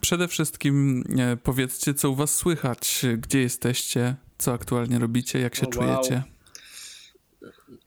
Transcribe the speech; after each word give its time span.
Przede 0.00 0.28
wszystkim 0.28 1.04
e, 1.18 1.36
powiedzcie, 1.36 1.94
co 1.94 2.10
u 2.10 2.14
was 2.14 2.34
słychać, 2.34 3.06
gdzie 3.18 3.40
jesteście, 3.40 4.14
co 4.38 4.52
aktualnie 4.52 4.98
robicie, 4.98 5.38
jak 5.38 5.54
się 5.54 5.66
O, 5.66 5.70
wow. 5.70 5.72
czujecie. 5.72 6.22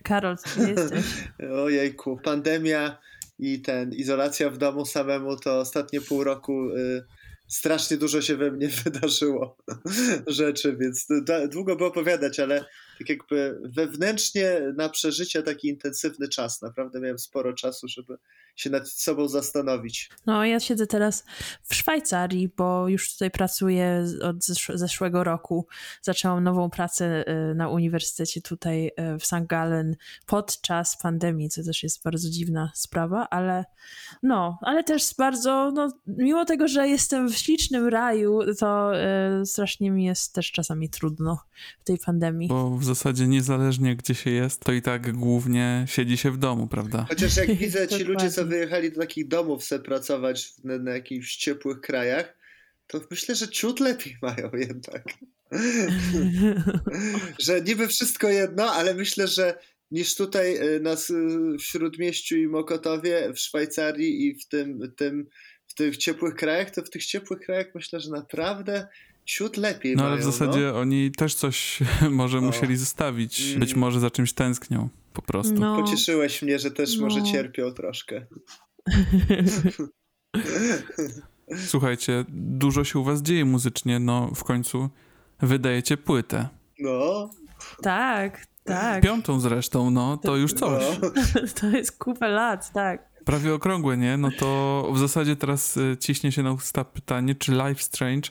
Karol, 0.03 0.37
gdzie 0.55 0.69
jesteś? 0.69 1.05
Ojejku, 1.65 2.19
pandemia 2.23 2.97
i 3.39 3.61
ten, 3.61 3.93
izolacja 3.93 4.49
w 4.49 4.57
domu 4.57 4.85
samemu 4.85 5.37
to 5.37 5.59
ostatnie 5.59 6.01
pół 6.01 6.23
roku 6.23 6.69
y, 6.69 7.03
strasznie 7.47 7.97
dużo 7.97 8.21
się 8.21 8.37
we 8.37 8.51
mnie 8.51 8.67
wydarzyło 8.83 9.57
rzeczy, 10.27 10.77
więc 10.77 11.07
długo 11.51 11.75
by 11.75 11.85
opowiadać, 11.85 12.39
ale 12.39 12.65
tak 13.01 13.09
jakby 13.09 13.59
wewnętrznie 13.63 14.61
na 14.77 14.89
przeżycie 14.89 15.43
taki 15.43 15.67
intensywny 15.67 16.29
czas. 16.29 16.61
Naprawdę 16.61 16.99
miałem 16.99 17.19
sporo 17.19 17.53
czasu, 17.53 17.87
żeby 17.87 18.17
się 18.55 18.69
nad 18.69 18.89
sobą 18.89 19.27
zastanowić. 19.27 20.09
No, 20.25 20.45
ja 20.45 20.59
siedzę 20.59 20.87
teraz 20.87 21.25
w 21.63 21.75
Szwajcarii, 21.75 22.49
bo 22.57 22.87
już 22.87 23.13
tutaj 23.13 23.31
pracuję 23.31 24.05
od 24.21 24.37
zesz- 24.37 24.77
zeszłego 24.77 25.23
roku. 25.23 25.67
Zaczęłam 26.01 26.43
nową 26.43 26.69
pracę 26.69 27.23
y, 27.51 27.55
na 27.55 27.69
uniwersytecie 27.69 28.41
tutaj 28.41 28.87
y, 28.87 29.19
w 29.19 29.25
St. 29.25 29.47
Gallen 29.47 29.95
podczas 30.25 30.97
pandemii, 30.97 31.49
co 31.49 31.63
też 31.63 31.83
jest 31.83 32.03
bardzo 32.03 32.29
dziwna 32.29 32.71
sprawa, 32.75 33.27
ale 33.29 33.65
no, 34.23 34.59
ale 34.61 34.83
też 34.83 35.15
bardzo, 35.17 35.71
no, 35.71 35.91
mimo 36.07 36.45
tego, 36.45 36.67
że 36.67 36.87
jestem 36.87 37.29
w 37.29 37.37
ślicznym 37.37 37.87
raju, 37.87 38.39
to 38.59 38.91
y, 39.41 39.45
strasznie 39.45 39.91
mi 39.91 40.05
jest 40.05 40.33
też 40.33 40.51
czasami 40.51 40.89
trudno 40.89 41.39
w 41.79 41.83
tej 41.83 41.97
pandemii. 41.97 42.47
Bo 42.47 42.69
w 42.69 42.83
zasadzie 42.95 43.27
niezależnie 43.27 43.95
gdzie 43.95 44.15
się 44.15 44.29
jest, 44.29 44.59
to 44.59 44.73
i 44.73 44.81
tak 44.81 45.11
głównie 45.11 45.85
siedzi 45.87 46.17
się 46.17 46.31
w 46.31 46.37
domu, 46.37 46.67
prawda? 46.67 47.05
Chociaż 47.09 47.37
jak 47.37 47.53
widzę 47.63 47.87
ci 47.87 48.03
ludzie, 48.03 48.31
co 48.31 48.45
wyjechali 48.45 48.91
do 48.91 48.99
takich 48.99 49.27
domów 49.27 49.63
sobie 49.63 49.83
pracować 49.83 50.53
na, 50.63 50.77
na 50.77 50.91
jakichś 50.91 51.35
ciepłych 51.35 51.81
krajach, 51.81 52.37
to 52.87 53.01
myślę, 53.11 53.35
że 53.35 53.47
ciut 53.47 53.79
lepiej 53.79 54.17
mają 54.21 54.51
jednak. 54.53 55.03
że 57.45 57.61
niby 57.61 57.87
wszystko 57.87 58.29
jedno, 58.29 58.71
ale 58.71 58.93
myślę, 58.93 59.27
że 59.27 59.57
niż 59.91 60.15
tutaj 60.15 60.75
y, 60.75 60.79
nas 60.79 61.09
y, 61.09 61.13
w 61.59 61.63
Śródmieściu 61.63 62.37
i 62.37 62.47
Mokotowie, 62.47 63.33
w 63.33 63.39
Szwajcarii 63.39 64.27
i 64.27 64.35
w 64.35 64.47
tym, 64.47 64.93
tym 64.97 65.27
w 65.67 65.73
tych 65.73 65.97
ciepłych 65.97 66.35
krajach, 66.35 66.71
to 66.71 66.81
w 66.81 66.89
tych 66.89 67.05
ciepłych 67.05 67.39
krajach 67.39 67.67
myślę, 67.75 67.99
że 67.99 68.09
naprawdę 68.09 68.87
ciut 69.25 69.57
lepiej 69.57 69.95
No 69.95 70.03
mają. 70.03 70.13
ale 70.13 70.21
w 70.21 70.25
zasadzie 70.25 70.73
oni 70.73 71.11
też 71.11 71.35
coś 71.35 71.79
może 72.11 72.37
O. 72.37 72.41
musieli 72.41 72.77
zostawić. 72.77 73.47
Mm. 73.47 73.59
Być 73.59 73.75
może 73.75 73.99
za 73.99 74.11
czymś 74.11 74.33
tęsknią 74.33 74.89
po 75.13 75.21
prostu. 75.21 75.53
No. 75.53 75.75
No. 75.77 75.81
Pocieszyłeś 75.83 76.41
mnie, 76.41 76.59
że 76.59 76.71
też 76.71 76.97
może 76.97 77.19
No. 77.19 77.25
cierpią 77.25 77.71
troszkę. 77.71 78.25
Słuchajcie, 81.67 82.25
dużo 82.29 82.83
się 82.83 82.99
u 82.99 83.03
was 83.03 83.21
dzieje 83.21 83.45
muzycznie, 83.45 83.99
no 83.99 84.31
w 84.35 84.43
końcu 84.43 84.89
wydajecie 85.41 85.97
płytę. 85.97 86.47
No, 86.79 87.29
tak, 87.81 88.45
tak. 88.63 89.03
Piątą 89.03 89.39
zresztą, 89.39 89.91
no 89.91 90.17
to 90.17 90.35
już 90.37 90.53
coś. 90.53 90.83
no. 91.01 91.09
To 91.61 91.67
jest 91.69 91.97
kupę 91.97 92.27
lat, 92.27 92.71
tak. 92.73 93.11
Prawie 93.25 93.53
okrągłe, 93.53 93.97
nie? 93.97 94.17
No 94.17 94.29
to 94.39 94.87
w 94.93 94.99
zasadzie 94.99 95.35
teraz 95.35 95.77
y, 95.77 95.97
ciśnie 95.99 96.31
się 96.31 96.43
na 96.43 96.51
usta 96.51 96.83
pytanie, 96.85 97.35
czy 97.35 97.51
Life 97.51 97.83
Strange 97.83 98.29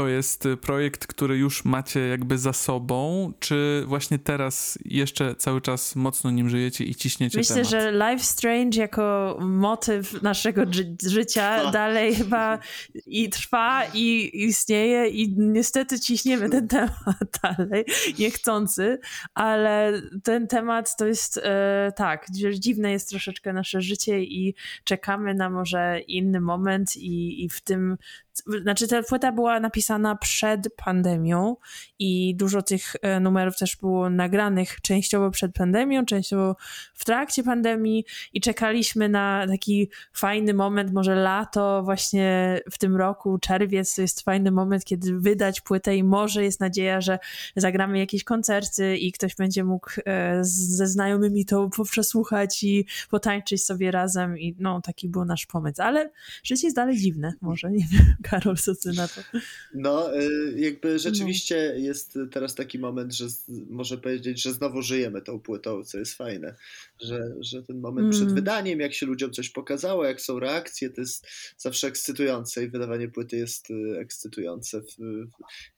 to 0.00 0.08
jest 0.08 0.46
y, 0.46 0.56
projekt, 0.56 1.06
który 1.06 1.36
już 1.36 1.64
macie 1.64 2.00
jakby 2.00 2.38
za 2.38 2.52
sobą, 2.52 3.32
czy 3.40 3.84
właśnie 3.86 4.18
teraz 4.18 4.78
jeszcze 4.84 5.34
cały 5.34 5.60
czas 5.60 5.96
mocno 5.96 6.30
nim 6.30 6.48
żyjecie 6.48 6.84
i 6.84 6.94
ciśniecie 6.94 7.38
Myślę, 7.38 7.54
temat? 7.54 7.70
że 7.70 7.92
Life 7.92 8.24
Strange 8.24 8.80
jako 8.80 9.36
motyw 9.40 10.22
naszego 10.22 10.62
ży- 10.72 10.96
życia 11.06 11.56
Trwa. 11.58 11.70
dalej 11.70 12.14
chyba 12.14 12.58
i 13.06 13.30
trwa 13.30 13.84
i 13.94 14.30
istnieje 14.34 15.08
i 15.08 15.34
niestety 15.38 16.00
ciśniemy 16.00 16.50
ten 16.50 16.68
temat 16.68 17.30
dalej, 17.42 17.84
niechcący, 18.18 18.98
ale 19.34 20.02
ten 20.24 20.46
temat 20.46 20.96
to 20.96 21.06
jest 21.06 21.40
e, 21.42 21.92
tak, 21.96 22.26
dziwne 22.58 22.92
jest 22.92 23.08
troszeczkę 23.08 23.52
nasze 23.52 23.80
życie 23.80 24.20
i 24.22 24.54
czekamy 24.84 25.34
na 25.34 25.50
może 25.50 26.00
inny 26.00 26.40
moment 26.40 26.96
i, 26.96 27.44
i 27.44 27.48
w 27.48 27.60
tym 27.60 27.96
znaczy 28.62 28.88
ta 28.88 29.02
płyta 29.02 29.32
była 29.32 29.60
napisana 29.60 29.89
przed 30.20 30.74
pandemią 30.76 31.56
i 31.98 32.34
dużo 32.36 32.62
tych 32.62 32.96
e, 33.02 33.20
numerów 33.20 33.56
też 33.58 33.76
było 33.76 34.10
nagranych 34.10 34.80
częściowo 34.80 35.30
przed 35.30 35.52
pandemią, 35.52 36.04
częściowo 36.04 36.56
w 36.94 37.04
trakcie 37.04 37.42
pandemii 37.42 38.04
i 38.32 38.40
czekaliśmy 38.40 39.08
na 39.08 39.46
taki 39.48 39.90
fajny 40.12 40.54
moment, 40.54 40.92
może 40.92 41.14
lato 41.14 41.82
właśnie 41.82 42.60
w 42.70 42.78
tym 42.78 42.96
roku, 42.96 43.38
czerwiec 43.38 43.94
to 43.94 44.02
jest 44.02 44.20
fajny 44.20 44.50
moment, 44.50 44.84
kiedy 44.84 45.18
wydać 45.20 45.60
płytę 45.60 45.96
i 45.96 46.04
może 46.04 46.44
jest 46.44 46.60
nadzieja, 46.60 47.00
że 47.00 47.18
zagramy 47.56 47.98
jakieś 47.98 48.24
koncerty 48.24 48.96
i 48.96 49.12
ktoś 49.12 49.34
będzie 49.34 49.64
mógł 49.64 49.90
e, 50.06 50.38
ze 50.42 50.86
znajomymi 50.86 51.46
to 51.46 51.70
przesłuchać 51.90 52.64
i 52.64 52.86
potańczyć 53.10 53.64
sobie 53.64 53.90
razem 53.90 54.38
i 54.38 54.56
no 54.58 54.80
taki 54.80 55.08
był 55.08 55.24
nasz 55.24 55.46
pomysł, 55.46 55.82
ale 55.82 56.10
życie 56.42 56.66
jest 56.66 56.76
dalej 56.76 56.96
dziwne, 56.96 57.32
może, 57.40 57.70
nie 57.70 57.86
wiem, 57.92 58.14
Karol, 58.30 58.56
co 58.56 58.74
ty 58.74 58.92
na 58.92 59.08
to? 59.08 59.20
No, 59.74 60.18
y, 60.20 60.54
jakby 60.56 60.98
rzeczywiście 60.98 61.74
jest 61.76 62.18
teraz 62.32 62.54
taki 62.54 62.78
moment, 62.78 63.14
że 63.14 63.26
może 63.70 63.98
powiedzieć, 63.98 64.42
że 64.42 64.52
znowu 64.52 64.82
żyjemy 64.82 65.22
tą 65.22 65.40
płytą, 65.40 65.84
co 65.84 65.98
jest 65.98 66.14
fajne, 66.14 66.54
że, 67.00 67.20
że 67.40 67.62
ten 67.62 67.80
moment 67.80 68.00
Mm. 68.00 68.10
przed 68.10 68.34
wydaniem, 68.34 68.80
jak 68.80 68.94
się 68.94 69.06
ludziom 69.06 69.30
coś 69.30 69.50
pokazało, 69.50 70.04
jak 70.04 70.20
są 70.20 70.38
reakcje, 70.38 70.90
to 70.90 71.00
jest 71.00 71.26
zawsze 71.56 71.86
ekscytujące 71.86 72.64
i 72.64 72.68
wydawanie 72.68 73.08
płyty 73.08 73.36
jest 73.36 73.70
y, 73.70 73.98
ekscytujące, 73.98 74.80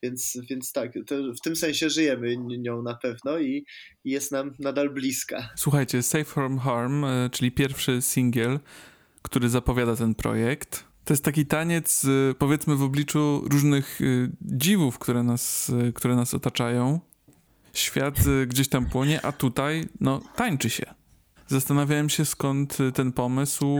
więc, 0.02 0.38
więc 0.50 0.72
tak, 0.72 0.92
to 1.06 1.34
w 1.34 1.40
tym 1.40 1.56
sensie 1.56 1.90
żyjemy 1.90 2.36
nią 2.36 2.82
na 2.82 2.94
pewno 2.94 3.38
i, 3.38 3.64
i 4.04 4.10
jest 4.10 4.32
nam 4.32 4.54
nadal 4.58 4.90
bliska. 4.90 5.50
Słuchajcie, 5.56 6.02
Safe 6.02 6.24
From 6.24 6.58
Harm, 6.58 7.04
y, 7.04 7.30
czyli 7.32 7.52
pierwszy 7.52 8.02
singiel, 8.02 8.60
który 9.22 9.48
zapowiada 9.48 9.96
ten 9.96 10.14
projekt. 10.14 10.91
To 11.04 11.12
jest 11.12 11.24
taki 11.24 11.46
taniec, 11.46 12.04
y, 12.04 12.34
powiedzmy, 12.38 12.76
w 12.76 12.82
obliczu 12.82 13.42
różnych 13.50 14.00
y, 14.00 14.30
dziwów, 14.42 14.98
które 14.98 15.22
nas, 15.22 15.68
y, 15.68 15.92
które 15.92 16.16
nas 16.16 16.34
otaczają. 16.34 17.00
Świat 17.72 18.14
gdzieś 18.46 18.68
tam 18.68 18.86
płonie, 18.86 19.26
a 19.26 19.32
tutaj, 19.32 19.88
no, 20.00 20.20
tańczy 20.36 20.70
się. 20.70 20.94
Zastanawiałem 21.46 22.08
się, 22.08 22.24
skąd 22.24 22.78
ten 22.94 23.12
pomysł, 23.12 23.78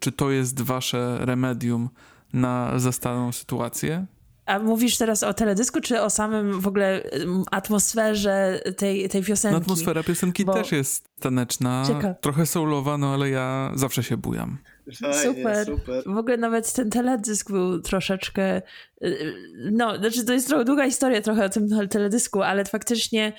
czy 0.00 0.12
to 0.12 0.30
jest 0.30 0.60
wasze 0.60 1.18
remedium 1.20 1.88
na 2.32 2.78
zastaną 2.78 3.32
sytuację? 3.32 4.06
A 4.46 4.58
mówisz 4.58 4.98
teraz 4.98 5.22
o 5.22 5.34
teledysku, 5.34 5.80
czy 5.80 6.00
o 6.00 6.10
samym 6.10 6.60
w 6.60 6.66
ogóle 6.66 7.02
atmosferze 7.50 8.60
tej, 8.76 9.08
tej 9.08 9.22
piosenki? 9.22 9.52
No, 9.52 9.58
atmosfera 9.58 10.02
piosenki 10.02 10.44
Bo- 10.44 10.54
też 10.54 10.72
jest 10.72 11.08
taneczna, 11.20 11.84
trochę 12.20 12.46
soulowa, 12.46 12.98
no 12.98 13.14
ale 13.14 13.30
ja 13.30 13.72
zawsze 13.74 14.02
się 14.02 14.16
bujam. 14.16 14.58
Fajnie, 15.00 15.14
Super. 15.22 15.66
super. 15.66 16.02
W 16.06 16.16
ogóle 16.18 16.36
nawet 16.36 16.72
ten 16.72 16.90
teledysk 16.90 17.50
był 17.50 17.80
troszeczkę. 17.80 18.62
y, 19.04 19.34
No, 19.72 19.96
znaczy 19.98 20.24
to 20.24 20.32
jest 20.32 20.48
trochę 20.48 20.64
długa 20.64 20.84
historia 20.86 21.20
trochę 21.20 21.44
o 21.44 21.48
tym 21.48 21.68
tele- 21.68 21.88
teledysku, 21.88 22.42
ale 22.42 22.64
faktycznie. 22.64 23.32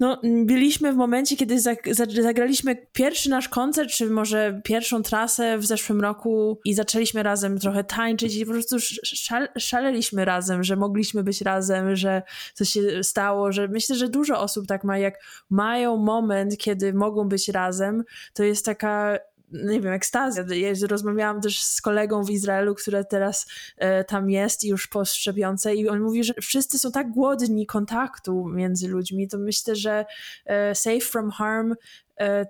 No, 0.00 0.20
byliśmy 0.44 0.92
w 0.92 0.96
momencie, 0.96 1.36
kiedy 1.36 1.56
zag- 1.60 1.94
za- 1.94 2.22
zagraliśmy 2.22 2.86
pierwszy 2.92 3.30
nasz 3.30 3.48
koncert, 3.48 3.90
czy 3.90 4.10
może 4.10 4.60
pierwszą 4.64 5.02
trasę 5.02 5.58
w 5.58 5.66
zeszłym 5.66 6.00
roku 6.00 6.60
i 6.64 6.74
zaczęliśmy 6.74 7.22
razem 7.22 7.58
trochę 7.58 7.84
tańczyć 7.84 8.36
i 8.36 8.46
po 8.46 8.52
prostu 8.52 8.76
sz- 8.76 9.00
szal- 9.04 9.48
szaleliśmy 9.58 10.24
razem, 10.24 10.64
że 10.64 10.76
mogliśmy 10.76 11.22
być 11.24 11.40
razem, 11.40 11.96
że 11.96 12.22
coś 12.54 12.68
się 12.68 12.80
stało, 13.02 13.52
że 13.52 13.68
myślę, 13.68 13.96
że 13.96 14.08
dużo 14.08 14.40
osób 14.40 14.66
tak 14.66 14.84
ma, 14.84 14.98
jak 14.98 15.14
mają 15.50 15.96
moment, 15.96 16.56
kiedy 16.58 16.94
mogą 16.94 17.28
być 17.28 17.48
razem, 17.48 18.04
to 18.34 18.44
jest 18.44 18.64
taka 18.64 19.18
nie 19.52 19.80
wiem, 19.80 19.92
ekstazja. 19.92 20.44
Ja 20.54 20.72
rozmawiałam 20.88 21.40
też 21.40 21.62
z 21.62 21.80
kolegą 21.80 22.24
w 22.24 22.30
Izraelu, 22.30 22.74
która 22.74 23.04
teraz 23.04 23.46
e, 23.76 24.04
tam 24.04 24.30
jest 24.30 24.64
i 24.64 24.68
już 24.68 24.86
po 24.86 25.04
szczepionce 25.04 25.74
i 25.74 25.88
on 25.88 26.00
mówi, 26.00 26.24
że 26.24 26.34
wszyscy 26.42 26.78
są 26.78 26.92
tak 26.92 27.10
głodni 27.10 27.66
kontaktu 27.66 28.44
między 28.46 28.88
ludźmi, 28.88 29.28
to 29.28 29.38
myślę, 29.38 29.76
że 29.76 30.04
e, 30.46 30.74
Safe 30.74 31.00
from 31.00 31.30
Harm 31.30 31.74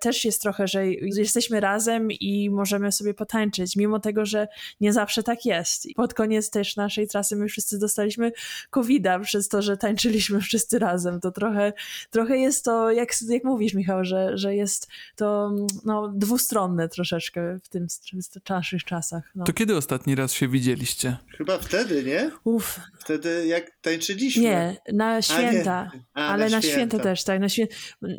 też 0.00 0.24
jest 0.24 0.42
trochę, 0.42 0.68
że 0.68 0.86
jesteśmy 1.16 1.60
razem 1.60 2.12
i 2.12 2.50
możemy 2.50 2.92
sobie 2.92 3.14
potańczyć, 3.14 3.76
mimo 3.76 4.00
tego, 4.00 4.26
że 4.26 4.48
nie 4.80 4.92
zawsze 4.92 5.22
tak 5.22 5.44
jest. 5.44 5.86
I 5.86 5.94
pod 5.94 6.14
koniec 6.14 6.50
też 6.50 6.76
naszej 6.76 7.08
trasy 7.08 7.36
my 7.36 7.48
wszyscy 7.48 7.78
dostaliśmy 7.78 8.32
COVID-a 8.70 9.18
przez 9.18 9.48
to, 9.48 9.62
że 9.62 9.76
tańczyliśmy 9.76 10.40
wszyscy 10.40 10.78
razem. 10.78 11.20
To 11.20 11.30
trochę, 11.30 11.72
trochę 12.10 12.38
jest 12.38 12.64
to, 12.64 12.90
jak, 12.90 13.08
jak 13.28 13.44
mówisz 13.44 13.74
Michał, 13.74 14.04
że, 14.04 14.38
że 14.38 14.54
jest 14.54 14.88
to 15.16 15.50
no, 15.84 16.12
dwustronne 16.14 16.88
troszeczkę 16.88 17.58
w 17.62 17.68
tym 17.68 17.86
naszych 18.50 18.84
czasach. 18.84 19.22
No. 19.34 19.44
To 19.44 19.52
kiedy 19.52 19.76
ostatni 19.76 20.14
raz 20.14 20.32
się 20.32 20.48
widzieliście? 20.48 21.16
Chyba 21.38 21.58
wtedy, 21.58 22.04
nie? 22.04 22.30
Uf, 22.44 22.80
Wtedy 22.98 23.46
jak 23.46 23.70
tańczyliśmy. 23.80 24.42
nie, 24.42 24.76
na 24.92 25.22
święta. 25.22 25.90
A, 26.14 26.28
ale 26.28 26.50
na 26.50 26.62
święta. 26.62 26.98
też, 26.98 27.24
tak. 27.24 27.40
Na 27.40 27.48
świę... 27.48 27.66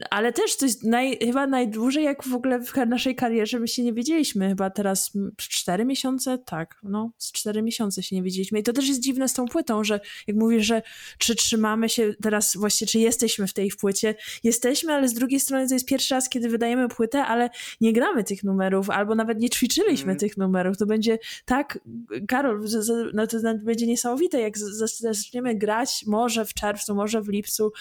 Ale 0.10 0.34
też 0.34 0.58
to 0.58 0.66
jest 0.66 0.84
naj, 0.84 1.18
chyba 1.22 1.39
chyba 1.40 1.52
najdłużej, 1.52 2.04
jak 2.04 2.24
w 2.24 2.34
ogóle 2.34 2.60
w 2.60 2.76
naszej 2.88 3.16
karierze 3.16 3.60
my 3.60 3.68
się 3.68 3.84
nie 3.84 3.94
wiedzieliśmy. 3.94 4.50
Chyba 4.50 4.70
teraz 4.70 5.12
cztery 5.38 5.86
miesiące, 5.86 6.38
tak, 6.38 6.80
no, 6.84 7.12
z 7.18 7.32
cztery 7.32 7.62
miesiące 7.62 8.04
się 8.04 8.16
nie 8.16 8.24
wiedzieliśmy. 8.24 8.60
I 8.60 8.64
to 8.64 8.74
też 8.74 8.88
jest 8.88 9.00
dziwne 9.00 9.28
z 9.28 9.34
tą 9.34 9.46
płytą, 9.46 9.84
że 9.84 10.00
jak 10.28 10.38
mówisz, 10.38 10.66
że 10.66 10.82
czy 11.18 11.36
trzymamy 11.36 11.90
się 11.90 12.14
teraz, 12.22 12.58
właśnie, 12.58 12.88
czy 12.88 13.00
jesteśmy 13.00 13.48
w 13.48 13.54
tej 13.54 13.72
płycie, 13.80 14.16
jesteśmy, 14.44 14.94
ale 14.94 15.08
z 15.08 15.14
drugiej 15.14 15.40
strony 15.40 15.68
to 15.68 15.74
jest 15.74 15.86
pierwszy 15.86 16.16
raz, 16.16 16.30
kiedy 16.30 16.50
wydajemy 16.50 16.88
płytę, 16.88 17.26
ale 17.26 17.50
nie 17.82 17.94
gramy 17.94 18.24
tych 18.24 18.44
numerów, 18.44 18.90
albo 18.90 19.16
nawet 19.16 19.40
nie 19.40 19.50
ćwiczyliśmy 19.50 20.12
mm. 20.12 20.18
tych 20.18 20.38
numerów. 20.38 20.78
To 20.78 20.86
będzie 20.86 21.20
tak, 21.46 21.80
Karol, 22.28 22.66
no 23.14 23.28
to 23.28 23.38
będzie 23.64 23.88
niesamowite, 23.88 24.40
jak 24.40 24.58
zaczniemy 24.58 25.56
grać 25.56 26.04
może 26.08 26.46
w 26.46 26.54
czerwcu, 26.54 26.96
może 26.96 27.22
w 27.22 27.28
lipcu, 27.28 27.72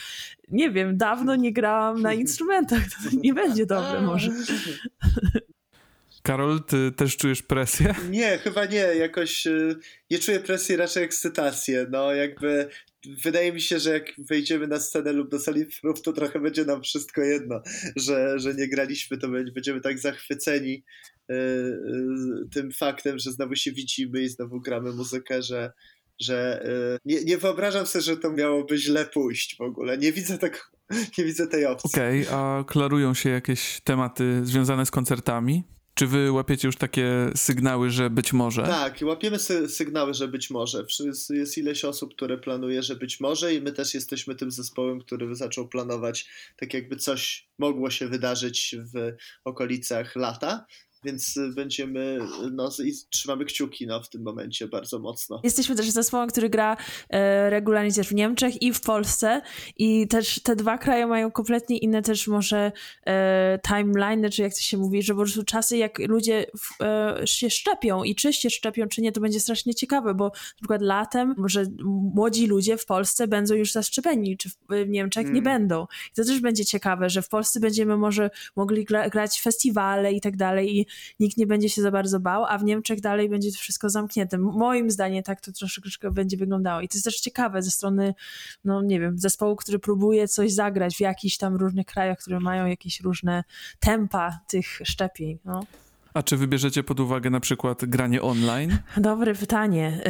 nie 0.50 0.70
wiem, 0.70 0.96
dawno 0.96 1.36
nie 1.36 1.52
grałam 1.52 2.02
na 2.02 2.12
instrumentach, 2.24 2.82
to 2.82 3.16
nie 3.22 3.34
będzie 3.48 3.66
dobre 3.66 4.00
może. 4.00 4.30
Karol, 6.22 6.64
ty 6.64 6.92
też 6.92 7.16
czujesz 7.16 7.42
presję? 7.42 7.94
Nie, 8.10 8.38
chyba 8.38 8.64
nie. 8.64 8.78
Jakoś 8.78 9.46
y, 9.46 9.76
nie 10.10 10.18
czuję 10.18 10.40
presji, 10.40 10.76
raczej 10.76 11.04
ekscytację. 11.04 11.86
No 11.90 12.14
jakby 12.14 12.68
wydaje 13.24 13.52
mi 13.52 13.60
się, 13.60 13.78
że 13.78 13.92
jak 13.92 14.04
wejdziemy 14.18 14.66
na 14.66 14.80
scenę 14.80 15.12
lub 15.12 15.30
do 15.30 15.38
sali 15.38 15.66
prób, 15.80 16.00
to 16.02 16.12
trochę 16.12 16.40
będzie 16.40 16.64
nam 16.64 16.82
wszystko 16.82 17.20
jedno, 17.20 17.62
że, 17.96 18.38
że 18.38 18.54
nie 18.54 18.68
graliśmy, 18.68 19.18
to 19.18 19.28
będziemy 19.28 19.80
tak 19.80 19.98
zachwyceni 19.98 20.84
y, 21.30 21.34
y, 21.34 22.48
tym 22.52 22.72
faktem, 22.72 23.18
że 23.18 23.32
znowu 23.32 23.56
się 23.56 23.72
widzimy 23.72 24.22
i 24.22 24.28
znowu 24.28 24.60
gramy 24.60 24.92
muzykę, 24.92 25.42
że, 25.42 25.72
że 26.20 26.66
nie, 27.04 27.24
nie 27.24 27.38
wyobrażam 27.38 27.86
sobie, 27.86 28.02
że 28.02 28.16
to 28.16 28.30
miałoby 28.32 28.78
źle 28.78 29.06
pójść 29.06 29.56
w 29.56 29.60
ogóle. 29.60 29.98
Nie 29.98 30.12
widzę 30.12 30.38
tego, 30.38 30.58
nie 31.18 31.24
widzę 31.24 31.46
tej 31.46 31.66
opcji. 31.66 31.90
Okej, 31.94 32.26
okay, 32.26 32.38
a 32.38 32.64
klarują 32.64 33.14
się 33.14 33.30
jakieś 33.30 33.80
tematy 33.84 34.40
związane 34.44 34.86
z 34.86 34.90
koncertami? 34.90 35.64
Czy 35.94 36.06
wy 36.06 36.32
łapiecie 36.32 36.68
już 36.68 36.76
takie 36.76 37.30
sygnały, 37.36 37.90
że 37.90 38.10
być 38.10 38.32
może? 38.32 38.62
Tak, 38.62 38.98
łapiemy 39.02 39.38
sy 39.38 39.68
sygnały, 39.68 40.14
że 40.14 40.28
być 40.28 40.50
może. 40.50 40.84
Jest 41.30 41.58
ileś 41.58 41.84
osób, 41.84 42.14
które 42.14 42.38
planuje, 42.38 42.82
że 42.82 42.96
być 42.96 43.20
może 43.20 43.54
i 43.54 43.62
my 43.62 43.72
też 43.72 43.94
jesteśmy 43.94 44.34
tym 44.34 44.50
zespołem, 44.50 45.00
który 45.00 45.34
zaczął 45.34 45.68
planować 45.68 46.28
tak 46.56 46.74
jakby 46.74 46.96
coś 46.96 47.48
mogło 47.58 47.90
się 47.90 48.08
wydarzyć 48.08 48.76
w 48.94 49.16
okolicach 49.44 50.16
lata 50.16 50.66
więc 51.04 51.36
y, 51.36 51.52
będziemy, 51.54 52.18
no 52.52 52.70
i 52.84 52.92
trzymamy 53.10 53.44
kciuki 53.44 53.86
no, 53.86 54.02
w 54.02 54.08
tym 54.08 54.22
momencie 54.22 54.68
bardzo 54.68 54.98
mocno. 54.98 55.40
Jesteśmy 55.44 55.74
też 55.74 55.90
zespołem, 55.90 56.28
który 56.28 56.50
gra 56.50 56.76
e, 57.10 57.50
regularnie 57.50 57.92
też 57.92 58.08
w 58.08 58.14
Niemczech 58.14 58.62
i 58.62 58.72
w 58.72 58.80
Polsce 58.80 59.42
i 59.76 60.08
też 60.08 60.42
te 60.42 60.56
dwa 60.56 60.78
kraje 60.78 61.06
mają 61.06 61.30
kompletnie 61.30 61.78
inne 61.78 62.02
też 62.02 62.28
może 62.28 62.72
e, 63.06 63.58
timeline, 63.68 64.30
czy 64.30 64.42
jak 64.42 64.54
to 64.54 64.60
się 64.60 64.78
mówi, 64.78 65.02
że 65.02 65.14
po 65.14 65.20
prostu 65.20 65.44
czasy 65.44 65.76
jak 65.76 65.98
ludzie 65.98 66.46
w, 66.58 66.82
e, 66.82 67.26
się 67.26 67.50
szczepią 67.50 68.04
i 68.04 68.14
czy 68.14 68.32
się 68.32 68.50
szczepią, 68.50 68.88
czy 68.88 69.02
nie, 69.02 69.12
to 69.12 69.20
będzie 69.20 69.40
strasznie 69.40 69.74
ciekawe, 69.74 70.14
bo 70.14 70.24
na 70.24 70.56
przykład 70.56 70.82
latem 70.82 71.34
może 71.36 71.66
młodzi 72.14 72.46
ludzie 72.46 72.76
w 72.76 72.86
Polsce 72.86 73.28
będą 73.28 73.54
już 73.54 73.72
zaszczepieni, 73.72 74.36
czy 74.36 74.50
w, 74.50 74.56
w 74.68 74.88
Niemczech 74.88 75.22
mm. 75.22 75.34
nie 75.34 75.42
będą. 75.42 75.86
I 76.12 76.14
to 76.14 76.24
też 76.24 76.40
będzie 76.40 76.64
ciekawe, 76.64 77.10
że 77.10 77.22
w 77.22 77.28
Polsce 77.28 77.60
będziemy 77.60 77.96
może 77.96 78.30
mogli 78.56 78.84
gra, 78.84 79.10
grać 79.10 79.40
festiwale 79.40 80.12
i 80.12 80.20
tak 80.20 80.36
dalej 80.36 80.78
i 80.78 80.86
nikt 81.20 81.36
nie 81.36 81.46
będzie 81.46 81.68
się 81.68 81.82
za 81.82 81.90
bardzo 81.90 82.20
bał, 82.20 82.44
a 82.44 82.58
w 82.58 82.64
Niemczech 82.64 83.00
dalej 83.00 83.28
będzie 83.28 83.52
to 83.52 83.58
wszystko 83.58 83.90
zamknięte. 83.90 84.38
Moim 84.38 84.90
zdaniem 84.90 85.22
tak 85.22 85.40
to 85.40 85.52
troszeczkę 85.52 86.10
będzie 86.10 86.36
wyglądało. 86.36 86.80
I 86.80 86.88
to 86.88 86.96
jest 86.96 87.04
też 87.04 87.20
ciekawe 87.20 87.62
ze 87.62 87.70
strony, 87.70 88.14
no 88.64 88.82
nie 88.82 89.00
wiem, 89.00 89.18
zespołu, 89.18 89.56
który 89.56 89.78
próbuje 89.78 90.28
coś 90.28 90.52
zagrać 90.52 90.96
w 90.96 91.00
jakichś 91.00 91.36
tam 91.36 91.56
różnych 91.56 91.86
krajach, 91.86 92.18
które 92.18 92.40
mają 92.40 92.66
jakieś 92.66 93.00
różne 93.00 93.44
tempa 93.80 94.40
tych 94.48 94.66
szczepień. 94.84 95.38
No. 95.44 95.64
A 96.14 96.22
czy 96.22 96.36
wybierzecie 96.36 96.82
pod 96.82 97.00
uwagę 97.00 97.30
na 97.30 97.40
przykład 97.40 97.84
granie 97.84 98.22
online? 98.22 98.78
Dobre 98.96 99.34
pytanie, 99.34 100.00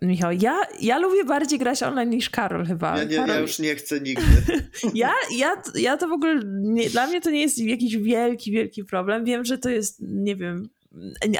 yy, 0.00 0.08
Michał. 0.08 0.32
Ja, 0.32 0.60
ja 0.80 0.98
lubię 0.98 1.24
bardziej 1.24 1.58
grać 1.58 1.82
online 1.82 2.10
niż 2.10 2.30
Karol 2.30 2.66
chyba. 2.66 2.98
Ja, 2.98 3.04
nie, 3.04 3.16
Karol... 3.16 3.28
ja 3.28 3.40
już 3.40 3.58
nie 3.58 3.74
chcę 3.74 4.00
nigdy. 4.00 4.24
ja, 4.94 5.12
ja, 5.36 5.62
ja 5.74 5.96
to 5.96 6.08
w 6.08 6.12
ogóle, 6.12 6.40
nie, 6.46 6.90
dla 6.90 7.06
mnie 7.06 7.20
to 7.20 7.30
nie 7.30 7.40
jest 7.40 7.58
jakiś 7.58 7.96
wielki, 7.96 8.52
wielki 8.52 8.84
problem. 8.84 9.24
Wiem, 9.24 9.44
że 9.44 9.58
to 9.58 9.68
jest, 9.68 9.98
nie 10.00 10.36
wiem, 10.36 10.68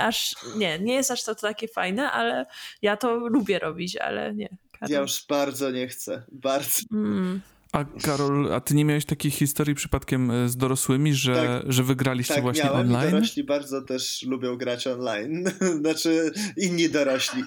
aż, 0.00 0.36
nie, 0.56 0.78
nie 0.78 0.94
jest 0.94 1.10
aż 1.10 1.24
to, 1.24 1.34
to 1.34 1.40
takie 1.40 1.68
fajne, 1.68 2.10
ale 2.10 2.46
ja 2.82 2.96
to 2.96 3.16
lubię 3.16 3.58
robić, 3.58 3.96
ale 3.96 4.34
nie. 4.34 4.48
Karol. 4.72 4.94
Ja 4.94 5.00
już 5.00 5.26
bardzo 5.28 5.70
nie 5.70 5.88
chcę, 5.88 6.22
bardzo. 6.32 6.80
Mm. 6.92 7.40
A 7.72 7.84
Karol, 7.84 8.52
a 8.52 8.60
ty 8.60 8.74
nie 8.74 8.84
miałeś 8.84 9.04
takich 9.04 9.34
historii 9.34 9.74
przypadkiem 9.74 10.30
e, 10.30 10.48
z 10.48 10.56
dorosłymi, 10.56 11.14
że, 11.14 11.34
tak, 11.34 11.72
że 11.72 11.82
wygraliście 11.82 12.34
tak, 12.34 12.42
właśnie 12.42 12.64
miałem 12.64 12.86
online? 12.86 13.10
dorośli 13.10 13.44
bardzo 13.44 13.82
też 13.82 14.22
lubią 14.22 14.56
grać 14.56 14.86
online. 14.86 15.44
znaczy 15.80 16.32
inni 16.56 16.88
dorośli. 16.90 17.42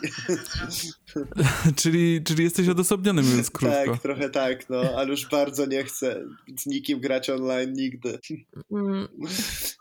czyli, 1.81 2.23
czyli 2.23 2.43
jesteś 2.43 2.67
odosobniony, 2.67 3.21
mówiąc 3.21 3.51
krótko. 3.59 3.91
Tak, 3.91 4.01
trochę 4.01 4.29
tak, 4.29 4.69
no, 4.69 4.81
ale 4.97 5.09
już 5.09 5.29
bardzo 5.29 5.65
nie 5.65 5.83
chcę 5.83 6.25
z 6.57 6.65
nikim 6.65 6.99
grać 6.99 7.29
online 7.29 7.73
nigdy. 7.73 8.19
Mm. 8.71 9.07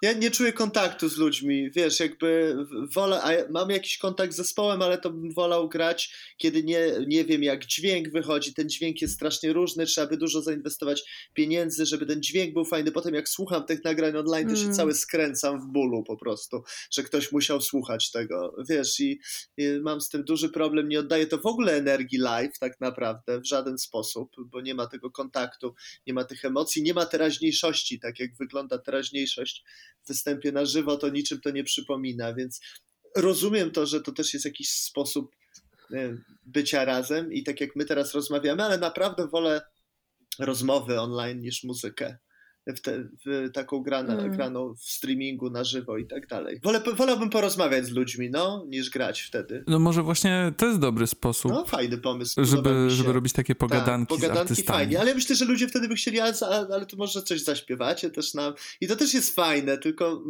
ja 0.02 0.12
nie 0.12 0.30
czuję 0.30 0.52
kontaktu 0.52 1.08
z 1.08 1.16
ludźmi, 1.16 1.70
wiesz, 1.70 2.00
jakby 2.00 2.56
wolę, 2.94 3.46
mam 3.50 3.70
jakiś 3.70 3.98
kontakt 3.98 4.32
z 4.32 4.36
zespołem, 4.36 4.82
ale 4.82 4.98
to 4.98 5.10
bym 5.10 5.32
wolał 5.34 5.68
grać, 5.68 6.14
kiedy 6.36 6.64
nie, 6.64 6.80
nie 7.06 7.24
wiem 7.24 7.42
jak 7.42 7.66
dźwięk 7.66 8.08
wychodzi, 8.08 8.54
ten 8.54 8.68
dźwięk 8.68 9.02
jest 9.02 9.14
strasznie 9.14 9.52
różny, 9.52 9.86
trzeba 9.86 10.06
by 10.06 10.16
dużo 10.16 10.27
zainwestować 10.28 11.30
pieniędzy, 11.34 11.86
żeby 11.86 12.06
ten 12.06 12.22
dźwięk 12.22 12.54
był 12.54 12.64
fajny. 12.64 12.92
Potem 12.92 13.14
jak 13.14 13.28
słucham 13.28 13.64
tych 13.64 13.84
nagrań 13.84 14.16
online, 14.16 14.48
to 14.48 14.56
się 14.56 14.62
mm. 14.62 14.74
cały 14.74 14.94
skręcam 14.94 15.60
w 15.60 15.72
bólu 15.72 16.04
po 16.04 16.16
prostu, 16.16 16.62
że 16.90 17.02
ktoś 17.02 17.32
musiał 17.32 17.60
słuchać 17.60 18.10
tego, 18.10 18.56
wiesz, 18.68 19.00
i, 19.00 19.20
i 19.56 19.80
mam 19.82 20.00
z 20.00 20.08
tym 20.08 20.24
duży 20.24 20.48
problem, 20.48 20.88
nie 20.88 21.00
oddaję 21.00 21.26
to 21.26 21.38
w 21.38 21.46
ogóle 21.46 21.76
energii 21.76 22.18
live 22.18 22.58
tak 22.58 22.80
naprawdę, 22.80 23.40
w 23.40 23.46
żaden 23.46 23.78
sposób, 23.78 24.30
bo 24.46 24.60
nie 24.60 24.74
ma 24.74 24.86
tego 24.86 25.10
kontaktu, 25.10 25.74
nie 26.06 26.14
ma 26.14 26.24
tych 26.24 26.44
emocji, 26.44 26.82
nie 26.82 26.94
ma 26.94 27.06
teraźniejszości, 27.06 28.00
tak 28.00 28.20
jak 28.20 28.36
wygląda 28.36 28.78
teraźniejszość 28.78 29.64
w 30.04 30.08
występie 30.08 30.52
na 30.52 30.66
żywo, 30.66 30.96
to 30.96 31.08
niczym 31.08 31.40
to 31.40 31.50
nie 31.50 31.64
przypomina, 31.64 32.34
więc 32.34 32.60
rozumiem 33.16 33.70
to, 33.70 33.86
że 33.86 34.00
to 34.00 34.12
też 34.12 34.34
jest 34.34 34.44
jakiś 34.44 34.70
sposób 34.70 35.30
bycia 36.46 36.84
razem 36.84 37.32
i 37.32 37.42
tak 37.42 37.60
jak 37.60 37.76
my 37.76 37.84
teraz 37.84 38.14
rozmawiamy, 38.14 38.62
ale 38.62 38.78
naprawdę 38.78 39.28
wolę 39.28 39.60
rozmowy 40.38 41.00
online 41.00 41.40
niż 41.40 41.64
muzykę. 41.64 42.18
W, 42.76 42.80
te, 42.80 43.08
w 43.26 43.50
taką 43.52 43.82
graną, 43.82 44.12
mm. 44.12 44.32
graną 44.36 44.74
w 44.74 44.82
streamingu 44.82 45.50
na 45.50 45.64
żywo 45.64 45.98
i 45.98 46.06
tak 46.06 46.26
dalej. 46.26 46.60
Wolę, 46.64 46.80
wolałbym 46.96 47.30
porozmawiać 47.30 47.86
z 47.86 47.90
ludźmi, 47.90 48.30
no, 48.30 48.64
niż 48.68 48.90
grać 48.90 49.20
wtedy. 49.20 49.64
No 49.66 49.78
może 49.78 50.02
właśnie 50.02 50.52
to 50.56 50.66
jest 50.66 50.78
dobry 50.78 51.06
sposób. 51.06 51.52
No 51.52 51.64
fajny 51.64 51.98
pomysł. 51.98 52.44
Żeby, 52.44 52.90
żeby 52.90 53.12
robić 53.12 53.32
takie 53.32 53.54
tak, 53.54 53.58
pogadanki, 53.58 54.14
tak, 54.14 54.20
pogadanki 54.20 54.54
z 54.54 54.64
fajnie, 54.64 55.00
ale 55.00 55.14
myślę, 55.14 55.36
że 55.36 55.44
ludzie 55.44 55.68
wtedy 55.68 55.88
by 55.88 55.94
chcieli, 55.94 56.20
ale, 56.20 56.34
ale 56.72 56.86
to 56.86 56.96
może 56.96 57.22
coś 57.22 57.42
zaśpiewacie 57.42 58.10
też 58.10 58.34
nam. 58.34 58.54
I 58.80 58.88
to 58.88 58.96
też 58.96 59.14
jest 59.14 59.34
fajne, 59.34 59.78
tylko 59.78 60.24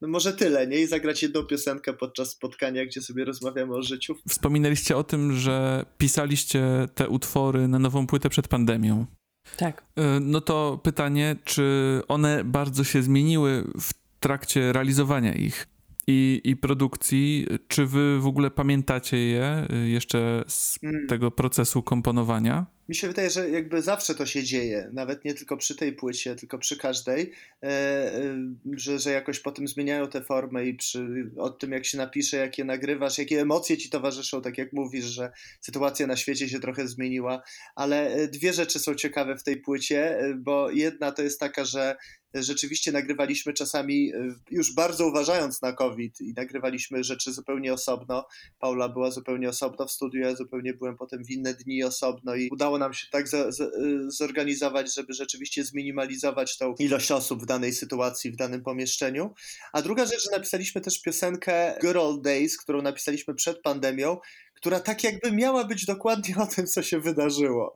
no 0.00 0.08
może 0.08 0.32
tyle, 0.32 0.66
nie? 0.66 0.80
I 0.80 0.86
zagrać 0.86 1.22
jedną 1.22 1.42
piosenkę 1.42 1.92
podczas 1.92 2.30
spotkania, 2.30 2.86
gdzie 2.86 3.02
sobie 3.02 3.24
rozmawiamy 3.24 3.74
o 3.74 3.82
życiu. 3.82 4.14
Wspominaliście 4.28 4.96
o 4.96 5.04
tym, 5.04 5.36
że 5.36 5.84
pisaliście 5.98 6.88
te 6.94 7.08
utwory 7.08 7.68
na 7.68 7.78
nową 7.78 8.06
płytę 8.06 8.28
przed 8.28 8.48
pandemią. 8.48 9.06
Tak. 9.56 9.82
E, 9.96 10.02
no 10.20 10.40
to 10.40 10.80
pytanie, 10.82 11.36
czy 11.44 12.00
one 12.08 12.44
bardzo 12.44 12.84
się 12.84 13.02
zmieniły 13.02 13.64
w 13.80 13.92
trakcie 14.20 14.72
realizowania 14.72 15.34
ich 15.34 15.66
i, 16.12 16.40
i 16.44 16.56
produkcji? 16.56 17.46
Czy 17.68 17.86
wy 17.86 18.20
w 18.20 18.26
ogóle 18.26 18.50
pamiętacie 18.50 19.16
je 19.16 19.66
e, 19.70 19.88
jeszcze 19.88 20.44
z 20.48 20.78
hmm. 20.80 21.06
tego 21.06 21.30
procesu 21.30 21.82
komponowania? 21.82 22.66
mi 22.88 22.96
się 22.96 23.08
wydaje, 23.08 23.30
że 23.30 23.50
jakby 23.50 23.82
zawsze 23.82 24.14
to 24.14 24.26
się 24.26 24.42
dzieje, 24.42 24.90
nawet 24.92 25.24
nie 25.24 25.34
tylko 25.34 25.56
przy 25.56 25.76
tej 25.76 25.92
płycie, 25.92 26.36
tylko 26.36 26.58
przy 26.58 26.76
każdej, 26.76 27.32
e, 27.62 27.66
e, 27.66 28.36
że, 28.76 28.98
że 28.98 29.10
jakoś 29.10 29.40
potem 29.40 29.68
zmieniają 29.68 30.08
te 30.08 30.24
formy 30.24 30.66
i 30.66 30.74
przy, 30.74 31.30
o 31.36 31.50
tym, 31.50 31.72
jak 31.72 31.86
się 31.86 31.98
napisze, 31.98 32.36
jak 32.36 32.58
je 32.58 32.64
nagrywasz, 32.64 33.18
jakie 33.18 33.40
emocje 33.40 33.76
ci 33.76 33.90
towarzyszą, 33.90 34.42
tak 34.42 34.58
jak 34.58 34.72
mówisz, 34.72 35.04
że 35.04 35.32
sytuacja 35.60 36.06
na 36.06 36.16
świecie 36.16 36.48
się 36.48 36.60
trochę 36.60 36.88
zmieniła, 36.88 37.42
ale 37.74 38.10
e, 38.10 38.28
dwie 38.28 38.52
rzeczy 38.52 38.78
są 38.78 38.94
ciekawe 38.94 39.36
w 39.36 39.42
tej 39.42 39.56
płycie, 39.56 40.18
bo 40.36 40.70
jedna 40.70 41.12
to 41.12 41.22
jest 41.22 41.40
taka, 41.40 41.64
że 41.64 41.96
rzeczywiście 42.34 42.92
nagrywaliśmy 42.92 43.52
czasami, 43.52 44.12
już 44.50 44.74
bardzo 44.74 45.06
uważając 45.06 45.62
na 45.62 45.72
COVID 45.72 46.20
i 46.20 46.32
nagrywaliśmy 46.36 47.04
rzeczy 47.04 47.32
zupełnie 47.32 47.72
osobno. 47.72 48.26
Paula 48.58 48.88
była 48.88 49.10
zupełnie 49.10 49.48
osobno 49.48 49.86
w 49.86 49.92
studiu, 49.92 50.20
ja 50.20 50.34
zupełnie 50.34 50.74
byłem 50.74 50.96
potem 50.96 51.24
w 51.24 51.30
inne 51.30 51.54
dni 51.54 51.84
osobno 51.84 52.34
i 52.34 52.48
udało 52.52 52.78
nam 52.78 52.94
się 52.94 53.06
tak 53.10 53.28
za, 53.28 53.52
za, 53.52 53.66
zorganizować, 54.06 54.94
żeby 54.94 55.12
rzeczywiście 55.12 55.64
zminimalizować 55.64 56.58
tą 56.58 56.74
ilość 56.78 57.12
osób 57.12 57.42
w 57.42 57.46
danej 57.46 57.72
sytuacji, 57.72 58.30
w 58.30 58.36
danym 58.36 58.62
pomieszczeniu. 58.62 59.34
A 59.72 59.82
druga 59.82 60.06
rzecz, 60.06 60.24
że 60.24 60.30
napisaliśmy 60.36 60.80
też 60.80 61.02
piosenkę 61.02 61.78
Good 61.82 61.96
Old 61.96 62.22
Days, 62.22 62.58
którą 62.58 62.82
napisaliśmy 62.82 63.34
przed 63.34 63.62
pandemią, 63.62 64.16
która 64.62 64.80
tak 64.80 65.04
jakby 65.04 65.32
miała 65.32 65.64
być 65.64 65.86
dokładnie 65.86 66.36
o 66.36 66.46
tym, 66.46 66.66
co 66.66 66.82
się 66.82 67.00
wydarzyło. 67.00 67.74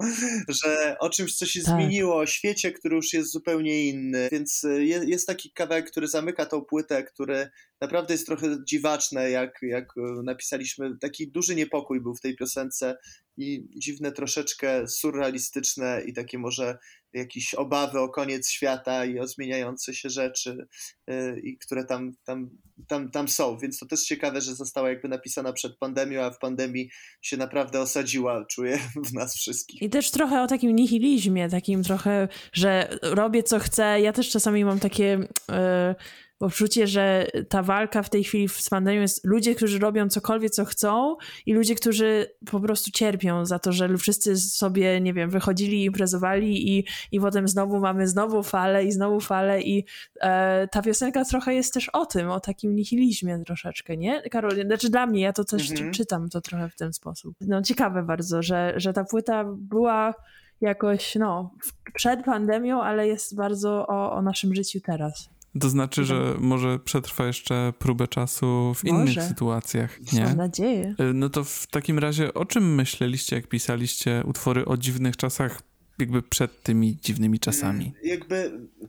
Że 0.48 0.96
o 1.00 1.10
czymś, 1.10 1.34
co 1.34 1.46
się 1.46 1.62
tak. 1.62 1.74
zmieniło, 1.74 2.16
o 2.16 2.26
świecie, 2.26 2.72
który 2.72 2.96
już 2.96 3.12
jest 3.12 3.32
zupełnie 3.32 3.86
inny. 3.86 4.28
Więc 4.32 4.64
y, 4.64 4.84
jest 4.84 5.26
taki 5.26 5.52
kawałek, 5.52 5.90
który 5.90 6.08
zamyka 6.08 6.46
tą 6.46 6.64
płytę, 6.64 7.04
który 7.04 7.50
naprawdę 7.80 8.14
jest 8.14 8.26
trochę 8.26 8.46
dziwaczne, 8.68 9.30
jak, 9.30 9.58
jak 9.62 9.96
y, 9.96 10.00
napisaliśmy. 10.24 10.98
Taki 11.00 11.30
duży 11.30 11.54
niepokój 11.54 12.00
był 12.00 12.14
w 12.14 12.20
tej 12.20 12.36
piosence 12.36 12.96
i 13.36 13.68
dziwne, 13.76 14.12
troszeczkę 14.12 14.88
surrealistyczne 14.88 16.02
i 16.06 16.12
takie 16.12 16.38
może 16.38 16.78
jakieś 17.12 17.54
obawy 17.54 18.00
o 18.00 18.08
koniec 18.08 18.50
świata 18.50 19.04
i 19.04 19.18
o 19.18 19.26
zmieniające 19.26 19.94
się 19.94 20.10
rzeczy, 20.10 20.66
yy, 21.06 21.40
i 21.40 21.58
które 21.58 21.84
tam, 21.84 22.12
tam, 22.24 22.50
tam, 22.88 23.10
tam 23.10 23.28
są. 23.28 23.58
Więc 23.58 23.78
to 23.78 23.86
też 23.86 24.02
ciekawe, 24.02 24.40
że 24.40 24.54
została 24.54 24.88
jakby 24.88 25.08
napisana 25.08 25.52
przed 25.52 25.78
pandemią, 25.78 26.22
a 26.22 26.30
w 26.30 26.38
pandemii 26.38 26.90
się 27.22 27.36
naprawdę 27.36 27.80
osadziła, 27.80 28.44
czuję, 28.50 28.78
w 29.10 29.12
nas 29.12 29.34
wszystkich. 29.34 29.82
I 29.82 29.90
też 29.90 30.10
trochę 30.10 30.42
o 30.42 30.46
takim 30.46 30.76
nihilizmie, 30.76 31.48
takim 31.48 31.82
trochę, 31.82 32.28
że 32.52 32.98
robię 33.02 33.42
co 33.42 33.58
chcę. 33.58 34.00
Ja 34.00 34.12
też 34.12 34.30
czasami 34.30 34.64
mam 34.64 34.80
takie. 34.80 35.28
Yy 35.48 35.94
poczucie, 36.38 36.86
że 36.86 37.26
ta 37.48 37.62
walka 37.62 38.02
w 38.02 38.10
tej 38.10 38.24
chwili 38.24 38.48
z 38.48 38.68
pandemią 38.68 39.00
jest 39.00 39.24
ludzie, 39.24 39.54
którzy 39.54 39.78
robią 39.78 40.08
cokolwiek, 40.08 40.50
co 40.50 40.64
chcą 40.64 41.16
i 41.46 41.54
ludzie, 41.54 41.74
którzy 41.74 42.26
po 42.50 42.60
prostu 42.60 42.90
cierpią 42.90 43.46
za 43.46 43.58
to, 43.58 43.72
że 43.72 43.98
wszyscy 43.98 44.36
sobie, 44.36 45.00
nie 45.00 45.14
wiem, 45.14 45.30
wychodzili, 45.30 45.84
imprezowali 45.84 46.78
i, 46.78 46.84
i 47.12 47.20
potem 47.20 47.48
znowu 47.48 47.80
mamy 47.80 48.08
znowu 48.08 48.42
falę 48.42 48.84
i 48.84 48.92
znowu 48.92 49.20
falę 49.20 49.62
i 49.62 49.84
e, 50.20 50.68
ta 50.68 50.82
piosenka 50.82 51.24
trochę 51.24 51.54
jest 51.54 51.74
też 51.74 51.88
o 51.88 52.06
tym, 52.06 52.30
o 52.30 52.40
takim 52.40 52.74
nihilizmie 52.74 53.42
troszeczkę, 53.46 53.96
nie? 53.96 54.22
Karol, 54.22 54.66
znaczy 54.66 54.90
dla 54.90 55.06
mnie, 55.06 55.20
ja 55.20 55.32
to 55.32 55.44
też 55.44 55.70
mhm. 55.70 55.92
czytam 55.92 56.28
to 56.28 56.40
trochę 56.40 56.68
w 56.68 56.76
ten 56.76 56.92
sposób. 56.92 57.36
No 57.40 57.62
ciekawe 57.62 58.02
bardzo, 58.02 58.42
że, 58.42 58.74
że 58.76 58.92
ta 58.92 59.04
płyta 59.04 59.44
była 59.56 60.14
jakoś, 60.60 61.14
no, 61.14 61.54
przed 61.94 62.24
pandemią, 62.24 62.82
ale 62.82 63.08
jest 63.08 63.36
bardzo 63.36 63.86
o, 63.86 64.12
o 64.12 64.22
naszym 64.22 64.54
życiu 64.54 64.80
teraz. 64.80 65.35
To 65.60 65.68
znaczy, 65.68 66.04
że 66.04 66.34
może 66.38 66.78
przetrwa 66.78 67.26
jeszcze 67.26 67.72
próbę 67.78 68.08
czasu 68.08 68.74
w 68.74 68.84
może. 68.84 69.12
innych 69.12 69.24
sytuacjach, 69.28 70.12
nie? 70.12 70.24
Mam 70.24 70.36
nadzieję. 70.36 70.94
E, 70.98 71.12
no 71.12 71.28
to 71.28 71.44
w 71.44 71.66
takim 71.66 71.98
razie 71.98 72.34
o 72.34 72.44
czym 72.44 72.74
myśleliście, 72.74 73.36
jak 73.36 73.46
pisaliście 73.46 74.22
utwory 74.26 74.64
o 74.64 74.76
dziwnych 74.76 75.16
czasach, 75.16 75.62
jakby 75.98 76.22
przed 76.22 76.62
tymi 76.62 76.96
dziwnymi 76.96 77.38
czasami? 77.38 77.84
Mm, 77.84 77.94
jakby, 78.04 78.34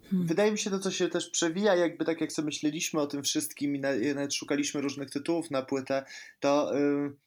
hmm. 0.10 0.28
wydaje 0.28 0.52
mi 0.52 0.58
się 0.58 0.70
to, 0.70 0.80
co 0.80 0.92
się 0.92 1.08
też 1.08 1.30
przewija, 1.30 1.76
jakby 1.76 2.06
tak 2.06 2.22
jak 2.22 2.32
sobie 2.32 2.46
myśleliśmy 2.46 3.00
o 3.00 3.08
tym 3.08 3.24
wszystkim 3.24 3.76
i 3.76 3.80
nawet 4.16 4.34
szukaliśmy 4.34 4.82
różnych 4.82 5.10
tytułów 5.10 5.52
na 5.52 5.62
płytę, 5.62 6.06
to... 6.40 6.72
Yy 6.74 7.27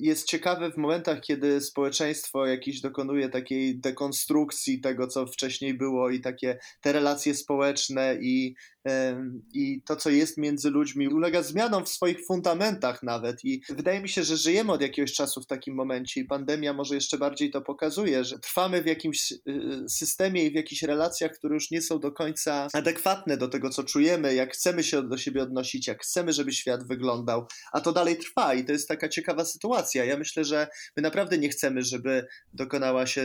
jest 0.00 0.26
ciekawe 0.26 0.72
w 0.72 0.76
momentach, 0.76 1.20
kiedy 1.20 1.60
społeczeństwo 1.60 2.46
jakieś 2.46 2.80
dokonuje 2.80 3.28
takiej 3.28 3.80
dekonstrukcji 3.80 4.80
tego, 4.80 5.06
co 5.06 5.26
wcześniej 5.26 5.74
było 5.74 6.10
i 6.10 6.20
takie 6.20 6.58
te 6.80 6.92
relacje 6.92 7.34
społeczne 7.34 8.16
i 8.20 8.54
i 9.52 9.82
to, 9.86 9.96
co 9.96 10.10
jest 10.10 10.38
między 10.38 10.70
ludźmi, 10.70 11.08
ulega 11.08 11.42
zmianom 11.42 11.84
w 11.84 11.88
swoich 11.88 12.26
fundamentach 12.26 13.02
nawet. 13.02 13.44
I 13.44 13.62
wydaje 13.68 14.00
mi 14.00 14.08
się, 14.08 14.24
że 14.24 14.36
żyjemy 14.36 14.72
od 14.72 14.82
jakiegoś 14.82 15.12
czasu 15.12 15.40
w 15.42 15.46
takim 15.46 15.74
momencie 15.74 16.20
i 16.20 16.24
pandemia 16.24 16.72
może 16.72 16.94
jeszcze 16.94 17.18
bardziej 17.18 17.50
to 17.50 17.60
pokazuje, 17.60 18.24
że 18.24 18.38
trwamy 18.38 18.82
w 18.82 18.86
jakimś 18.86 19.32
y, 19.32 19.38
systemie 19.88 20.44
i 20.44 20.50
w 20.50 20.54
jakichś 20.54 20.82
relacjach, 20.82 21.32
które 21.32 21.54
już 21.54 21.70
nie 21.70 21.82
są 21.82 21.98
do 21.98 22.12
końca 22.12 22.68
adekwatne 22.72 23.36
do 23.36 23.48
tego, 23.48 23.70
co 23.70 23.84
czujemy, 23.84 24.34
jak 24.34 24.52
chcemy 24.52 24.82
się 24.82 25.08
do 25.08 25.16
siebie 25.16 25.42
odnosić, 25.42 25.88
jak 25.88 26.02
chcemy, 26.02 26.32
żeby 26.32 26.52
świat 26.52 26.86
wyglądał, 26.86 27.46
a 27.72 27.80
to 27.80 27.92
dalej 27.92 28.18
trwa 28.18 28.54
i 28.54 28.64
to 28.64 28.72
jest 28.72 28.88
taka 28.88 29.08
ciekawa 29.08 29.44
sytuacja. 29.44 29.89
Ja 29.98 30.16
myślę, 30.16 30.44
że 30.44 30.68
my 30.96 31.02
naprawdę 31.02 31.38
nie 31.38 31.48
chcemy, 31.48 31.82
żeby 31.82 32.26
dokonała 32.52 33.06
się 33.06 33.22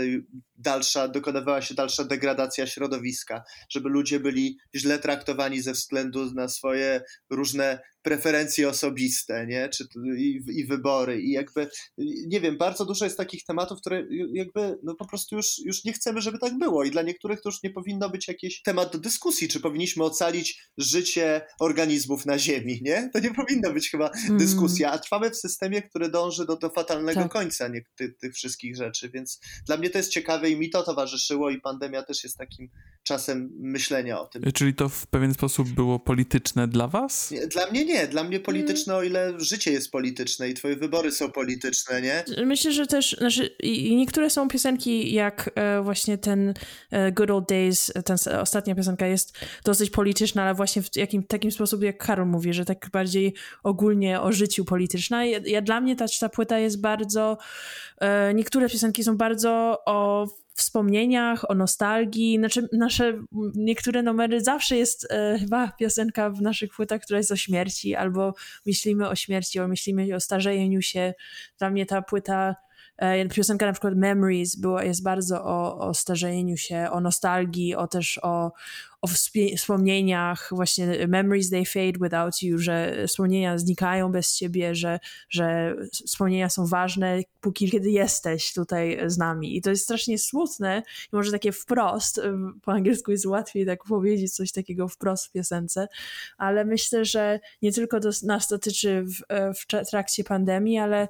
dalsza, 0.55 1.07
dokonywała 1.07 1.61
się 1.61 1.75
dalsza 1.75 2.03
degradacja 2.03 2.67
środowiska, 2.67 3.43
żeby 3.69 3.89
ludzie 3.89 4.19
byli 4.19 4.57
źle 4.75 4.99
traktowani 4.99 5.61
ze 5.61 5.71
względu 5.71 6.33
na 6.33 6.47
swoje 6.47 7.01
różne 7.29 7.79
preferencje 8.05 8.69
osobiste, 8.69 9.47
nie? 9.47 9.69
Czy, 9.69 9.87
i, 10.17 10.41
i, 10.47 10.65
wybory. 10.65 11.21
I 11.21 11.31
jakby, 11.31 11.69
nie 12.27 12.41
wiem, 12.41 12.57
bardzo 12.57 12.85
dużo 12.85 13.05
jest 13.05 13.17
takich 13.17 13.43
tematów, 13.43 13.79
które 13.81 14.07
jakby 14.33 14.77
no 14.83 14.95
po 14.95 15.07
prostu 15.07 15.35
już, 15.35 15.47
już 15.65 15.83
nie 15.83 15.93
chcemy, 15.93 16.21
żeby 16.21 16.39
tak 16.39 16.57
było. 16.57 16.83
I 16.83 16.91
dla 16.91 17.01
niektórych 17.01 17.41
to 17.41 17.49
już 17.49 17.63
nie 17.63 17.69
powinno 17.69 18.09
być 18.09 18.27
jakiś 18.27 18.61
temat 18.61 18.91
do 18.91 18.99
dyskusji, 18.99 19.47
czy 19.47 19.59
powinniśmy 19.59 20.03
ocalić 20.03 20.69
życie 20.77 21.41
organizmów 21.59 22.25
na 22.25 22.39
Ziemi, 22.39 22.79
nie? 22.81 23.09
To 23.13 23.19
nie 23.19 23.33
powinno 23.33 23.73
być 23.73 23.89
chyba 23.89 24.09
mm. 24.09 24.37
dyskusja, 24.37 24.91
a 24.91 24.97
trwamy 24.97 25.29
w 25.29 25.37
systemie, 25.37 25.81
który 25.81 26.09
dąży 26.09 26.45
do, 26.45 26.55
do 26.55 26.69
fatalnego 26.69 27.21
tak. 27.21 27.31
końca 27.31 27.67
nie, 27.67 27.81
ty, 27.95 28.13
tych 28.21 28.33
wszystkich 28.33 28.75
rzeczy, 28.75 29.09
więc 29.09 29.39
dla 29.65 29.77
mnie 29.77 29.89
to 29.89 29.97
jest 29.97 30.11
ciekawe 30.11 30.49
i 30.49 30.59
mi 30.59 30.69
to 30.69 30.83
towarzyszyło 30.83 31.49
i 31.49 31.61
pandemia 31.61 32.03
też 32.03 32.23
jest 32.23 32.37
takim 32.37 32.69
czasem 33.03 33.49
myślenia 33.59 34.21
o 34.21 34.27
tym. 34.27 34.51
Czyli 34.53 34.73
to 34.73 34.89
w 34.89 35.07
pewien 35.07 35.33
sposób 35.33 35.69
było 35.69 35.99
polityczne 35.99 36.67
dla 36.67 36.87
was? 36.87 37.33
Dla 37.51 37.71
mnie 37.71 37.85
nie 37.85 37.93
nie, 37.95 38.07
dla 38.07 38.23
mnie 38.23 38.39
polityczne, 38.39 38.95
o 38.95 39.03
ile 39.03 39.33
życie 39.37 39.71
jest 39.71 39.91
polityczne 39.91 40.49
i 40.49 40.53
twoje 40.53 40.75
wybory 40.75 41.11
są 41.11 41.31
polityczne, 41.31 42.01
nie? 42.01 42.23
Myślę, 42.45 42.71
że 42.71 42.87
też, 42.87 43.15
znaczy, 43.17 43.55
niektóre 43.89 44.29
są 44.29 44.47
piosenki, 44.47 45.13
jak 45.13 45.51
e, 45.55 45.81
właśnie 45.81 46.17
ten 46.17 46.53
e, 46.91 47.11
Good 47.11 47.31
Old 47.31 47.49
Days, 47.49 47.93
ten 48.05 48.17
ostatnia 48.41 48.75
piosenka 48.75 49.07
jest 49.07 49.37
dosyć 49.63 49.89
polityczna, 49.89 50.43
ale 50.43 50.53
właśnie 50.53 50.81
w 50.81 50.95
jakim, 50.95 51.23
takim 51.23 51.51
sposób, 51.51 51.83
jak 51.83 51.97
Karol 51.97 52.27
mówi, 52.27 52.53
że 52.53 52.65
tak 52.65 52.89
bardziej 52.91 53.33
ogólnie 53.63 54.21
o 54.21 54.31
życiu 54.31 54.65
polityczna. 54.65 55.25
Ja, 55.25 55.39
ja 55.45 55.61
dla 55.61 55.81
mnie 55.81 55.95
ta, 55.95 56.05
ta 56.19 56.29
płyta 56.29 56.59
jest 56.59 56.81
bardzo, 56.81 57.37
e, 58.01 58.33
niektóre 58.33 58.69
piosenki 58.69 59.03
są 59.03 59.17
bardzo 59.17 59.81
o 59.85 60.27
wspomnieniach, 60.55 61.49
o 61.51 61.55
nostalgii. 61.55 62.37
Znaczy, 62.37 62.69
nasze 62.73 63.13
niektóre 63.55 64.03
numery 64.03 64.43
zawsze 64.43 64.77
jest 64.77 65.07
e, 65.11 65.39
chyba 65.39 65.67
piosenka 65.67 66.29
w 66.29 66.41
naszych 66.41 66.71
płytach, 66.75 67.01
która 67.01 67.17
jest 67.17 67.31
o 67.31 67.35
śmierci, 67.35 67.95
albo 67.95 68.33
myślimy 68.65 69.09
o 69.09 69.15
śmierci, 69.15 69.59
albo 69.59 69.69
myślimy 69.69 70.15
o 70.15 70.19
starzejeniu 70.19 70.81
się. 70.81 71.13
Dla 71.57 71.69
mnie 71.69 71.85
ta 71.85 72.01
płyta 72.01 72.55
piosenka 73.35 73.65
na 73.65 73.71
przykład 73.71 73.95
Memories 73.95 74.55
była, 74.55 74.83
jest 74.83 75.03
bardzo 75.03 75.43
o, 75.43 75.77
o 75.87 75.93
starzeniu 75.93 76.57
się, 76.57 76.87
o 76.91 76.99
nostalgii, 76.99 77.75
o 77.75 77.87
też 77.87 78.19
o, 78.23 78.51
o 79.01 79.07
wspomnieniach, 79.57 80.49
właśnie 80.51 81.07
memories 81.07 81.49
they 81.49 81.65
fade 81.65 81.99
without 82.01 82.41
you, 82.41 82.57
że 82.57 83.05
wspomnienia 83.07 83.57
znikają 83.57 84.11
bez 84.11 84.35
ciebie, 84.35 84.75
że, 84.75 84.99
że 85.29 85.75
wspomnienia 85.91 86.49
są 86.49 86.65
ważne, 86.65 87.19
póki 87.41 87.71
kiedy 87.71 87.89
jesteś 87.89 88.53
tutaj 88.53 88.99
z 89.05 89.17
nami. 89.17 89.57
I 89.57 89.61
to 89.61 89.69
jest 89.69 89.83
strasznie 89.83 90.17
smutne 90.17 90.83
i 91.13 91.15
może 91.15 91.31
takie 91.31 91.51
wprost, 91.51 92.21
po 92.61 92.71
angielsku 92.71 93.11
jest 93.11 93.25
łatwiej 93.25 93.65
tak 93.65 93.83
powiedzieć 93.83 94.35
coś 94.35 94.51
takiego 94.51 94.87
wprost 94.87 95.25
w 95.25 95.31
piosence, 95.31 95.87
ale 96.37 96.65
myślę, 96.65 97.05
że 97.05 97.39
nie 97.61 97.71
tylko 97.71 97.99
to 97.99 98.09
nas 98.23 98.47
dotyczy 98.47 99.03
w, 99.03 99.21
w 99.59 99.89
trakcie 99.89 100.23
pandemii, 100.23 100.77
ale 100.77 101.07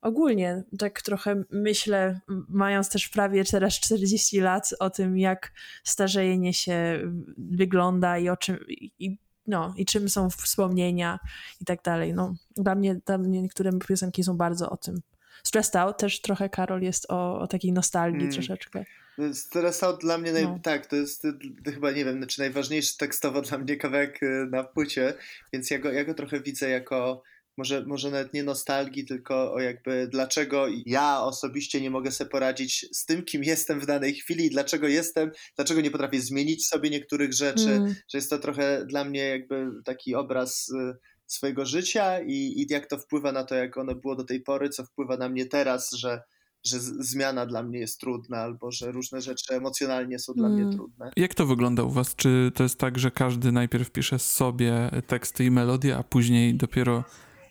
ogólnie 0.00 0.62
tak 0.78 1.02
trochę 1.02 1.42
myślę, 1.50 2.20
mając 2.48 2.90
też 2.90 3.08
prawie 3.08 3.44
teraz 3.44 3.80
40 3.80 4.40
lat, 4.40 4.74
o 4.78 4.90
tym, 4.90 5.18
jak 5.18 5.52
starzejenie 5.84 6.54
się 6.54 7.00
wygląda 7.38 8.18
i 8.18 8.28
o 8.28 8.36
czym. 8.36 8.58
I, 8.98 9.18
no, 9.46 9.74
i 9.76 9.86
czym 9.86 10.08
są 10.08 10.30
wspomnienia 10.30 11.18
i 11.60 11.64
tak 11.64 11.82
dalej. 11.82 12.14
No, 12.14 12.34
dla 12.56 12.74
mnie, 12.74 12.94
dla 12.94 13.18
mnie 13.18 13.42
niektóre 13.42 13.70
piosenki 13.88 14.24
są 14.24 14.36
bardzo 14.36 14.70
o 14.70 14.76
tym. 14.76 15.00
Stressed 15.44 15.76
Out 15.76 15.98
też 15.98 16.20
trochę, 16.20 16.48
Karol, 16.48 16.82
jest 16.82 17.10
o, 17.10 17.38
o 17.40 17.46
takiej 17.46 17.72
nostalgii 17.72 18.18
hmm. 18.18 18.34
troszeczkę. 18.34 18.84
Stressed 19.32 19.84
Out 19.84 20.00
dla 20.00 20.18
mnie, 20.18 20.32
naj... 20.32 20.44
no. 20.44 20.58
tak, 20.62 20.86
to 20.86 20.96
jest 20.96 21.22
chyba, 21.64 21.90
nie 21.90 22.04
wiem, 22.04 22.26
czy 22.26 22.40
najważniejszy 22.40 22.96
tekstowo 22.96 23.42
dla 23.42 23.58
mnie 23.58 23.76
kawałek 23.76 24.22
y, 24.22 24.46
na 24.50 24.64
płycie, 24.64 25.14
więc 25.52 25.70
ja 25.70 25.78
go, 25.78 25.92
ja 25.92 26.04
go 26.04 26.14
trochę 26.14 26.40
widzę 26.40 26.70
jako 26.70 27.22
może, 27.56 27.84
może 27.86 28.10
nawet 28.10 28.34
nie 28.34 28.42
nostalgii, 28.42 29.04
tylko 29.04 29.52
o 29.52 29.60
jakby 29.60 30.08
dlaczego 30.12 30.66
ja 30.86 31.20
osobiście 31.20 31.80
nie 31.80 31.90
mogę 31.90 32.12
sobie 32.12 32.30
poradzić 32.30 32.86
z 32.92 33.06
tym, 33.06 33.22
kim 33.22 33.44
jestem 33.44 33.80
w 33.80 33.86
danej 33.86 34.14
chwili, 34.14 34.50
dlaczego 34.50 34.88
jestem, 34.88 35.30
dlaczego 35.56 35.80
nie 35.80 35.90
potrafię 35.90 36.20
zmienić 36.20 36.66
sobie 36.66 36.90
niektórych 36.90 37.32
rzeczy, 37.32 37.70
mm. 37.70 37.94
że 38.08 38.18
jest 38.18 38.30
to 38.30 38.38
trochę 38.38 38.86
dla 38.86 39.04
mnie 39.04 39.20
jakby 39.20 39.70
taki 39.84 40.14
obraz 40.14 40.68
y, 40.68 40.96
swojego 41.26 41.66
życia 41.66 42.20
i, 42.20 42.32
i 42.32 42.66
jak 42.70 42.86
to 42.86 42.98
wpływa 42.98 43.32
na 43.32 43.44
to, 43.44 43.54
jak 43.54 43.76
ono 43.76 43.94
było 43.94 44.16
do 44.16 44.24
tej 44.24 44.40
pory, 44.40 44.68
co 44.68 44.84
wpływa 44.84 45.16
na 45.16 45.28
mnie 45.28 45.46
teraz, 45.46 45.92
że 45.92 46.22
że 46.66 46.80
zmiana 46.80 47.46
dla 47.46 47.62
mnie 47.62 47.78
jest 47.78 48.00
trudna, 48.00 48.38
albo 48.38 48.72
że 48.72 48.92
różne 48.92 49.20
rzeczy 49.20 49.54
emocjonalnie 49.54 50.18
są 50.18 50.32
dla 50.32 50.48
mnie 50.48 50.62
mm. 50.62 50.74
trudne. 50.74 51.10
Jak 51.16 51.34
to 51.34 51.46
wygląda 51.46 51.82
u 51.82 51.90
was? 51.90 52.14
Czy 52.14 52.52
to 52.54 52.62
jest 52.62 52.78
tak, 52.78 52.98
że 52.98 53.10
każdy 53.10 53.52
najpierw 53.52 53.90
pisze 53.90 54.18
sobie 54.18 54.90
teksty 55.06 55.44
i 55.44 55.50
melodie, 55.50 55.96
a 55.96 56.02
później 56.02 56.54
dopiero 56.54 57.04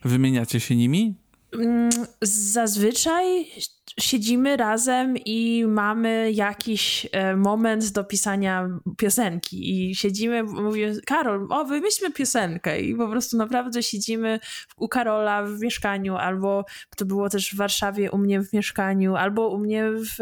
Wymieniacie 0.05 0.59
się 0.59 0.75
nimi? 0.75 1.15
Mm, 1.53 1.89
zazwyczaj 2.21 3.45
siedzimy 3.99 4.57
razem 4.57 5.17
i 5.17 5.65
mamy 5.67 6.31
jakiś 6.31 7.07
e, 7.11 7.35
moment 7.35 7.91
do 7.91 8.03
pisania 8.03 8.69
piosenki. 8.97 9.89
I 9.89 9.95
siedzimy, 9.95 10.43
mówię, 10.43 10.93
Karol, 11.05 11.47
o 11.51 11.65
wymyślmy 11.65 12.11
piosenkę. 12.11 12.81
I 12.81 12.95
po 12.95 13.07
prostu 13.07 13.37
naprawdę 13.37 13.83
siedzimy 13.83 14.39
u 14.77 14.87
Karola 14.87 15.43
w 15.43 15.59
mieszkaniu 15.59 16.15
albo 16.15 16.65
to 16.97 17.05
było 17.05 17.29
też 17.29 17.53
w 17.53 17.57
Warszawie 17.57 18.11
u 18.11 18.17
mnie 18.17 18.41
w 18.41 18.53
mieszkaniu 18.53 19.15
albo 19.15 19.49
u 19.49 19.57
mnie 19.57 19.91
w, 19.91 20.15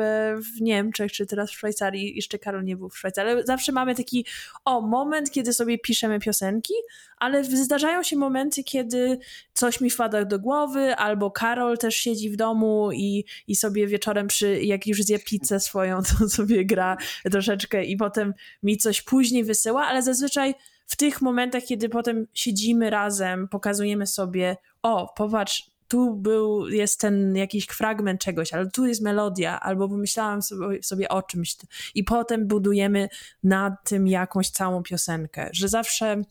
w 0.58 0.62
Niemczech 0.62 1.12
czy 1.12 1.26
teraz 1.26 1.52
w 1.52 1.54
Szwajcarii, 1.54 2.16
jeszcze 2.16 2.40
Karol 2.40 2.64
nie 2.64 2.78
był 2.78 2.90
w 2.90 2.98
Szwajcarii, 2.98 3.32
ale 3.32 3.44
zawsze 3.44 3.72
mamy 3.72 3.96
taki 3.96 4.26
o, 4.66 4.82
moment, 4.82 5.32
kiedy 5.32 5.54
sobie 5.54 5.80
piszemy 5.80 6.20
piosenki, 6.20 6.74
ale 7.18 7.44
zdarzają 7.44 8.04
się 8.04 8.18
momenty, 8.18 8.64
kiedy 8.64 9.20
coś 9.54 9.82
mi 9.82 9.90
wpada 9.90 10.26
do 10.26 10.40
głowy 10.40 10.96
albo 10.96 11.32
Karol 11.32 11.78
też 11.78 11.96
siedzi 11.96 12.30
w 12.30 12.36
domu 12.36 12.92
i, 12.92 13.26
i 13.48 13.53
sobie 13.56 13.88
wieczorem, 13.88 14.28
przy, 14.28 14.64
jak 14.64 14.88
już 14.88 15.04
zje 15.04 15.20
pizzę 15.20 15.60
swoją, 15.60 16.04
to 16.04 16.30
sobie 16.38 16.66
gra 16.66 16.98
troszeczkę 17.32 17.86
i 17.86 17.98
potem 17.98 18.34
mi 18.64 18.78
coś 18.78 19.02
później 19.02 19.44
wysyła, 19.44 19.86
ale 19.86 20.02
zazwyczaj 20.04 20.56
w 20.88 20.96
tych 20.96 21.22
momentach, 21.22 21.64
kiedy 21.64 21.90
potem 21.90 22.28
siedzimy 22.34 22.90
razem, 22.90 23.48
pokazujemy 23.48 24.08
sobie, 24.08 24.58
o, 24.82 25.14
popatrz, 25.18 25.74
tu 25.88 26.14
był, 26.14 26.68
jest 26.68 27.00
ten 27.00 27.36
jakiś 27.36 27.66
fragment 27.66 28.22
czegoś, 28.22 28.54
ale 28.54 28.70
tu 28.70 28.86
jest 28.86 29.02
melodia, 29.02 29.60
albo 29.60 29.90
pomyślałam 29.90 30.42
sobie, 30.42 30.84
sobie 30.84 31.10
o 31.10 31.22
czymś. 31.22 31.56
I 31.96 32.04
potem 32.04 32.48
budujemy 32.48 33.10
na 33.44 33.78
tym 33.84 34.08
jakąś 34.08 34.50
całą 34.50 34.84
piosenkę, 34.84 35.50
że 35.54 35.68
zawsze 35.68 36.22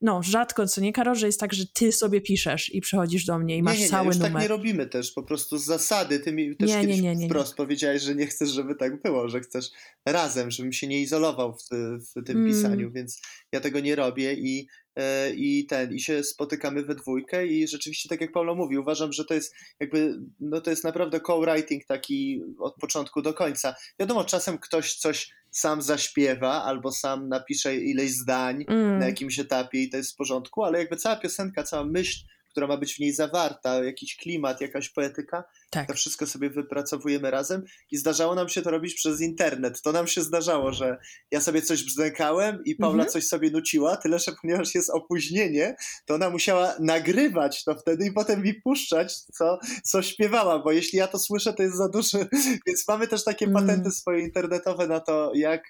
no, 0.00 0.22
rzadko, 0.22 0.66
co 0.66 0.80
nie, 0.80 0.92
Karol, 0.92 1.14
że 1.14 1.26
jest 1.26 1.40
tak, 1.40 1.54
że 1.54 1.66
ty 1.66 1.92
sobie 1.92 2.20
piszesz 2.20 2.74
i 2.74 2.80
przychodzisz 2.80 3.24
do 3.24 3.38
mnie 3.38 3.56
i 3.56 3.62
masz 3.62 3.74
nie, 3.74 3.78
nie, 3.78 3.84
nie, 3.84 3.90
cały 3.90 4.06
już 4.06 4.16
numer. 4.16 4.32
tak 4.32 4.42
nie 4.42 4.48
robimy 4.48 4.86
też, 4.86 5.12
po 5.12 5.22
prostu 5.22 5.58
z 5.58 5.64
zasady. 5.64 6.20
Ty 6.20 6.32
mi 6.32 6.56
też 6.56 6.68
nie, 6.68 6.80
kiedyś 6.80 6.96
nie, 6.96 7.02
nie, 7.02 7.16
nie, 7.16 7.26
wprost 7.26 7.54
powiedziałeś, 7.56 8.02
że 8.02 8.14
nie 8.14 8.26
chcesz, 8.26 8.50
żeby 8.50 8.74
tak 8.74 9.02
było, 9.02 9.28
że 9.28 9.40
chcesz 9.40 9.70
razem, 10.06 10.50
żebym 10.50 10.72
się 10.72 10.86
nie 10.86 11.00
izolował 11.00 11.52
w, 11.52 11.68
w 11.98 12.24
tym 12.26 12.36
mm. 12.36 12.52
pisaniu, 12.52 12.92
więc 12.92 13.22
ja 13.52 13.60
tego 13.60 13.80
nie 13.80 13.96
robię 13.96 14.34
i 14.34 14.68
e, 14.96 15.30
i 15.34 15.66
ten, 15.66 15.94
i 15.94 16.00
się 16.00 16.24
spotykamy 16.24 16.82
we 16.82 16.94
dwójkę 16.94 17.46
i 17.46 17.68
rzeczywiście 17.68 18.08
tak 18.08 18.20
jak 18.20 18.32
Paulo 18.32 18.54
mówi, 18.54 18.78
uważam, 18.78 19.12
że 19.12 19.24
to 19.24 19.34
jest 19.34 19.54
jakby, 19.80 20.20
no 20.40 20.60
to 20.60 20.70
jest 20.70 20.84
naprawdę 20.84 21.20
co-writing 21.26 21.84
taki 21.84 22.42
od 22.58 22.74
początku 22.74 23.22
do 23.22 23.34
końca. 23.34 23.74
Wiadomo, 23.98 24.24
czasem 24.24 24.58
ktoś 24.58 24.94
coś 24.94 25.30
sam 25.50 25.82
zaśpiewa 25.82 26.64
albo 26.64 26.92
sam 26.92 27.28
napisze 27.28 27.76
ileś 27.76 28.10
zdań 28.10 28.64
mm. 28.68 28.98
na 28.98 29.06
jakimś 29.06 29.38
etapie 29.38 29.82
i 29.82 29.90
to 29.90 29.96
jest 29.96 30.12
w 30.12 30.16
porządku, 30.16 30.64
ale 30.64 30.78
jakby 30.78 30.96
cała 30.96 31.16
piosenka, 31.16 31.62
cała 31.62 31.84
myśl, 31.84 32.24
która 32.50 32.66
ma 32.66 32.76
być 32.76 32.94
w 32.94 32.98
niej 32.98 33.12
zawarta, 33.12 33.84
jakiś 33.84 34.16
klimat, 34.16 34.60
jakaś 34.60 34.88
poetyka, 34.88 35.44
tak. 35.70 35.88
to 35.88 35.94
wszystko 35.94 36.26
sobie 36.26 36.50
wypracowujemy 36.50 37.30
razem 37.30 37.64
i 37.90 37.96
zdarzało 37.96 38.34
nam 38.34 38.48
się 38.48 38.62
to 38.62 38.70
robić 38.70 38.94
przez 38.94 39.20
internet. 39.20 39.82
To 39.82 39.92
nam 39.92 40.06
się 40.06 40.22
zdarzało, 40.22 40.72
że 40.72 40.98
ja 41.30 41.40
sobie 41.40 41.62
coś 41.62 41.84
bzdękałem 41.84 42.64
i 42.64 42.74
Paula 42.74 43.04
-hmm. 43.04 43.08
coś 43.08 43.26
sobie 43.26 43.50
nuciła, 43.50 43.96
tyle 43.96 44.18
że 44.18 44.32
ponieważ 44.42 44.74
jest 44.74 44.90
opóźnienie, 44.90 45.76
to 46.04 46.14
ona 46.14 46.30
musiała 46.30 46.74
nagrywać 46.80 47.64
to 47.64 47.74
wtedy 47.74 48.06
i 48.06 48.12
potem 48.12 48.42
mi 48.42 48.54
puszczać, 48.54 49.14
co, 49.20 49.58
co 49.82 50.02
śpiewała, 50.02 50.58
bo 50.58 50.72
jeśli 50.72 50.98
ja 50.98 51.08
to 51.08 51.18
słyszę, 51.18 51.52
to 51.52 51.62
jest 51.62 51.76
za 51.76 51.88
duży, 51.88 52.28
więc 52.66 52.88
mamy 52.88 53.08
też 53.08 53.24
takie 53.24 53.46
mm. 53.46 53.66
patenty 53.66 53.90
swoje 53.90 54.20
internetowe 54.24 54.86
na 54.86 55.00
to, 55.00 55.32
jak, 55.34 55.62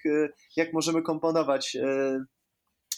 jak 0.55 0.73
możemy 0.73 1.01
komponować 1.01 1.75
e, 1.75 2.25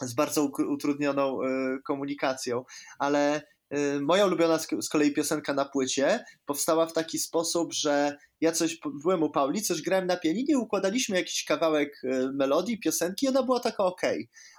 z 0.01 0.13
bardzo 0.13 0.43
utrudnioną 0.43 1.43
e, 1.43 1.47
komunikacją, 1.83 2.63
ale 2.99 3.41
Y, 3.41 3.52
moja 4.01 4.25
ulubiona 4.25 4.60
z 4.82 4.89
kolei 4.89 5.13
piosenka 5.13 5.53
na 5.53 5.65
płycie 5.65 6.25
powstała 6.46 6.86
w 6.86 6.94
taki 6.94 7.20
sposób, 7.20 7.74
że 7.74 8.18
ja 8.42 8.51
coś 8.51 8.80
byłem 9.03 9.24
u 9.24 9.30
Pauli, 9.30 9.62
coś 9.62 9.82
grałem 9.82 10.08
na 10.08 10.18
pianinie, 10.18 10.58
układaliśmy 10.58 11.18
jakiś 11.18 11.46
kawałek 11.46 12.03
y, 12.03 12.32
melodii, 12.34 12.80
piosenki 12.80 13.25
i 13.25 13.30
ona 13.30 13.44
była 13.44 13.60
taka 13.60 13.84
ok. 13.84 14.01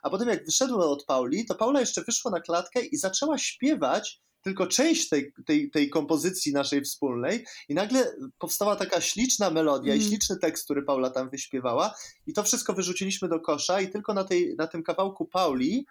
A 0.02 0.10
potem 0.10 0.28
jak 0.28 0.44
wyszedłem 0.44 0.80
od 0.80 1.04
Pauli, 1.04 1.46
to 1.46 1.54
Paula 1.54 1.80
jeszcze 1.80 2.02
wyszła 2.02 2.30
na 2.30 2.40
klatkę 2.40 2.80
i 2.80 2.96
zaczęła 2.96 3.38
śpiewać 3.38 4.20
tylko 4.44 4.66
część 4.66 5.08
tej, 5.08 5.32
tej, 5.46 5.70
tej 5.70 5.90
kompozycji 5.90 6.52
naszej 6.52 6.82
wspólnej 6.82 7.44
i 7.68 7.74
nagle 7.74 8.16
powstała 8.38 8.76
taka 8.76 9.00
śliczna 9.00 9.50
melodia 9.50 9.92
mm. 9.92 10.04
i 10.04 10.08
śliczny 10.08 10.36
tekst, 10.38 10.64
który 10.64 10.82
Paula 10.82 11.10
tam 11.10 11.30
wyśpiewała 11.30 11.94
i 12.26 12.32
to 12.32 12.42
wszystko 12.42 12.72
wyrzuciliśmy 12.72 13.28
do 13.28 13.40
kosza 13.40 13.80
i 13.80 13.88
tylko 13.88 14.14
na, 14.14 14.24
tej, 14.24 14.54
na 14.58 14.66
tym 14.66 14.82
kawałku 14.82 15.24
Pauli 15.26 15.86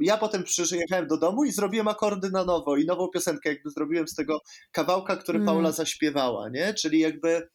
ja 0.00 0.16
potem 0.16 0.44
przyjechałem 0.44 1.06
do 1.06 1.16
domu 1.16 1.44
i 1.44 1.52
zrobiłem 1.52 1.88
akordy 1.88 2.30
na 2.30 2.44
nowo 2.44 2.76
i 2.76 2.86
nową 2.86 3.08
piosenkę 3.08 3.48
jakby 3.48 3.70
zrobiłem 3.70 4.08
z 4.08 4.14
tego 4.14 4.40
kawałka, 4.72 5.16
który 5.16 5.36
mm. 5.36 5.46
Paula 5.46 5.72
zaśpiewała, 5.72 6.48
nie? 6.48 6.74
Czyli 6.74 7.00
jakby 7.00 7.48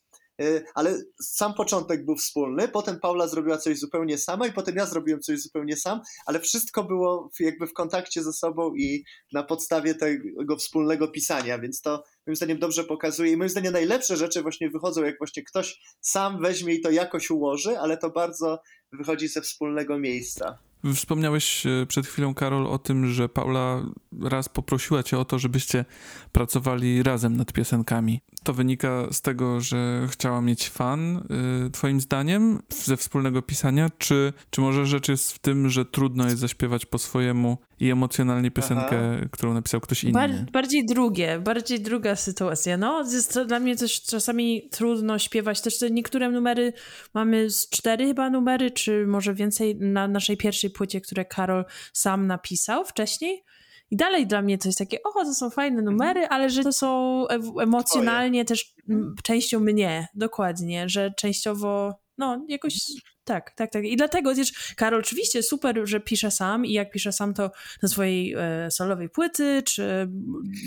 ale 0.76 1.02
sam 1.21 1.54
początek 1.54 2.06
był 2.06 2.15
wspólny, 2.15 2.67
potem 2.67 3.00
Paula 3.00 3.28
zrobiła 3.28 3.58
coś 3.58 3.80
zupełnie 3.80 4.17
sama 4.17 4.48
i 4.48 4.54
potem 4.54 4.76
ja 4.76 4.86
zrobiłem 4.86 5.21
coś 5.21 5.41
zupełnie 5.41 5.78
sam, 5.78 6.02
ale 6.26 6.39
wszystko 6.39 6.84
było 6.84 7.30
jakby 7.39 7.67
w 7.67 7.74
kontakcie 7.74 8.24
ze 8.24 8.34
sobą 8.34 8.76
i 8.76 9.04
na 9.34 9.43
podstawie 9.43 9.95
tego 9.95 10.58
wspólnego 10.58 11.08
pisania, 11.08 11.60
więc 11.60 11.82
to 11.82 12.04
moim 12.28 12.36
zdaniem 12.36 12.60
dobrze 12.60 12.84
pokazuje 12.84 13.32
i 13.32 13.38
moim 13.38 13.50
zdaniem 13.50 13.74
najlepsze 13.74 14.17
rzeczy 14.17 14.41
właśnie 14.41 14.69
wychodzą, 14.69 15.04
jak 15.04 15.17
właśnie 15.17 15.43
ktoś 15.43 15.80
sam 16.02 16.41
weźmie 16.41 16.74
i 16.74 16.82
to 16.82 16.91
jakoś 16.91 17.32
ułoży, 17.32 17.80
ale 17.80 17.98
to 17.98 18.10
bardzo 18.10 18.60
wychodzi 18.91 19.28
ze 19.28 19.41
wspólnego 19.41 20.00
miejsca. 20.00 20.58
Wspomniałeś 20.93 21.65
e, 21.65 21.86
przed 21.86 22.08
chwilą, 22.08 22.34
Karol, 22.34 22.67
o 22.67 22.78
tym, 22.78 23.08
że 23.08 23.30
Paula 23.30 23.82
raz 24.21 24.50
poprosiła 24.50 25.04
cię 25.04 25.17
o 25.17 25.26
to, 25.26 25.39
żebyście 25.39 25.86
pracowali 26.32 27.04
razem 27.04 27.38
nad 27.38 27.54
piosenkami. 27.54 28.21
To 28.43 28.54
wynika 28.54 29.08
z 29.12 29.21
tego, 29.21 29.62
że 29.62 30.08
chciała 30.12 30.41
mieć 30.41 30.69
fan, 30.69 31.24
y, 31.67 31.69
twoim 31.69 32.02
zdaniem, 32.02 32.62
ze 32.69 32.98
wspólnego 32.98 33.41
pisania, 33.41 33.89
czy, 33.98 34.34
czy 34.50 34.62
może 34.62 34.86
rzecz 34.86 35.10
jest 35.10 35.34
w 35.34 35.39
tym, 35.39 35.69
że 35.69 35.86
trudno 35.86 36.26
jest 36.26 36.39
zaśpiewać 36.39 36.86
po 36.86 36.98
swojemu 36.98 37.58
i 37.79 37.91
emocjonalnie 37.91 38.51
piosenkę, 38.51 39.11
Aha. 39.17 39.27
którą 39.31 39.53
napisał 39.53 39.81
ktoś 39.81 40.03
inny? 40.03 40.13
Bar 40.13 40.31
bardziej 40.51 40.85
drugie, 40.85 41.39
bardziej 41.39 41.79
druga 41.79 42.15
sytuacja. 42.15 42.77
No, 42.77 43.03
jest 43.03 43.33
to 43.33 43.45
dla 43.45 43.59
mnie 43.59 43.75
też 43.75 44.01
czasami 44.01 44.69
trudno 44.71 45.19
śpiewać. 45.19 45.61
Też 45.61 45.79
te 45.79 45.89
niektóre 45.91 46.29
numery, 46.29 46.73
mamy 47.13 47.49
z 47.49 47.69
cztery 47.69 48.05
chyba 48.05 48.29
numery, 48.29 48.71
czy 48.71 49.07
może 49.07 49.33
więcej 49.33 49.75
na 49.75 50.07
naszej 50.07 50.38
pierwszej 50.38 50.69
płycie, 50.69 51.01
które 51.01 51.25
Karol 51.25 51.65
sam 51.93 52.27
napisał 52.27 52.85
wcześniej. 52.85 53.43
I 53.91 53.95
dalej 53.95 54.27
dla 54.27 54.41
mnie 54.41 54.57
to 54.57 54.69
jest 54.69 54.79
takie, 54.79 55.03
o, 55.03 55.11
to 55.11 55.33
są 55.33 55.49
fajne 55.49 55.79
mhm. 55.79 55.97
numery, 55.97 56.27
ale 56.27 56.49
że 56.49 56.63
to 56.63 56.73
są 56.73 57.27
emocjonalnie 57.61 58.45
Twoje. 58.45 58.57
też 58.57 58.73
mhm. 58.89 59.15
częścią 59.23 59.59
mnie, 59.59 60.07
dokładnie, 60.15 60.89
że 60.89 61.13
częściowo, 61.17 61.99
no, 62.17 62.45
jakoś 62.47 62.77
tak, 63.25 63.51
tak, 63.51 63.71
tak. 63.71 63.85
I 63.85 63.95
dlatego 63.97 64.35
też 64.35 64.73
Karol 64.75 64.99
oczywiście 64.99 65.43
super, 65.43 65.81
że 65.83 65.99
pisze 65.99 66.31
sam 66.31 66.65
i 66.65 66.73
jak 66.73 66.91
pisze 66.91 67.11
sam 67.11 67.33
to 67.33 67.51
na 67.83 67.89
swojej 67.89 68.33
e, 68.38 68.71
solowej 68.71 69.09
płyty, 69.09 69.63
czy 69.65 70.09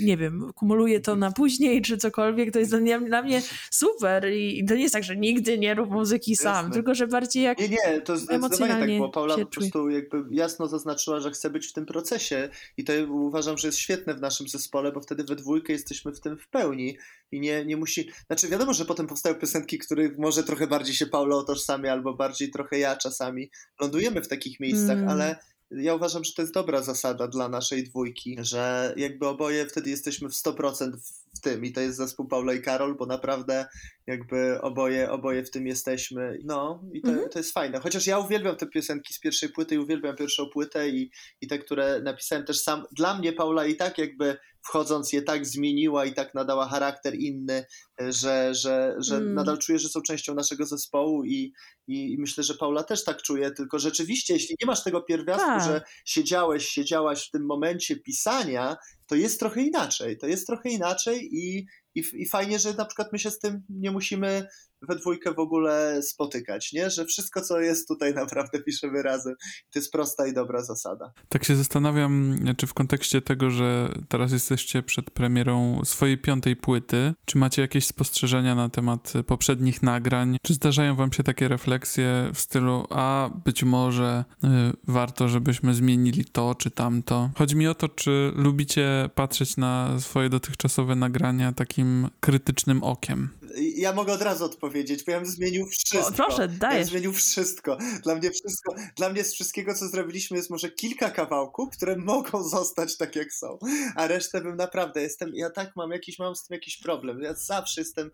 nie 0.01 0.17
wiem, 0.17 0.51
kumuluje 0.55 0.99
to 0.99 1.15
na 1.15 1.31
później, 1.31 1.81
czy 1.81 1.97
cokolwiek, 1.97 2.53
to 2.53 2.59
jest 2.59 2.75
dla, 2.75 2.99
dla 2.99 3.21
mnie 3.21 3.41
super 3.71 4.33
I, 4.33 4.65
to 4.65 4.75
nie 4.75 4.81
jest 4.81 4.93
tak, 4.93 5.03
że 5.03 5.15
nigdy 5.15 5.59
nie 5.59 5.73
rób 5.73 5.89
muzyki 5.89 6.35
sam, 6.35 6.55
Jasne. 6.55 6.73
tylko 6.73 6.95
że 6.95 7.07
bardziej 7.07 7.43
jak 7.43 7.59
Nie, 7.59 7.67
nie, 7.67 8.01
to 8.01 8.17
zdecydowanie 8.17 8.87
tak, 8.87 8.99
bo 8.99 9.09
Paula 9.09 9.37
po 9.37 9.45
prostu 9.45 9.89
jakby 9.89 10.23
jasno 10.31 10.67
zaznaczyła, 10.67 11.19
że 11.19 11.31
chce 11.31 11.49
być 11.49 11.67
w 11.67 11.73
tym 11.73 11.85
procesie 11.85 12.49
i 12.77 12.83
to 12.83 12.93
uważam, 13.09 13.57
że 13.57 13.67
jest 13.67 13.77
świetne 13.77 14.13
w 14.13 14.21
naszym 14.21 14.47
zespole, 14.47 14.91
bo 14.91 15.01
wtedy 15.01 15.23
we 15.23 15.35
dwójkę 15.35 15.73
jesteśmy 15.73 16.11
w 16.11 16.19
tym 16.19 16.37
w 16.37 16.47
pełni 16.47 16.97
i 17.31 17.39
nie, 17.39 17.65
nie 17.65 17.77
musi, 17.77 18.09
znaczy 18.27 18.47
wiadomo, 18.47 18.73
że 18.73 18.85
potem 18.85 19.07
powstają 19.07 19.35
piosenki, 19.35 19.77
których 19.77 20.17
może 20.17 20.43
trochę 20.43 20.67
bardziej 20.67 20.95
się 20.95 21.05
Paula 21.05 21.35
otożsamia 21.35 21.91
albo 21.91 22.13
bardziej 22.49 22.51
trochę 22.51 22.79
ja 22.79 22.95
czasami 22.95 23.49
lądujemy 23.81 24.21
w 24.21 24.27
takich 24.27 24.59
miejscach, 24.59 24.97
mm. 24.97 25.09
ale 25.09 25.35
ja 25.71 25.95
uważam, 25.95 26.23
że 26.23 26.33
to 26.33 26.41
jest 26.41 26.53
dobra 26.53 26.81
zasada 26.81 27.27
dla 27.27 27.49
naszej 27.49 27.83
dwójki, 27.83 28.37
że 28.39 28.93
jakby 28.97 29.27
oboje 29.27 29.65
wtedy 29.65 29.89
jesteśmy 29.89 30.29
w 30.29 30.33
100% 30.33 30.91
w 31.37 31.41
tym 31.41 31.65
i 31.65 31.71
to 31.71 31.81
jest 31.81 31.97
zespół 31.97 32.27
Paula 32.27 32.53
i 32.53 32.61
Karol, 32.61 32.95
bo 32.95 33.05
naprawdę 33.05 33.65
jakby 34.07 34.61
oboje, 34.61 35.11
oboje 35.11 35.43
w 35.43 35.51
tym 35.51 35.67
jesteśmy. 35.67 36.37
No 36.43 36.83
i 36.93 37.01
to, 37.01 37.09
mm. 37.09 37.29
to 37.29 37.39
jest 37.39 37.53
fajne. 37.53 37.79
Chociaż 37.79 38.07
ja 38.07 38.19
uwielbiam 38.19 38.55
te 38.55 38.67
piosenki 38.67 39.13
z 39.13 39.19
pierwszej 39.19 39.49
płyty 39.49 39.75
i 39.75 39.77
uwielbiam 39.77 40.15
pierwszą 40.15 40.49
płytę 40.53 40.89
i, 40.89 41.11
i 41.41 41.47
te, 41.47 41.59
które 41.59 42.01
napisałem 42.01 42.45
też 42.45 42.61
sam. 42.61 42.85
Dla 42.91 43.17
mnie 43.17 43.33
Paula 43.33 43.65
i 43.65 43.75
tak 43.75 43.97
jakby 43.97 44.37
wchodząc 44.63 45.13
je 45.13 45.21
tak 45.21 45.45
zmieniła 45.45 46.05
i 46.05 46.13
tak 46.13 46.33
nadała 46.33 46.67
charakter 46.67 47.15
inny, 47.15 47.65
że, 47.99 48.55
że, 48.55 48.95
że 48.99 49.15
mm. 49.15 49.33
nadal 49.33 49.57
czuję, 49.57 49.79
że 49.79 49.89
są 49.89 50.01
częścią 50.01 50.35
naszego 50.35 50.65
zespołu 50.65 51.25
i, 51.25 51.53
i, 51.87 52.13
i, 52.13 52.17
myślę, 52.19 52.43
że 52.43 52.53
Paula 52.53 52.83
też 52.83 53.03
tak 53.03 53.21
czuje, 53.21 53.51
tylko 53.51 53.79
rzeczywiście, 53.79 54.33
jeśli 54.33 54.55
nie 54.61 54.67
masz 54.67 54.83
tego 54.83 55.01
pierwiastku, 55.01 55.47
tak. 55.47 55.63
że 55.63 55.81
siedziałeś, 56.05 56.67
siedziałaś 56.67 57.27
w 57.27 57.31
tym 57.31 57.45
momencie 57.45 57.95
pisania, 57.99 58.77
to 59.07 59.15
jest 59.15 59.39
trochę 59.39 59.61
inaczej, 59.61 60.17
to 60.17 60.27
jest 60.27 60.47
trochę 60.47 60.69
inaczej 60.69 61.29
i, 61.31 61.67
i, 61.95 62.03
i 62.13 62.29
fajnie, 62.29 62.59
że 62.59 62.73
na 62.73 62.85
przykład 62.85 63.13
my 63.13 63.19
się 63.19 63.31
z 63.31 63.39
tym 63.39 63.63
nie 63.69 63.91
musimy 63.91 64.47
we 64.81 64.95
dwójkę 64.95 65.33
w 65.33 65.39
ogóle 65.39 66.03
spotykać, 66.03 66.73
nie? 66.73 66.89
Że 66.89 67.05
wszystko, 67.05 67.41
co 67.41 67.59
jest 67.59 67.87
tutaj 67.87 68.13
naprawdę 68.13 68.59
piszemy 68.67 69.03
razem. 69.03 69.35
To 69.73 69.79
jest 69.79 69.91
prosta 69.91 70.27
i 70.27 70.33
dobra 70.33 70.63
zasada. 70.63 71.13
Tak 71.29 71.43
się 71.43 71.55
zastanawiam, 71.55 72.39
czy 72.57 72.67
w 72.67 72.73
kontekście 72.73 73.21
tego, 73.21 73.51
że 73.51 73.93
teraz 74.07 74.31
jesteście 74.31 74.83
przed 74.83 75.11
premierą 75.11 75.81
swojej 75.85 76.17
piątej 76.17 76.55
płyty, 76.55 77.13
czy 77.25 77.37
macie 77.37 77.61
jakieś 77.61 77.85
spostrzeżenia 77.85 78.55
na 78.55 78.69
temat 78.69 79.13
poprzednich 79.27 79.83
nagrań? 79.83 80.37
Czy 80.43 80.53
zdarzają 80.53 80.95
wam 80.95 81.13
się 81.13 81.23
takie 81.23 81.47
refleksje 81.47 82.31
w 82.33 82.39
stylu, 82.39 82.87
a 82.89 83.29
być 83.45 83.63
może 83.63 84.25
y, 84.43 84.47
warto, 84.87 85.27
żebyśmy 85.27 85.73
zmienili 85.73 86.25
to 86.25 86.55
czy 86.55 86.71
tamto? 86.71 87.29
Chodzi 87.35 87.55
mi 87.55 87.67
o 87.67 87.75
to, 87.75 87.89
czy 87.89 88.31
lubicie 88.35 89.09
patrzeć 89.15 89.57
na 89.57 89.99
swoje 89.99 90.29
dotychczasowe 90.29 90.95
nagrania 90.95 91.51
takim 91.51 92.09
krytycznym 92.19 92.83
okiem? 92.83 93.38
Ja 93.55 93.93
mogę 93.93 94.13
od 94.13 94.21
razu 94.21 94.45
odpowiedzieć, 94.45 95.03
bo 95.03 95.11
ja 95.11 95.21
bym 95.21 95.29
zmienił 95.29 95.67
wszystko. 95.67 96.07
O, 96.07 96.11
proszę, 96.11 96.47
dajesz. 96.47 96.87
Ja 96.87 96.91
zmienił 96.91 97.13
wszystko. 97.13 97.77
Dla 98.03 98.15
mnie 98.15 98.31
wszystko, 98.31 98.75
dla 98.95 99.09
mnie 99.09 99.23
z 99.23 99.33
wszystkiego, 99.33 99.73
co 99.73 99.87
zrobiliśmy, 99.87 100.37
jest 100.37 100.49
może 100.49 100.71
kilka 100.71 101.09
kawałków, 101.09 101.69
które 101.77 101.95
mogą 101.95 102.43
zostać 102.57 102.97
tak, 102.97 103.15
jak 103.15 103.33
są. 103.33 103.59
A 103.95 104.07
resztę 104.07 104.41
bym 104.41 104.55
naprawdę, 104.55 105.01
jestem, 105.01 105.31
ja 105.33 105.49
tak 105.49 105.75
mam 105.75 105.91
jakiś, 105.91 106.19
mam 106.19 106.35
z 106.35 106.43
tym 106.43 106.55
jakiś 106.55 106.77
problem. 106.77 107.21
Ja 107.21 107.33
zawsze 107.33 107.81
jestem 107.81 108.11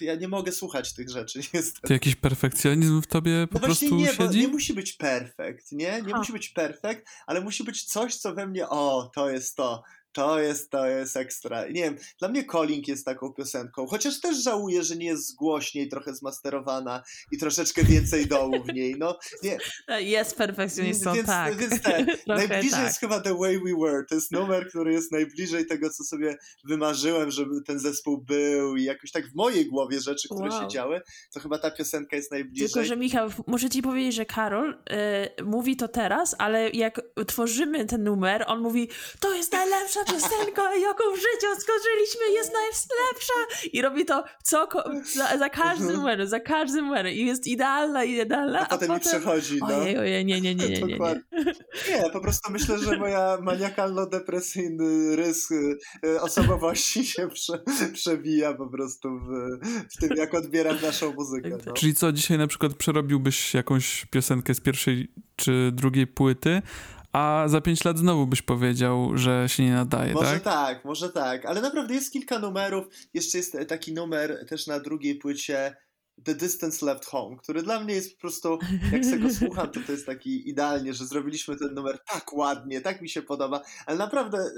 ja 0.00 0.14
nie 0.14 0.28
mogę 0.28 0.52
słuchać 0.52 0.94
tych 0.94 1.10
rzeczy. 1.10 1.40
Niestety. 1.54 1.86
To 1.86 1.92
jakiś 1.92 2.16
perfekcjonizm 2.16 3.02
w 3.02 3.06
tobie 3.06 3.46
po 3.46 3.58
no 3.58 3.64
prostu 3.64 3.96
nie, 3.96 4.14
siedzi? 4.14 4.38
nie 4.38 4.48
musi 4.48 4.74
być 4.74 4.92
perfekt, 4.92 5.72
nie? 5.72 6.02
Nie 6.06 6.14
musi 6.14 6.32
być 6.32 6.48
perfekt, 6.48 7.06
ale 7.26 7.40
musi 7.40 7.64
być 7.64 7.84
coś, 7.84 8.16
co 8.16 8.34
we 8.34 8.46
mnie, 8.46 8.68
o, 8.68 9.10
to 9.14 9.30
jest 9.30 9.56
to, 9.56 9.82
to 10.12 10.40
jest, 10.40 10.70
to 10.70 10.86
jest 10.86 11.16
ekstra. 11.16 11.68
Nie 11.68 11.82
wiem, 11.82 11.96
dla 12.18 12.28
mnie 12.28 12.44
Calling 12.44 12.88
jest 12.88 13.04
taką 13.04 13.32
piosenką, 13.32 13.86
chociaż 13.86 14.20
też 14.20 14.42
żałuję, 14.42 14.82
że 14.82 14.96
nie 14.96 15.06
jest 15.06 15.34
głośniej, 15.36 15.88
trochę 15.88 16.14
zmasterowana 16.14 17.02
i 17.32 17.38
troszeczkę 17.38 17.84
więcej 17.84 18.26
dołu 18.26 18.64
w 18.64 18.74
niej. 18.74 18.94
No, 18.98 19.18
nie. 19.42 19.58
Jest 19.98 20.36
perfekcjonistą, 20.36 21.14
więc, 21.14 21.26
tak. 21.26 21.56
Więc 21.56 21.74
najbliżej 22.26 22.70
tak. 22.70 22.84
jest 22.84 23.00
chyba 23.00 23.20
The 23.20 23.38
Way 23.38 23.58
We 23.58 23.72
Were. 23.80 24.04
To 24.08 24.14
jest 24.14 24.32
numer, 24.32 24.68
który 24.68 24.92
jest 24.92 25.12
najbliżej 25.12 25.66
tego, 25.66 25.90
co 25.90 26.04
sobie 26.04 26.36
wymarzyłem, 26.64 27.30
żeby 27.30 27.62
ten 27.66 27.78
zespół 27.78 28.18
był 28.18 28.76
i 28.76 28.84
jakoś 28.84 29.10
tak 29.10 29.26
w 29.30 29.34
mojej 29.34 29.66
głowie 29.66 30.00
rzeczy, 30.00 30.28
które 30.28 30.50
wow. 30.50 30.62
się 30.62 30.68
działy, 30.68 31.00
to 31.32 31.40
chyba 31.40 31.58
ta 31.58 31.70
piosenka 31.70 32.16
jest 32.16 32.30
najbliżej. 32.30 32.68
Tylko, 32.68 32.84
że 32.84 32.96
Michał, 32.96 33.30
muszę 33.46 33.70
ci 33.70 33.82
powiedzieć, 33.82 34.14
że 34.14 34.26
Karol 34.26 34.70
y, 35.38 35.44
mówi 35.44 35.76
to 35.76 35.88
teraz, 35.88 36.34
ale 36.38 36.70
jak 36.70 37.00
tworzymy 37.26 37.86
ten 37.86 38.04
numer, 38.04 38.44
on 38.46 38.60
mówi, 38.60 38.88
to 39.20 39.34
jest 39.34 39.52
najlepsza 39.52 40.01
piosenka, 40.04 40.74
jaką 40.74 41.04
w 41.12 41.16
życiu 41.16 41.60
skończyliśmy, 41.60 42.32
jest 42.34 42.52
najlepsza! 42.52 43.68
I 43.72 43.82
robi 43.82 44.04
to 44.04 44.24
co, 44.42 44.68
za, 45.14 45.38
za 45.38 45.48
każdym 45.48 45.86
mhm. 45.86 45.96
numerem, 45.96 46.28
za 46.28 46.40
każdym 46.40 46.84
numerem. 46.84 47.12
I 47.12 47.26
jest 47.26 47.46
idealna 47.46 48.04
idealna. 48.04 48.60
A, 48.60 48.62
a 48.62 48.68
potem, 48.68 48.90
mi 48.90 49.00
przechodzi, 49.00 49.58
no. 49.60 49.66
Ojej, 49.66 49.98
ojej, 49.98 50.24
nie, 50.24 50.40
nie, 50.40 50.54
nie, 50.54 50.68
nie, 50.68 50.82
nie, 50.82 50.98
nie. 50.98 50.98
Nie, 51.88 52.10
po 52.12 52.20
prostu 52.20 52.52
myślę, 52.52 52.78
że 52.78 52.98
moja 52.98 53.38
maniakalno-depresyjny 53.40 55.16
rys 55.16 55.50
y, 55.50 55.78
y, 56.04 56.20
osobowości 56.20 57.06
się 57.12 57.28
prze, 57.28 57.62
przewija 57.92 58.54
po 58.54 58.66
prostu 58.66 59.08
w, 59.18 59.58
w 59.90 59.96
tym, 60.00 60.16
jak 60.16 60.34
odbieram 60.34 60.76
naszą 60.82 61.12
muzykę. 61.12 61.50
No. 61.66 61.72
Czyli 61.72 61.94
co, 61.94 62.12
dzisiaj 62.12 62.38
na 62.38 62.46
przykład 62.46 62.74
przerobiłbyś 62.74 63.54
jakąś 63.54 64.06
piosenkę 64.10 64.54
z 64.54 64.60
pierwszej 64.60 65.08
czy 65.36 65.70
drugiej 65.72 66.06
płyty, 66.06 66.62
a 67.12 67.44
za 67.46 67.60
pięć 67.60 67.84
lat 67.84 67.98
znowu 67.98 68.26
byś 68.26 68.42
powiedział, 68.42 69.18
że 69.18 69.48
się 69.48 69.62
nie 69.62 69.72
nadaje, 69.72 70.14
może 70.14 70.32
tak? 70.32 70.42
tak, 70.42 70.84
może 70.84 71.08
tak, 71.10 71.46
ale 71.46 71.60
naprawdę 71.60 71.94
jest 71.94 72.12
kilka 72.12 72.38
numerów. 72.38 72.86
Jeszcze 73.14 73.38
jest 73.38 73.56
taki 73.68 73.94
numer 73.94 74.46
też 74.48 74.66
na 74.66 74.80
drugiej 74.80 75.14
płycie 75.14 75.76
The 76.24 76.34
Distance 76.34 76.86
Left 76.86 77.04
Home, 77.06 77.36
który 77.36 77.62
dla 77.62 77.80
mnie 77.80 77.94
jest 77.94 78.14
po 78.14 78.20
prostu, 78.20 78.58
jak 78.92 79.04
sobie 79.04 79.18
go 79.18 79.34
słucham, 79.40 79.70
to 79.70 79.80
to 79.86 79.92
jest 79.92 80.06
taki 80.06 80.48
idealnie, 80.48 80.94
że 80.94 81.06
zrobiliśmy 81.06 81.56
ten 81.56 81.74
numer 81.74 81.98
tak 82.12 82.32
ładnie, 82.32 82.80
tak 82.80 83.02
mi 83.02 83.08
się 83.08 83.22
podoba, 83.22 83.62
ale 83.86 83.98
naprawdę 83.98 84.50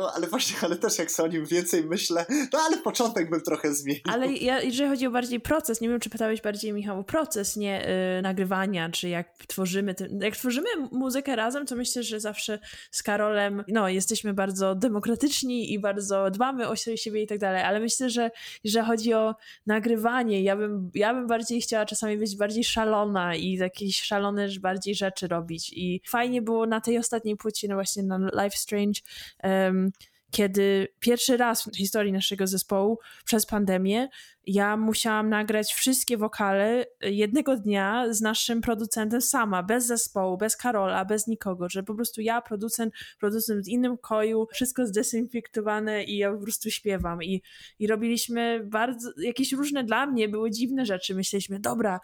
no 0.00 0.12
ale 0.14 0.26
właśnie, 0.26 0.56
ale 0.62 0.76
też 0.76 0.98
jak 0.98 1.10
sobie 1.10 1.28
o 1.28 1.32
nim 1.32 1.46
więcej 1.46 1.84
myślę, 1.84 2.26
no 2.52 2.58
ale 2.58 2.76
początek 2.76 3.30
bym 3.30 3.40
trochę 3.40 3.74
zmienił. 3.74 4.02
Ale 4.08 4.32
ja, 4.32 4.60
jeżeli 4.60 4.90
chodzi 4.90 5.06
o 5.06 5.10
bardziej 5.10 5.40
proces, 5.40 5.80
nie 5.80 5.88
wiem, 5.88 6.00
czy 6.00 6.10
pytałeś 6.10 6.40
bardziej 6.40 6.72
Michał, 6.72 7.04
proces, 7.04 7.56
nie 7.56 7.86
yy, 8.16 8.22
nagrywania, 8.22 8.90
czy 8.90 9.08
jak 9.08 9.46
tworzymy, 9.46 9.94
ten, 9.94 10.20
jak 10.20 10.36
tworzymy 10.36 10.68
muzykę 10.92 11.36
razem, 11.36 11.66
to 11.66 11.76
myślę, 11.76 12.02
że 12.02 12.20
zawsze 12.20 12.58
z 12.90 13.02
Karolem, 13.02 13.64
no 13.68 13.88
jesteśmy 13.88 14.34
bardzo 14.34 14.74
demokratyczni 14.74 15.72
i 15.72 15.78
bardzo 15.78 16.30
dbamy 16.30 16.68
o 16.68 16.76
siebie 16.76 17.22
i 17.22 17.26
tak 17.26 17.38
dalej, 17.38 17.62
ale 17.62 17.80
myślę, 17.80 18.10
że 18.10 18.30
jeżeli 18.64 18.86
chodzi 18.86 19.14
o 19.14 19.34
nagrywanie, 19.66 20.42
ja 20.42 20.56
bym, 20.56 20.90
ja 20.94 21.14
bym 21.14 21.26
bardziej 21.26 21.60
chciała 21.60 21.86
czasami 21.86 22.16
być 22.16 22.36
bardziej 22.36 22.64
szalona 22.64 23.34
i 23.34 23.52
jakieś 23.52 24.02
szalone 24.02 24.48
bardziej 24.60 24.94
rzeczy 24.94 25.28
robić 25.28 25.72
i 25.72 26.02
fajnie 26.06 26.42
było 26.42 26.66
na 26.66 26.80
tej 26.80 26.98
ostatniej 26.98 27.36
płycie, 27.36 27.68
no 27.68 27.74
właśnie 27.74 28.02
na 28.02 28.18
Life 28.18 28.56
Strange, 28.56 29.00
um, 29.44 29.89
kiedy 30.30 30.88
pierwszy 31.00 31.36
raz 31.36 31.62
w 31.62 31.76
historii 31.76 32.12
naszego 32.12 32.46
zespołu 32.46 32.98
przez 33.24 33.46
pandemię 33.46 34.08
ja 34.46 34.76
musiałam 34.76 35.28
nagrać 35.28 35.72
wszystkie 35.72 36.16
wokale 36.16 36.86
jednego 37.00 37.56
dnia 37.56 38.06
z 38.10 38.20
naszym 38.20 38.60
producentem 38.60 39.20
sama, 39.20 39.62
bez 39.62 39.86
zespołu, 39.86 40.36
bez 40.36 40.56
Karola, 40.56 41.04
bez 41.04 41.26
nikogo, 41.26 41.68
że 41.68 41.82
po 41.82 41.94
prostu 41.94 42.20
ja, 42.20 42.42
producent, 42.42 42.94
producent 43.18 43.64
w 43.64 43.68
innym 43.68 43.98
koju, 43.98 44.46
wszystko 44.52 44.86
zdezynfektowane 44.86 46.04
i 46.04 46.16
ja 46.16 46.32
po 46.32 46.42
prostu 46.42 46.70
śpiewam. 46.70 47.22
I, 47.22 47.42
i 47.78 47.86
robiliśmy 47.86 48.60
bardzo, 48.64 49.10
jakieś 49.18 49.52
różne 49.52 49.84
dla 49.84 50.06
mnie 50.06 50.28
były 50.28 50.50
dziwne 50.50 50.86
rzeczy, 50.86 51.14
myśleliśmy, 51.14 51.60
dobra, 51.60 52.00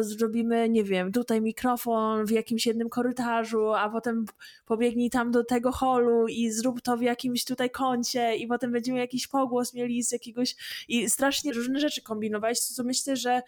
zrobimy, 0.00 0.68
nie 0.68 0.84
wiem, 0.84 1.12
tutaj 1.12 1.40
mikrofon 1.40 2.26
w 2.26 2.30
jakimś 2.30 2.66
jednym 2.66 2.88
korytarzu, 2.88 3.72
a 3.72 3.90
potem 3.90 4.24
pobiegnij 4.66 5.10
tam 5.10 5.30
do 5.30 5.44
tego 5.44 5.72
holu 5.72 6.28
i 6.28 6.50
zrób 6.50 6.80
to 6.80 6.96
w 6.96 7.02
jakimś 7.02 7.44
tutaj 7.44 7.70
kącie 7.70 8.36
i 8.36 8.46
potem 8.46 8.72
będziemy 8.72 8.98
jakiś 8.98 9.26
pogłos 9.26 9.74
mieli 9.74 10.02
z 10.02 10.12
jakiegoś 10.12 10.56
i 10.88 11.10
strasznie 11.10 11.52
różne 11.52 11.71
rzeczy 11.80 12.02
kombinować, 12.02 12.58
to 12.76 12.84
myślę, 12.84 13.16
że 13.16 13.42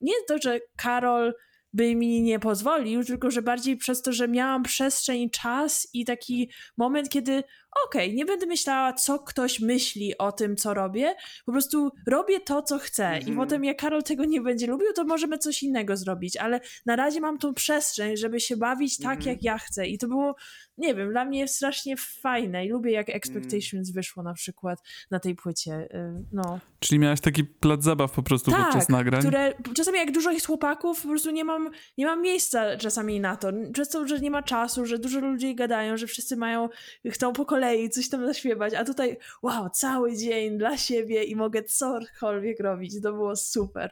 nie 0.00 0.12
to, 0.28 0.38
że 0.38 0.60
Karol 0.76 1.34
by 1.72 1.94
mi 1.94 2.22
nie 2.22 2.38
pozwolił, 2.38 3.04
tylko 3.04 3.30
że 3.30 3.42
bardziej 3.42 3.76
przez 3.76 4.02
to, 4.02 4.12
że 4.12 4.28
miałam 4.28 4.62
przestrzeń, 4.62 5.30
czas 5.30 5.88
i 5.92 6.04
taki 6.04 6.50
moment, 6.76 7.08
kiedy 7.08 7.44
okej, 7.86 8.06
okay, 8.06 8.16
nie 8.16 8.24
będę 8.24 8.46
myślała, 8.46 8.92
co 8.92 9.18
ktoś 9.18 9.60
myśli 9.60 10.18
o 10.18 10.32
tym, 10.32 10.56
co 10.56 10.74
robię, 10.74 11.14
po 11.46 11.52
prostu 11.52 11.90
robię 12.06 12.40
to, 12.40 12.62
co 12.62 12.78
chcę 12.78 13.06
mm 13.06 13.20
-hmm. 13.20 13.26
i 13.26 13.30
mhm. 13.30 13.46
potem 13.48 13.64
jak 13.64 13.76
Karol 13.76 14.02
tego 14.02 14.24
nie 14.24 14.40
będzie 14.40 14.66
lubił, 14.66 14.92
to 14.92 15.04
możemy 15.04 15.38
coś 15.38 15.62
innego 15.62 15.96
zrobić, 15.96 16.36
ale 16.36 16.60
na 16.86 16.96
razie 16.96 17.20
mam 17.20 17.38
tą 17.38 17.54
przestrzeń, 17.54 18.16
żeby 18.16 18.40
się 18.40 18.56
bawić 18.56 18.98
tak, 18.98 19.12
mm 19.12 19.20
-hmm. 19.20 19.26
jak 19.26 19.42
ja 19.42 19.58
chcę 19.58 19.86
i 19.86 19.98
to 19.98 20.08
było, 20.08 20.34
nie 20.78 20.94
wiem, 20.94 21.10
dla 21.10 21.24
mnie 21.24 21.48
strasznie 21.48 21.96
fajne 21.96 22.66
i 22.66 22.68
lubię, 22.68 22.90
jak 22.90 23.08
Expectations 23.08 23.88
mm. 23.88 23.94
wyszło 23.94 24.22
na 24.22 24.34
przykład 24.34 24.78
na 25.10 25.20
tej 25.20 25.34
płycie, 25.34 25.88
y, 25.94 26.24
no. 26.32 26.60
Czyli 26.78 26.98
miałaś 26.98 27.20
taki 27.20 27.44
plac 27.44 27.82
zabaw 27.82 28.12
po 28.12 28.22
prostu 28.22 28.50
tak, 28.50 28.64
podczas 28.64 28.88
nagrań? 28.88 29.20
które 29.20 29.54
czasami 29.76 29.98
jak 29.98 30.12
dużo 30.12 30.30
jest 30.30 30.46
chłopaków, 30.46 31.02
po 31.02 31.08
prostu 31.08 31.30
nie 31.30 31.44
mam, 31.44 31.70
nie 31.98 32.06
mam 32.06 32.22
miejsca 32.22 32.76
czasami 32.76 33.20
na 33.20 33.36
to, 33.36 33.48
przez 33.72 33.88
to, 33.88 34.06
że 34.06 34.20
nie 34.20 34.30
ma 34.30 34.42
czasu, 34.42 34.86
że 34.86 34.98
dużo 34.98 35.20
ludzi 35.20 35.54
gadają, 35.54 35.96
że 35.96 36.06
wszyscy 36.06 36.36
mają, 36.36 36.68
chcą 37.10 37.32
po 37.32 37.44
kolei 37.58 37.90
coś 37.90 38.08
tam 38.08 38.26
zaśpiewać, 38.26 38.74
a 38.74 38.84
tutaj 38.84 39.16
wow, 39.42 39.70
cały 39.70 40.16
dzień 40.16 40.58
dla 40.58 40.76
siebie 40.76 41.24
i 41.24 41.36
mogę 41.36 41.62
cokolwiek 41.62 42.60
robić. 42.60 43.02
To 43.02 43.12
było 43.12 43.36
super. 43.36 43.90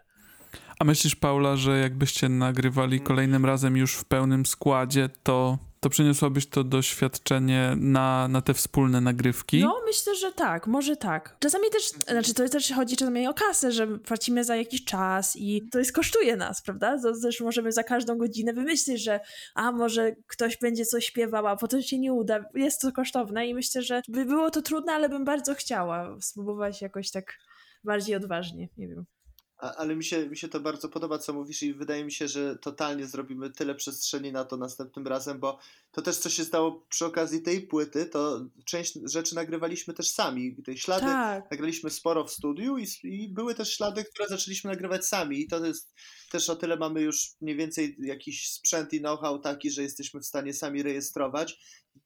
A 0.79 0.85
myślisz, 0.85 1.17
Paula, 1.17 1.57
że 1.57 1.79
jakbyście 1.79 2.29
nagrywali 2.29 3.01
kolejnym 3.01 3.45
razem 3.45 3.77
już 3.77 3.95
w 3.95 4.05
pełnym 4.05 4.47
składzie, 4.47 5.09
to 5.23 5.59
to 5.87 5.91
przyniosłabyś 5.91 6.47
to 6.47 6.65
doświadczenie 6.65 7.75
na, 7.77 8.29
na 8.29 8.41
te 8.41 8.55
wspólne 8.55 9.01
nagrywki? 9.01 9.61
No, 9.61 9.81
myślę, 9.87 10.15
że 10.15 10.33
tak, 10.33 10.67
może 10.67 10.97
tak. 10.97 11.37
Czasami 11.39 11.65
też, 11.71 11.89
znaczy 11.89 12.35
to 12.35 12.49
też 12.49 12.73
chodzi 12.73 12.97
czasami 12.97 13.29
o 13.29 13.35
kasę, 13.35 13.73
że 13.73 13.99
płacimy 13.99 14.45
za 14.45 14.57
jakiś 14.57 14.85
czas 14.85 15.37
i 15.37 15.69
to 15.73 15.79
jest 15.79 15.93
kosztuje 15.93 16.37
nas, 16.37 16.63
prawda? 16.63 16.99
To 17.03 17.21
też 17.23 17.41
możemy 17.41 17.73
za 17.73 17.83
każdą 17.83 18.19
godzinę 18.19 18.53
wymyślić, 18.53 19.03
że 19.03 19.21
a 19.55 19.73
może 19.73 20.13
ktoś 20.27 20.59
będzie 20.59 20.85
coś 20.85 21.07
śpiewał, 21.07 21.47
a 21.47 21.57
potem 21.57 21.83
się 21.83 21.99
nie 21.99 22.13
uda. 22.13 22.45
Jest 22.55 22.81
to 22.81 22.93
kosztowne 22.93 23.47
i 23.47 23.55
myślę, 23.55 23.83
że 23.83 24.03
by 24.09 24.25
było 24.25 24.51
to 24.51 24.63
trudne, 24.63 24.93
ale 24.93 25.09
bym 25.09 25.25
bardzo 25.25 25.55
chciała 25.55 26.17
spróbować 26.21 26.83
jakoś 26.83 27.11
tak 27.11 27.39
bardziej 27.85 28.17
odważnie, 28.17 28.69
nie 28.77 28.89
wiem 28.89 29.16
ale 29.59 29.97
mi 29.97 30.05
się, 30.05 30.29
mi 30.29 30.37
się 30.37 30.49
to 30.49 30.61
bardzo 30.61 30.89
podoba, 30.89 31.19
co 31.19 31.33
mówisz, 31.33 31.63
i 31.63 31.75
wydaje 31.75 32.05
mi 32.05 32.13
się, 32.13 32.29
że 32.29 32.57
totalnie 32.57 33.07
zrobimy 33.07 33.51
tyle 33.51 33.75
przestrzeni 33.75 34.33
na 34.33 34.45
to 34.45 34.57
następnym 34.57 35.07
razem, 35.07 35.41
bo 35.41 35.59
to 35.93 36.03
też, 36.03 36.17
co 36.17 36.31
się 36.31 36.45
stało 36.45 36.87
przy 36.89 37.07
okazji 37.07 37.43
tej 37.43 37.63
płyty, 37.63 38.07
to 38.07 38.47
część 38.65 38.99
rzeczy 39.05 39.35
nagrywaliśmy 39.35 39.95
też 39.95 40.11
sami. 40.11 40.57
Te 40.65 40.77
ślady 40.77 41.07
tak. 41.07 41.51
nagraliśmy 41.51 41.91
sporo 41.91 42.25
w 42.25 42.31
studiu 42.31 42.79
i, 42.79 42.87
i 43.03 43.29
były 43.29 43.55
też 43.55 43.77
ślady, 43.77 44.05
które 44.05 44.29
zaczęliśmy 44.29 44.71
nagrywać 44.71 45.07
sami. 45.07 45.41
I 45.41 45.49
to 45.49 45.67
jest 45.67 45.95
też 46.31 46.51
o 46.51 46.57
tyle 46.57 46.77
mamy 46.77 47.01
już 47.01 47.31
mniej 47.41 47.57
więcej 47.57 47.97
jakiś 47.99 48.51
sprzęt 48.51 48.93
i 48.93 49.01
know-how 49.01 49.39
taki, 49.39 49.71
że 49.71 49.83
jesteśmy 49.83 50.21
w 50.21 50.27
stanie 50.27 50.55
sami 50.55 50.83
rejestrować 50.83 51.59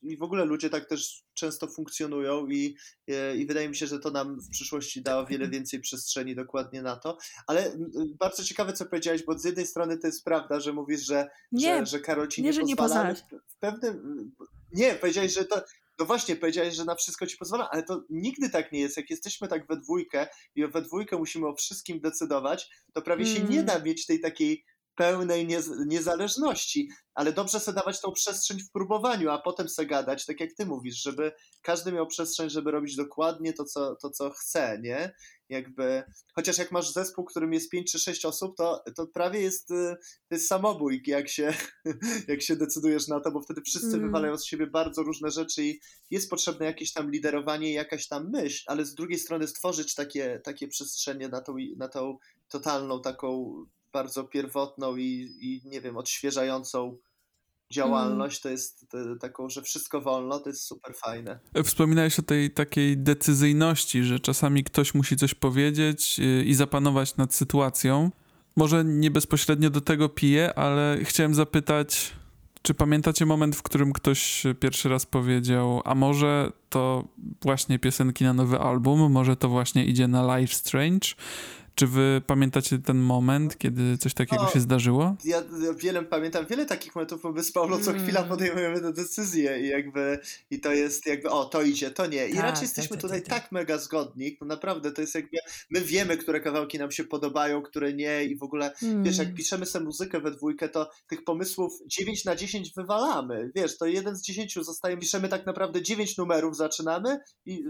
i 0.03 0.17
w 0.17 0.23
ogóle 0.23 0.45
ludzie 0.45 0.71
tak 0.71 0.89
też 0.89 1.25
często 1.35 1.67
funkcjonują 1.67 2.47
i, 2.47 2.77
e, 3.09 3.37
i 3.37 3.47
wydaje 3.47 3.69
mi 3.69 3.77
się, 3.77 3.87
że 3.87 3.99
to 3.99 4.11
nam 4.11 4.41
w 4.41 4.49
przyszłości 4.49 5.03
da 5.03 5.19
o 5.19 5.27
wiele 5.27 5.49
więcej 5.59 5.81
przestrzeni 5.81 6.35
dokładnie 6.35 6.83
na 6.83 6.97
to. 6.97 7.19
Ale 7.47 7.73
bardzo 8.21 8.45
ciekawe, 8.45 8.73
co 8.73 8.87
powiedziałeś, 8.87 9.25
bo 9.25 9.39
z 9.39 9.45
jednej 9.45 9.67
strony 9.67 9.99
to 9.99 10.07
jest 10.07 10.25
prawda, 10.25 10.61
że 10.61 10.73
mówisz, 10.73 11.01
że, 11.07 11.29
nie, 11.53 11.79
że, 11.79 11.87
że 11.87 12.01
Karol 12.01 12.29
ci 12.29 12.43
nie, 12.43 12.49
nie, 12.49 12.53
że 12.53 12.61
pozwala, 12.77 13.11
nie 13.11 13.15
w 13.49 13.57
pewnym... 13.61 14.33
Nie, 14.73 14.95
powiedziałeś, 14.95 15.35
że 15.35 15.45
to... 15.45 15.63
No 15.99 16.07
właśnie, 16.07 16.37
powiedziałeś, 16.37 16.75
że 16.75 16.85
na 16.85 16.95
wszystko 16.95 17.27
ci 17.27 17.37
pozwala, 17.37 17.71
ale 17.71 17.83
to 17.83 18.05
nigdy 18.11 18.51
tak 18.51 18.73
nie 18.73 18.81
jest. 18.81 18.97
Jak 18.97 19.11
jesteśmy 19.11 19.49
tak 19.49 19.67
we 19.67 19.77
dwójkę 19.77 20.27
i 20.55 20.67
we 20.67 20.83
dwójkę 20.83 21.17
musimy 21.17 21.47
o 21.47 21.55
wszystkim 21.55 22.01
decydować, 22.01 22.71
to 22.95 23.03
prawie 23.03 23.27
się 23.27 23.41
nie 23.41 23.61
Mm. 23.61 23.67
da 23.67 23.79
mieć 23.79 24.07
tej 24.07 24.21
takiej 24.21 24.65
pełnej 24.95 25.47
niez- 25.47 25.87
niezależności, 25.87 26.89
ale 27.15 27.33
dobrze 27.33 27.61
sobie 27.61 27.77
dawać 27.77 28.01
tą 28.01 28.13
przestrzeń 28.13 28.61
w 28.61 28.71
próbowaniu, 28.71 29.31
a 29.31 29.39
potem 29.39 29.69
se 29.69 29.87
gadać, 29.87 30.27
tak 30.27 30.41
jak 30.41 30.51
ty 30.55 30.67
mówisz, 30.67 31.03
żeby 31.03 31.33
każdy 31.63 31.93
miał 31.93 32.07
przestrzeń, 32.07 32.51
żeby 32.51 32.71
robić 32.71 32.97
dokładnie 32.97 33.53
to, 33.53 33.65
co, 33.65 33.97
to, 33.97 34.11
co 34.11 34.31
chce, 34.31 34.79
nie? 34.83 35.13
Jakby, 35.51 36.03
chociaż 36.35 36.59
jak 36.59 36.73
masz 36.73 36.93
zespół, 36.93 37.25
którym 37.25 37.53
jest 37.53 37.71
5 37.71 37.93
czy 37.93 37.99
6 37.99 38.25
osób, 38.25 38.57
to, 38.57 38.85
to 38.97 39.07
prawie 39.07 39.41
jest, 39.41 39.71
y, 39.71 39.97
to 40.29 40.35
jest 40.35 40.47
samobój, 40.49 41.03
jak 41.07 41.29
się, 41.29 41.55
jak 42.29 42.43
się 42.43 42.57
decydujesz 42.57 43.09
na 43.09 43.21
to, 43.21 43.31
bo 43.33 43.41
wtedy 43.41 43.63
wszyscy 43.63 43.91
Mm. 43.97 44.01
wywalają 44.01 44.39
z 44.39 44.47
siebie 44.47 44.67
bardzo 44.67 45.03
różne 45.03 45.31
rzeczy 45.31 45.65
i 45.65 45.81
jest 46.11 46.31
potrzebne 46.31 46.67
jakieś 46.67 46.93
tam 46.93 47.11
liderowanie 47.11 47.73
jakaś 47.73 48.09
tam 48.09 48.31
myśl, 48.31 48.65
ale 48.67 48.85
z 48.85 48.95
drugiej 48.95 49.19
strony 49.19 49.49
stworzyć 49.49 49.95
takie, 49.95 50.41
takie 50.45 50.69
przestrzenie 50.69 51.29
na 51.29 51.41
tą, 51.41 51.55
na 51.77 51.89
tą 51.89 52.19
totalną, 52.49 53.03
taką 53.03 53.55
bardzo 53.93 54.25
pierwotną 54.25 54.97
i, 54.97 55.37
i 55.41 55.69
nie 55.69 55.81
wiem, 55.81 55.97
odświeżającą 55.97 56.99
działalność, 57.73 58.41
to 58.41 58.49
jest 58.49 58.87
taką, 59.21 59.49
że 59.49 59.63
wszystko 59.63 60.01
wolno, 60.01 60.39
to 60.39 60.49
jest 60.49 60.65
super 60.65 60.95
fajne. 60.95 61.39
Wspominałeś 61.65 62.19
o 62.19 62.23
tej 62.23 62.51
takiej 62.51 62.99
decyzyjności, 62.99 64.05
że 64.05 64.21
czasami 64.21 64.65
ktoś 64.65 64.95
musi 64.95 65.17
coś 65.17 65.35
powiedzieć 65.35 66.19
yy, 66.19 66.45
i 66.45 66.55
zapanować 66.55 67.17
nad 67.17 67.35
sytuacją. 67.35 68.11
Może 68.57 68.85
nie 68.85 69.11
bezpośrednio 69.11 69.71
do 69.71 69.81
tego 69.81 70.09
piję, 70.09 70.55
ale 70.55 70.99
chciałem 71.03 71.35
zapytać, 71.35 72.13
czy 72.63 72.75
pamiętacie 72.75 73.27
moment, 73.27 73.57
w 73.57 73.63
którym 73.63 73.93
ktoś 73.93 74.43
pierwszy 74.61 74.89
raz 74.89 75.07
powiedział, 75.07 75.83
a 75.85 75.95
może 75.95 76.53
to 76.71 77.09
właśnie 77.43 77.79
piosenki 77.79 78.25
na 78.25 78.33
nowy 78.33 78.59
album, 78.59 79.13
może 79.13 79.37
to 79.37 79.49
właśnie 79.49 79.85
idzie 79.85 80.09
na 80.09 80.39
Life 80.39 80.55
Strange? 80.55 81.09
Czy 81.81 81.87
wy 81.87 82.23
pamiętacie 82.27 82.79
ten 82.79 82.99
moment, 82.99 83.59
kiedy 83.59 83.99
coś 83.99 84.15
takiego 84.15 84.43
O, 84.43 84.51
się 84.51 84.61
zdarzyło? 84.61 85.17
Ja, 85.25 85.37
ja 85.37 85.75
wiele 85.75 86.03
pamiętam, 86.03 86.47
wiele 86.47 86.67
takich 86.67 86.95
momentów, 86.95 87.23
bo 87.23 87.33
my 87.33 87.45
z 87.45 87.53
Paulą 87.53 87.79
co 87.79 87.91
Mm. 87.91 88.03
chwila 88.03 88.23
podejmujemy 88.23 88.81
te 88.81 88.93
decyzje 88.93 89.61
i 89.61 89.69
jakby, 89.69 90.19
i 90.51 90.61
to 90.61 90.73
jest 90.73 91.07
jakby, 91.07 91.31
o, 91.31 91.45
to 91.45 91.63
idzie, 91.63 91.91
to 91.91 92.07
nie. 92.07 92.29
I 92.29 92.35
Tak, 92.35 92.43
raczej 92.43 92.63
jesteśmy 92.63 92.97
tak, 92.97 93.03
tutaj 93.03 93.21
tak, 93.23 93.29
tak, 93.29 93.43
tak. 93.43 93.53
mega 93.53 93.79
zgodni, 93.79 94.37
no 94.41 94.47
naprawdę, 94.47 94.93
to 94.93 95.01
jest 95.01 95.15
jakby, 95.15 95.37
my 95.71 95.81
wiemy, 95.81 96.17
które 96.17 96.41
kawałki 96.41 96.79
nam 96.79 96.91
się 96.91 97.05
podobają, 97.05 97.63
które 97.63 97.93
nie 97.93 98.25
i 98.25 98.37
w 98.37 98.43
ogóle, 98.43 98.73
wiesz, 99.03 99.19
jak 99.19 99.27
Mm. 99.27 99.37
piszemy 99.37 99.67
sobie 99.67 99.85
muzykę 99.85 100.21
we 100.21 100.31
dwójkę, 100.31 100.69
to 100.69 100.91
tych 101.09 101.25
pomysłów 101.25 101.73
9 101.87 102.25
na 102.25 102.37
10 102.37 102.73
wywalamy, 102.77 103.51
wiesz, 103.55 103.79
to 103.79 103.87
jeden 103.87 104.17
z 104.17 104.23
10 104.23 104.55
zostaje, 104.65 104.97
piszemy 104.97 105.29
tak 105.29 105.47
naprawdę 105.47 105.83
9 105.83 106.17
numerów, 106.17 106.57
zaczynamy 106.57 107.19
i 107.47 107.53
y, 107.55 107.65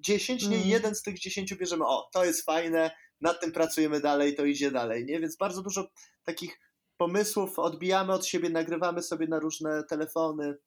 10, 0.00 0.46
nie, 0.48 0.56
Mm. 0.56 0.68
jeden 0.68 0.94
z 0.94 1.02
tych 1.02 1.18
10 1.18 1.54
bierzemy, 1.54 1.84
o, 1.86 2.08
to 2.12 2.24
jest 2.24 2.44
fajne, 2.44 2.90
nad 3.20 3.40
tym 3.40 3.52
pracujemy 3.52 4.00
dalej, 4.00 4.34
to 4.34 4.44
idzie 4.44 4.70
dalej, 4.70 5.04
nie? 5.04 5.20
Więc 5.20 5.36
bardzo 5.36 5.62
dużo 5.62 5.88
takich 6.24 6.60
pomysłów 6.96 7.58
odbijamy 7.58 8.12
od 8.12 8.26
siebie, 8.26 8.50
nagrywamy 8.50 9.02
sobie 9.02 9.26
na 9.26 9.38
różne 9.38 9.84
telefony, 9.84 10.58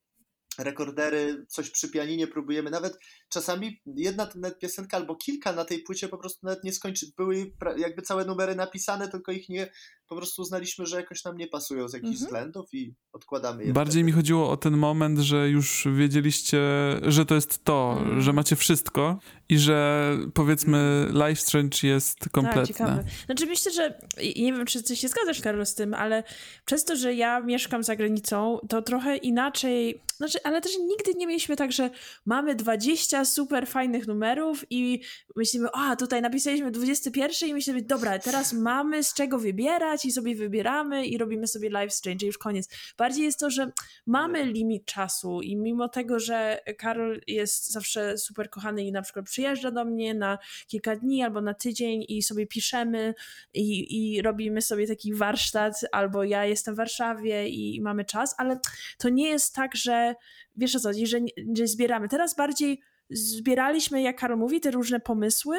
rekordery, 0.63 1.45
coś 1.50 1.69
przy 1.69 1.89
pianinie 1.89 2.28
próbujemy. 2.28 2.69
Nawet 2.69 2.97
czasami 3.30 3.82
jedna 3.86 4.30
nawet 4.36 4.60
piosenka 4.60 4.97
albo 4.97 5.15
kilka 5.15 5.54
na 5.54 5.65
tej 5.65 5.80
płycie 5.80 6.08
po 6.08 6.17
prostu 6.17 6.39
nawet 6.43 6.63
nie 6.63 6.74
skończy. 6.74 7.06
Były 7.17 7.52
jakby 7.78 8.02
całe 8.02 8.26
numery 8.26 8.56
napisane, 8.56 9.08
tylko 9.08 9.32
ich 9.32 9.50
nie, 9.50 9.71
po 10.08 10.15
prostu 10.15 10.41
uznaliśmy, 10.41 10.86
że 10.86 10.95
jakoś 10.95 11.24
nam 11.24 11.38
nie 11.38 11.47
pasują 11.47 11.88
z 11.88 11.93
jakichś 11.93 12.12
Mhm. 12.12 12.26
względów 12.26 12.74
i 12.74 12.95
odkładamy 13.13 13.65
je. 13.65 13.74
Bardziej 13.74 13.91
wtedy. 13.93 14.04
mi 14.04 14.12
chodziło 14.12 14.50
o 14.52 14.58
ten 14.58 14.78
moment, 14.78 15.19
że 15.19 15.50
już 15.50 15.88
wiedzieliście, 15.95 16.62
że 17.08 17.26
to 17.26 17.36
jest 17.36 17.63
to, 17.63 17.97
Mm. 18.02 18.21
że 18.21 18.34
macie 18.34 18.56
wszystko 18.56 19.19
i 19.50 19.58
że 19.58 20.12
powiedzmy 20.34 21.08
Life 21.13 21.36
Strange 21.41 21.78
jest 21.84 22.19
Tak, 22.19 22.32
kompletne. 22.32 22.67
ciekawe. 22.67 23.04
Znaczy 23.26 23.45
myślę, 23.45 23.71
że 23.71 24.00
nie 24.36 24.54
wiem, 24.54 24.65
czy 24.65 24.84
ty 24.84 24.95
się 24.95 25.08
zgadzasz, 25.08 25.41
Karol, 25.41 25.65
z 25.65 25.76
tym, 25.76 25.93
ale 25.93 26.24
przez 26.65 26.86
to, 26.86 26.95
że 26.95 27.13
ja 27.13 27.39
mieszkam 27.39 27.84
za 27.84 27.95
granicą, 27.95 28.60
to 28.69 28.82
trochę 28.82 29.17
inaczej, 29.17 30.02
znaczy, 30.17 30.39
ale 30.52 30.62
też 30.62 30.78
nigdy 30.78 31.14
nie 31.14 31.28
mieliśmy 31.28 31.56
tak, 31.56 31.72
że 31.72 31.90
mamy 32.26 32.56
20 32.56 33.26
super 33.26 33.68
fajnych 33.68 34.08
numerów 34.08 34.66
i 34.70 35.02
myślimy, 35.36 35.68
a 35.74 35.96
tutaj 35.96 36.22
napisaliśmy 36.22 36.72
21 36.72 37.50
i 37.50 37.54
myślimy, 37.54 37.82
dobra, 37.82 38.20
teraz 38.20 38.54
mamy 38.54 39.04
z 39.04 39.14
czego 39.14 39.40
wybierać 39.40 40.06
i 40.06 40.12
sobie 40.12 40.36
wybieramy 40.36 41.06
i 41.06 41.18
robimy 41.18 41.48
sobie 41.48 41.70
live 41.70 41.94
strange 41.94 42.26
i 42.26 42.28
już 42.28 42.38
koniec. 42.38 42.70
Bardziej 42.98 43.26
jest 43.26 43.40
to, 43.40 43.50
że 43.50 43.72
mamy 44.06 44.46
limit 44.46 44.86
czasu 44.86 45.42
i 45.42 45.56
mimo 45.56 45.90
tego, 45.90 46.20
że 46.20 46.60
Karol 46.78 47.22
jest 47.28 47.72
zawsze 47.72 48.18
super 48.18 48.50
kochany 48.50 48.84
i 48.84 48.92
na 48.92 49.02
przykład 49.02 49.26
przyjeżdża 49.26 49.72
do 49.72 49.86
mnie 49.86 50.14
na 50.14 50.38
kilka 50.68 50.96
dni 50.96 51.24
albo 51.24 51.42
na 51.42 51.54
tydzień 51.54 52.06
i 52.08 52.24
sobie 52.24 52.48
piszemy 52.48 53.14
i, 53.54 54.16
i 54.16 54.22
robimy 54.22 54.62
sobie 54.62 54.88
taki 54.88 55.14
warsztat, 55.14 55.74
albo 55.92 56.24
ja 56.24 56.46
jestem 56.46 56.74
w 56.74 56.78
Warszawie 56.78 57.50
i, 57.50 57.82
mamy 57.82 58.06
czas, 58.06 58.36
ale 58.38 58.60
to 58.98 59.10
nie 59.10 59.30
jest 59.30 59.56
tak, 59.56 59.76
że 59.76 60.16
wiesz 60.56 60.76
o 60.76 60.80
co 60.80 60.89
chodzi, 60.89 61.08
że, 61.08 61.20
że 61.58 61.67
zbieramy. 61.67 62.10
Teraz 62.10 62.36
bardziej 62.36 62.82
zbieraliśmy, 63.10 64.02
jak 64.02 64.20
Karol 64.20 64.38
mówi, 64.38 64.62
te 64.62 64.72
różne 64.72 65.00
pomysły 65.00 65.58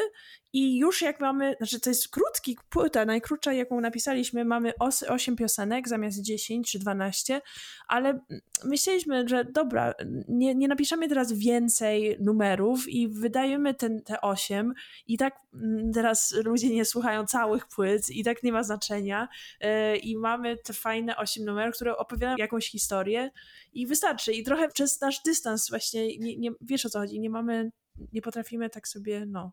i 0.53 0.79
już 0.79 1.03
jak 1.03 1.21
mamy, 1.21 1.55
znaczy 1.59 1.81
to 1.81 1.91
jest 1.91 2.09
krótki 2.09 2.59
płyta, 2.71 3.05
najkrótsza 3.05 3.53
jaką 3.53 3.81
napisaliśmy, 3.81 4.45
mamy 4.45 4.73
8 5.09 5.37
piosenek 5.37 5.88
zamiast 5.88 6.23
10 6.23 6.71
czy 6.71 6.79
12, 6.79 7.41
ale 7.88 8.21
myśleliśmy, 8.65 9.29
że 9.29 9.45
dobra, 9.45 9.95
nie, 10.29 10.55
nie 10.55 10.69
napiszemy 10.69 11.09
teraz 11.09 11.33
więcej 11.33 12.17
numerów 12.21 12.88
i 12.88 13.09
wydajemy 13.09 13.75
ten, 13.75 14.03
te 14.03 14.21
8 14.21 14.75
i 15.07 15.19
tak 15.19 15.35
mm, 15.55 15.93
teraz 15.93 16.35
ludzie 16.45 16.71
nie 16.71 16.85
słuchają 16.85 17.27
całych 17.27 17.69
płyt 17.69 18.11
i 18.11 18.25
tak 18.25 18.43
nie 18.43 18.53
ma 18.53 18.62
znaczenia 18.62 19.29
yy, 19.61 19.97
i 19.97 20.17
mamy 20.17 20.57
te 20.57 20.73
fajne 20.73 21.17
8 21.17 21.45
numerów, 21.45 21.75
które 21.75 21.97
opowiadają 21.97 22.37
jakąś 22.37 22.71
historię 22.71 23.31
i 23.73 23.87
wystarczy. 23.87 24.33
I 24.33 24.45
trochę 24.45 24.69
przez 24.69 25.01
nasz 25.01 25.23
dystans 25.23 25.71
właśnie, 25.71 26.19
nie, 26.19 26.37
nie, 26.37 26.51
wiesz 26.61 26.87
o 26.87 26.88
co 26.88 26.99
chodzi, 26.99 27.21
nie 27.21 27.31
mamy, 27.31 27.71
nie 28.12 28.23
potrafimy 28.23 28.71
tak 28.71 28.88
sobie, 28.88 29.27
no, 29.27 29.53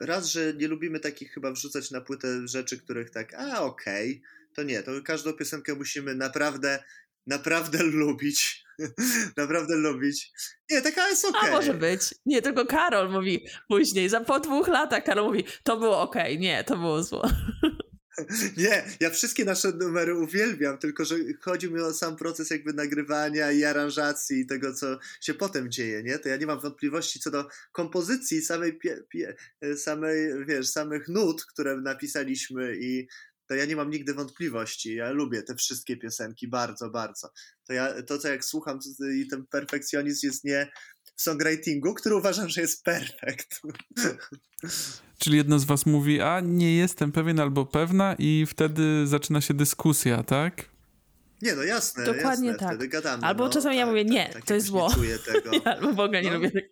Raz, 0.00 0.26
że 0.26 0.54
nie 0.54 0.68
lubimy 0.68 1.00
takich 1.00 1.32
chyba 1.32 1.52
wrzucać 1.52 1.90
na 1.90 2.00
płytę 2.00 2.48
rzeczy, 2.48 2.78
których 2.78 3.10
tak, 3.10 3.34
a 3.34 3.60
okej, 3.62 4.22
to 4.54 4.62
nie, 4.62 4.82
to 4.82 4.92
każdą 5.04 5.32
piosenkę 5.32 5.74
musimy 5.74 6.14
naprawdę, 6.14 6.84
naprawdę 7.26 7.82
lubić. 8.02 8.64
naprawdę 9.36 9.76
lubić. 9.76 10.32
Nie, 10.70 10.82
taka 10.82 11.08
jest 11.08 11.24
okej. 11.24 11.50
A 11.50 11.52
może 11.52 11.74
być. 11.74 12.00
Nie, 12.26 12.42
tylko 12.42 12.66
Karol 12.66 13.10
mówi 13.10 13.46
później, 13.68 14.08
za 14.08 14.20
po 14.20 14.40
dwóch 14.40 14.68
latach 14.68 15.04
Karol 15.04 15.26
mówi, 15.26 15.44
to 15.62 15.76
było 15.76 16.00
okej, 16.00 16.38
nie, 16.38 16.64
to 16.64 16.76
było 16.76 17.02
zło. 17.02 17.28
Nie, 18.56 18.84
ja 19.00 19.10
wszystkie 19.10 19.44
nasze 19.44 19.72
numery 19.72 20.14
uwielbiam, 20.14 20.78
tylko 20.78 21.04
że 21.04 21.16
chodzi 21.40 21.72
mi 21.72 21.80
o 21.80 21.94
sam 21.94 22.16
proces 22.16 22.50
jakby 22.50 22.72
nagrywania 22.72 23.52
i 23.52 23.64
aranżacji 23.64 24.40
i 24.40 24.46
tego, 24.46 24.74
co 24.74 24.98
się 25.20 25.34
potem 25.34 25.70
dzieje, 25.70 26.02
nie? 26.02 26.18
To 26.18 26.28
ja 26.28 26.36
nie 26.36 26.46
mam 26.46 26.60
wątpliwości 26.60 27.20
co 27.20 27.30
do 27.30 27.48
kompozycji 27.72 28.42
samej, 28.42 28.78
pie, 28.78 29.02
pie, 29.08 29.36
samej 29.76 30.46
wiesz, 30.46 30.68
samych 30.68 31.08
nut, 31.08 31.44
które 31.44 31.76
napisaliśmy 31.76 32.76
i 32.80 33.08
to 33.48 33.54
ja 33.54 33.64
nie 33.64 33.76
mam 33.76 33.90
nigdy 33.90 34.14
wątpliwości. 34.14 34.94
Ja 34.94 35.10
lubię 35.10 35.42
te 35.42 35.54
wszystkie 35.54 35.96
piosenki 35.96 36.48
bardzo, 36.48 36.90
bardzo. 36.90 37.32
To 37.64 37.72
ja, 37.72 38.02
to 38.02 38.18
co 38.18 38.28
jak 38.28 38.44
słucham 38.44 38.78
i 39.14 39.28
ten 39.28 39.46
perfekcjonizm 39.46 40.26
jest 40.26 40.44
nie 40.44 40.70
songwritingu, 41.20 41.94
który 41.94 42.16
uważam, 42.16 42.48
że 42.48 42.60
jest 42.60 42.84
perfekt. 42.84 43.60
Czyli 45.18 45.36
jedno 45.36 45.58
z 45.58 45.64
was 45.64 45.86
mówi, 45.86 46.20
a 46.20 46.40
nie 46.40 46.76
jestem 46.76 47.12
pewien 47.12 47.40
albo 47.40 47.66
pewna 47.66 48.14
i 48.18 48.46
wtedy 48.48 49.06
zaczyna 49.06 49.40
się 49.40 49.54
dyskusja, 49.54 50.22
tak? 50.22 50.64
Nie, 51.42 51.54
no 51.54 51.62
jasne, 51.62 52.04
Dokładnie 52.04 52.48
jasne, 52.48 52.66
tak. 52.66 52.68
wtedy 52.68 52.88
gadamy. 52.88 53.24
Albo 53.26 53.44
no, 53.44 53.50
czasami 53.50 53.76
ja 53.76 53.82
tak, 53.82 53.90
mówię, 53.90 54.04
tak, 54.04 54.12
nie, 54.12 54.30
tak, 54.32 54.44
to 54.44 54.54
jest 54.54 54.66
jakoś 54.72 54.92
zło. 54.92 55.04
Tego. 55.32 55.50
Ja 55.52 55.62
albo 55.76 55.92
w 55.92 56.00
ogóle 56.00 56.22
nie 56.22 56.30
No. 56.30 56.34
lubię 56.36 56.50
tak. 56.50 56.64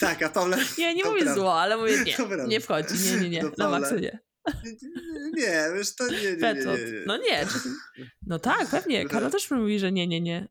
Tak, 0.00 0.22
a 0.22 0.28
Paula... 0.28 0.56
Nie, 0.78 0.94
nie 0.94 1.04
mówię 1.04 1.22
prawda. 1.22 1.40
zło, 1.40 1.60
ale 1.60 1.76
mówię 1.76 2.04
nie, 2.04 2.16
nie 2.48 2.60
wchodzi, 2.60 2.94
nie, 3.04 3.16
nie, 3.20 3.28
nie, 3.28 3.40
To 3.40 3.52
na 3.58 3.68
maksa 3.68 3.96
nie. 3.96 4.18
Nie, 5.36 5.64
wiesz, 5.74 5.94
to 5.94 6.08
nie, 6.08 6.16
nie, 6.16 6.36
nie, 6.36 6.54
nie, 6.54 6.64
nie. 6.64 7.02
No 7.06 7.16
nie, 7.16 7.46
no 8.26 8.38
tak, 8.38 8.68
pewnie, 8.70 9.08
Karol 9.08 9.30
też 9.30 9.50
mówi, 9.50 9.78
że 9.78 9.92
nie, 9.92 10.06
nie, 10.06 10.20
nie. 10.20 10.48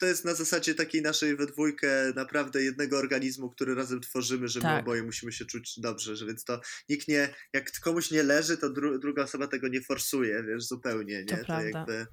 To 0.00 0.06
jest 0.06 0.24
na 0.24 0.34
zasadzie 0.34 0.74
takiej 0.74 1.02
naszej 1.02 1.36
we 1.36 1.46
dwójkę 1.46 2.12
naprawdę 2.16 2.62
jednego 2.62 2.98
organizmu, 2.98 3.50
który 3.50 3.74
razem 3.74 4.00
tworzymy, 4.00 4.48
że 4.48 4.58
my 4.60 4.62
Tak. 4.62 4.82
oboje 4.82 5.02
musimy 5.02 5.32
się 5.32 5.44
czuć 5.44 5.74
dobrze, 5.80 6.16
że 6.16 6.26
więc 6.26 6.44
to 6.44 6.60
nikt 6.88 7.08
nie, 7.08 7.34
jak 7.52 7.70
komuś 7.80 8.10
nie 8.10 8.22
leży, 8.22 8.56
to 8.58 8.70
dru, 8.70 8.98
druga 8.98 9.22
osoba 9.22 9.46
tego 9.46 9.68
nie 9.68 9.82
forsuje, 9.82 10.42
wiesz, 10.44 10.64
zupełnie, 10.64 11.24
To 11.24 11.36
nie? 11.36 11.44
prawda. 11.44 11.78
jakby, 11.78 12.06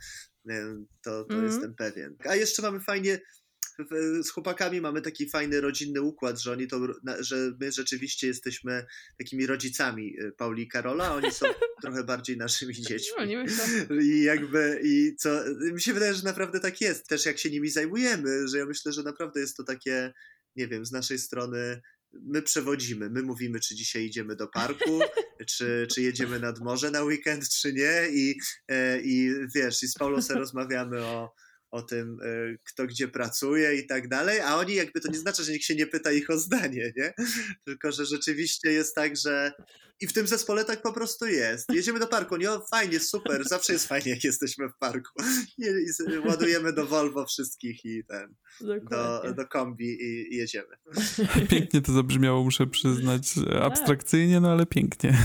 nie 0.46 0.62
to, 1.04 1.24
to 1.24 1.34
Mhm. 1.34 1.46
jestem 1.46 1.76
pewien. 1.76 2.16
A 2.26 2.36
jeszcze 2.36 2.62
mamy 2.62 2.80
fajnie, 2.82 3.20
z 4.24 4.30
chłopakami 4.30 4.82
mamy 4.82 5.02
taki 5.02 5.30
fajny 5.30 5.62
rodzinny 5.62 6.02
układ, 6.02 6.42
że 6.42 6.52
oni 6.52 6.68
to, 6.68 6.80
że 7.20 7.52
my 7.60 7.72
rzeczywiście 7.72 8.28
jesteśmy 8.28 8.86
takimi 9.18 9.48
rodzicami 9.48 10.20
y, 10.20 10.32
Pauli 10.32 10.64
i 10.64 10.68
Karola, 10.68 11.08
a 11.08 11.14
oni 11.14 11.32
są 11.32 11.46
trochę 11.84 12.04
bardziej 12.04 12.38
naszymi 12.38 12.74
dziećmi. 12.74 13.36
No, 13.36 13.44
co. 13.88 13.94
I 13.94 14.24
jakby, 14.24 14.82
i 14.84 15.16
co, 15.16 15.30
mi 15.74 15.82
się 15.82 15.94
wydaje, 15.94 16.14
że 16.14 16.24
naprawdę 16.24 16.60
tak 16.60 16.82
jest. 16.82 17.08
Też 17.08 17.26
jak 17.26 17.38
się 17.38 17.50
nimi 17.50 17.70
zajmujemy, 17.70 18.48
że 18.48 18.58
ja 18.58 18.66
myślę, 18.66 18.92
że 18.92 19.04
naprawdę 19.04 19.40
jest 19.40 19.58
to 19.58 19.64
takie, 19.64 20.14
nie 20.56 20.68
wiem, 20.68 20.86
z 20.86 20.92
naszej 20.92 21.20
strony 21.20 21.82
my 22.22 22.42
przewodzimy, 22.42 23.10
my 23.10 23.24
mówimy, 23.24 23.60
czy 23.60 23.76
dzisiaj 23.76 24.06
idziemy 24.06 24.36
do 24.36 24.48
parku, 24.48 25.00
czy, 25.58 25.88
czy 25.92 26.02
jedziemy 26.02 26.40
nad 26.40 26.60
morze 26.60 26.92
na 26.92 27.04
weekend, 27.04 27.50
czy 27.50 27.74
nie 27.74 28.08
i, 28.10 28.40
e, 28.68 29.02
i 29.02 29.32
wiesz, 29.56 29.84
i 29.84 29.88
z 29.88 29.94
Paulą 29.94 30.22
sobie 30.22 30.40
rozmawiamy 30.40 31.04
o, 31.04 31.34
o 31.72 31.82
tym, 31.82 32.18
e, 32.24 32.58
kto 32.64 32.88
gdzie 32.88 33.08
pracuje 33.08 33.76
i 33.76 33.88
tak 33.88 34.08
dalej, 34.08 34.40
a 34.40 34.56
oni 34.56 34.76
jakby 34.76 35.02
to 35.02 35.12
nie 35.12 35.20
znaczy, 35.20 35.44
że 35.44 35.52
nikt 35.52 35.66
się 35.66 35.76
nie 35.76 35.88
pyta 35.88 36.12
ich 36.12 36.30
o 36.30 36.38
zdanie, 36.38 36.92
nie? 36.98 37.14
Tylko, 37.66 37.92
że 37.92 38.06
rzeczywiście 38.06 38.72
jest 38.72 38.96
tak, 38.96 39.18
że 39.18 39.52
i 40.02 40.08
w 40.08 40.14
tym 40.14 40.28
zespole 40.28 40.66
tak 40.66 40.82
po 40.82 40.94
prostu 40.94 41.26
jest. 41.28 41.70
Jedziemy 41.74 42.00
do 42.00 42.08
parku, 42.08 42.38
nie? 42.38 42.52
O, 42.52 42.66
fajnie, 42.72 43.00
super, 43.00 43.48
zawsze 43.48 43.74
jest 43.74 43.88
fajnie, 43.88 44.12
jak 44.12 44.24
jesteśmy 44.24 44.70
w 44.70 44.78
parku. 44.80 45.10
I, 45.58 45.66
ładujemy 46.28 46.74
do 46.74 46.86
Volvo 46.86 47.26
wszystkich 47.26 47.86
i 47.86 48.04
ten, 48.08 48.36
do, 48.62 48.80
Dokładnie. 48.80 49.34
do 49.34 49.48
kombi 49.48 49.86
i, 50.04 50.34
i 50.34 50.38
jedziemy. 50.38 50.76
Pięknie 51.50 51.82
to 51.82 51.94
zabrzmiało, 51.94 52.44
muszę 52.44 52.68
przyznać. 52.68 53.34
Abstrakcyjnie, 53.62 54.40
no 54.40 54.52
ale 54.52 54.66
pięknie. 54.66 55.18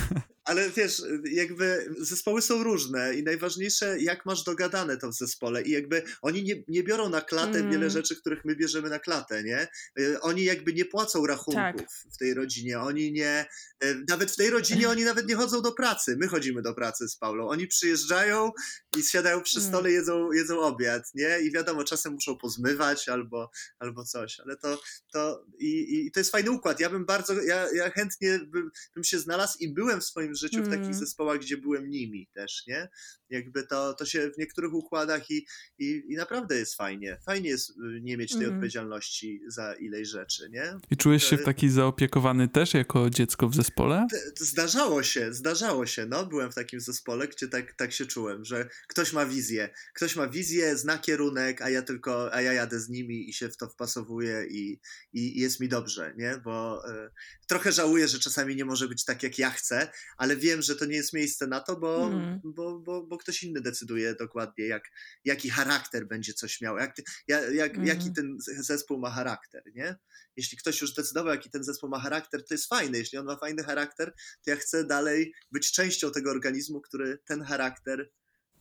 Ale 0.44 0.70
wiesz, 0.70 1.02
jakby 1.32 1.94
zespoły 1.98 2.42
są 2.42 2.62
różne 2.62 3.14
i 3.14 3.22
najważniejsze, 3.22 4.00
jak 4.00 4.26
masz 4.26 4.44
dogadane 4.44 4.96
to 4.96 5.08
w 5.10 5.14
zespole. 5.14 5.62
I 5.62 5.70
jakby 5.70 6.02
oni 6.22 6.42
nie, 6.42 6.54
nie 6.68 6.82
biorą 6.82 7.08
na 7.08 7.20
klatę 7.20 7.58
Mm. 7.58 7.70
wiele 7.72 7.90
rzeczy, 7.90 8.16
których 8.16 8.44
my 8.44 8.56
bierzemy 8.56 8.90
na 8.90 8.98
klatę, 8.98 9.42
nie? 9.44 9.68
Y, 10.00 10.20
Oni 10.20 10.44
jakby 10.44 10.72
nie 10.72 10.84
płacą 10.84 11.26
rachunków 11.26 11.54
Tak. 11.54 11.90
w 12.14 12.16
tej 12.18 12.34
rodzinie. 12.34 12.80
Oni 12.80 13.12
nie. 13.12 13.46
y, 13.84 14.04
Nawet 14.08 14.30
w 14.30 14.36
tej 14.36 14.50
rodzinie 14.50 14.59
oni 14.88 15.04
nawet 15.04 15.28
nie 15.28 15.36
chodzą 15.36 15.62
do 15.62 15.72
pracy. 15.72 16.16
My 16.20 16.28
chodzimy 16.28 16.62
do 16.62 16.74
pracy 16.74 17.08
z 17.08 17.16
Paulą. 17.16 17.48
Oni 17.48 17.66
przyjeżdżają 17.66 18.50
i 18.98 19.02
siadają 19.02 19.42
przy 19.42 19.58
Mm. 19.58 19.68
stole, 19.68 19.90
jedzą, 19.90 20.32
jedzą 20.32 20.60
obiad, 20.60 21.10
nie? 21.14 21.40
I 21.40 21.50
wiadomo, 21.52 21.84
czasem 21.84 22.12
muszą 22.12 22.36
pozmywać 22.36 23.08
albo, 23.08 23.50
albo 23.78 24.04
coś, 24.04 24.40
ale 24.40 24.56
to, 24.56 24.80
to 25.12 25.44
i, 25.58 25.96
i 26.06 26.10
to 26.12 26.20
jest 26.20 26.30
fajny 26.30 26.50
układ. 26.50 26.80
Ja 26.80 26.90
bym 26.90 27.04
bardzo, 27.06 27.42
ja, 27.42 27.66
ja 27.74 27.90
chętnie 27.90 28.38
bym, 28.38 28.70
bym 28.94 29.04
się 29.04 29.18
znalazł 29.18 29.58
i 29.58 29.72
byłem 29.74 30.00
w 30.00 30.04
swoim 30.04 30.34
życiu 30.34 30.62
w 30.62 30.68
takich 30.68 30.80
Mm. 30.84 30.94
zespołach, 30.94 31.38
gdzie 31.38 31.56
byłem 31.56 31.90
nimi 31.90 32.28
też, 32.34 32.62
nie? 32.66 32.88
Jakby 33.30 33.66
to, 33.66 33.94
to 33.94 34.06
się 34.06 34.30
w 34.30 34.38
niektórych 34.38 34.74
układach 34.74 35.30
i, 35.30 35.46
i, 35.78 36.02
i 36.08 36.16
naprawdę 36.16 36.58
jest 36.58 36.74
fajnie. 36.74 37.18
Fajnie 37.26 37.48
jest 37.48 37.70
y, 37.70 37.74
nie 38.02 38.16
mieć 38.16 38.30
tej 38.30 38.38
Mhm. 38.38 38.54
odpowiedzialności 38.54 39.40
za 39.48 39.74
ileś 39.74 40.08
rzeczy, 40.08 40.48
nie? 40.50 40.76
I 40.90 40.96
czułeś 40.96 41.24
się 41.24 41.36
w 41.36 41.44
taki 41.44 41.68
zaopiekowany 41.70 42.48
też 42.48 42.74
jako 42.74 43.10
dziecko 43.10 43.48
w 43.48 43.54
zespole? 43.54 44.06
Zdarzało 44.38 45.02
się, 45.02 45.32
zdarzało 45.34 45.86
się, 45.86 46.06
no, 46.06 46.26
byłem 46.26 46.52
w 46.52 46.54
takim 46.54 46.80
zespole, 46.80 47.28
gdzie 47.28 47.48
tak, 47.48 47.72
tak 47.74 47.92
się 47.92 48.06
czułem, 48.06 48.44
że 48.44 48.68
ktoś 48.88 49.12
ma 49.12 49.26
wizję, 49.26 49.70
ktoś 49.94 50.16
ma 50.16 50.28
wizję, 50.28 50.76
zna 50.76 50.98
kierunek, 50.98 51.62
a 51.62 51.70
ja 51.70 51.82
tylko, 51.82 52.34
a 52.34 52.40
ja 52.42 52.52
jadę 52.52 52.80
z 52.80 52.88
nimi 52.88 53.28
i 53.30 53.32
się 53.32 53.48
w 53.48 53.56
to 53.56 53.68
wpasowuję 53.68 54.46
i, 54.50 54.80
i, 55.12 55.40
jest 55.40 55.60
mi 55.60 55.68
dobrze, 55.68 56.14
nie, 56.16 56.40
bo 56.44 56.82
e, 56.88 57.10
trochę 57.46 57.72
żałuję, 57.72 58.08
że 58.08 58.18
czasami 58.18 58.56
nie 58.56 58.64
może 58.64 58.88
być 58.88 59.04
tak, 59.04 59.22
jak 59.22 59.38
ja 59.38 59.50
chcę, 59.50 59.88
ale 60.16 60.36
wiem, 60.36 60.62
że 60.62 60.76
to 60.76 60.84
nie 60.84 60.96
jest 60.96 61.12
miejsce 61.12 61.46
na 61.46 61.60
to, 61.60 61.76
bo, 61.76 62.06
Mhm. 62.06 62.40
bo, 62.44 62.78
bo, 62.78 63.06
bo 63.06 63.18
ktoś 63.18 63.42
inny 63.42 63.60
decyduje 63.60 64.14
dokładnie, 64.14 64.66
jak, 64.66 64.82
jaki 65.24 65.50
charakter 65.50 66.06
będzie 66.06 66.34
coś 66.34 66.60
miał, 66.60 66.76
jak, 66.78 66.96
jak, 67.28 67.54
jak, 67.54 67.70
Mhm. 67.70 67.86
jaki 67.86 68.12
ten 68.12 68.36
z- 68.40 68.66
zespół 68.66 68.98
ma 69.00 69.10
charakter, 69.10 69.62
nie? 69.74 69.96
Jeśli 70.36 70.58
ktoś 70.58 70.80
już 70.80 70.92
zdecydował, 70.92 71.32
jaki 71.34 71.50
ten 71.50 71.64
zespół 71.64 71.90
ma 71.90 72.00
charakter, 72.00 72.44
to 72.44 72.54
jest 72.54 72.68
fajne. 72.68 72.98
Jeśli 72.98 73.18
on 73.18 73.26
ma 73.26 73.36
fajny 73.36 73.64
charakter, 73.64 74.12
to 74.44 74.50
ja 74.50 74.56
chcę 74.56 74.84
dalej 74.84 75.32
być 75.52 75.72
częścią 75.72 76.10
tego 76.12 76.30
organizmu, 76.30 76.80
który 76.80 77.18
ten 77.26 77.42
charakter 77.42 78.10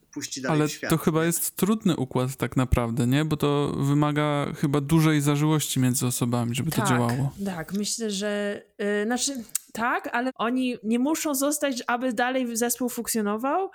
puści 0.09 0.41
dalej 0.41 0.59
Ale 0.59 0.67
w 0.67 0.71
świat. 0.71 0.89
to 0.89 0.97
chyba 0.97 1.25
jest 1.25 1.55
trudny 1.55 1.95
układ 1.95 2.35
tak 2.35 2.57
naprawdę, 2.57 3.07
nie? 3.07 3.25
Bo 3.25 3.37
to 3.37 3.73
wymaga 3.77 4.53
chyba 4.55 4.81
dużej 4.81 5.21
zażyłości 5.21 5.79
między 5.79 6.07
osobami, 6.07 6.55
żeby 6.55 6.71
to 6.71 6.77
tak, 6.77 6.89
działało. 6.89 7.31
Tak, 7.45 7.73
myślę, 7.73 8.11
że 8.11 8.61
y, 8.81 9.05
znaczy 9.05 9.43
tak, 9.73 10.09
ale 10.11 10.31
oni 10.35 10.77
nie 10.83 10.99
muszą 10.99 11.35
zostać, 11.35 11.83
aby 11.87 12.13
dalej 12.13 12.57
zespół 12.57 12.89
funkcjonował. 12.89 13.71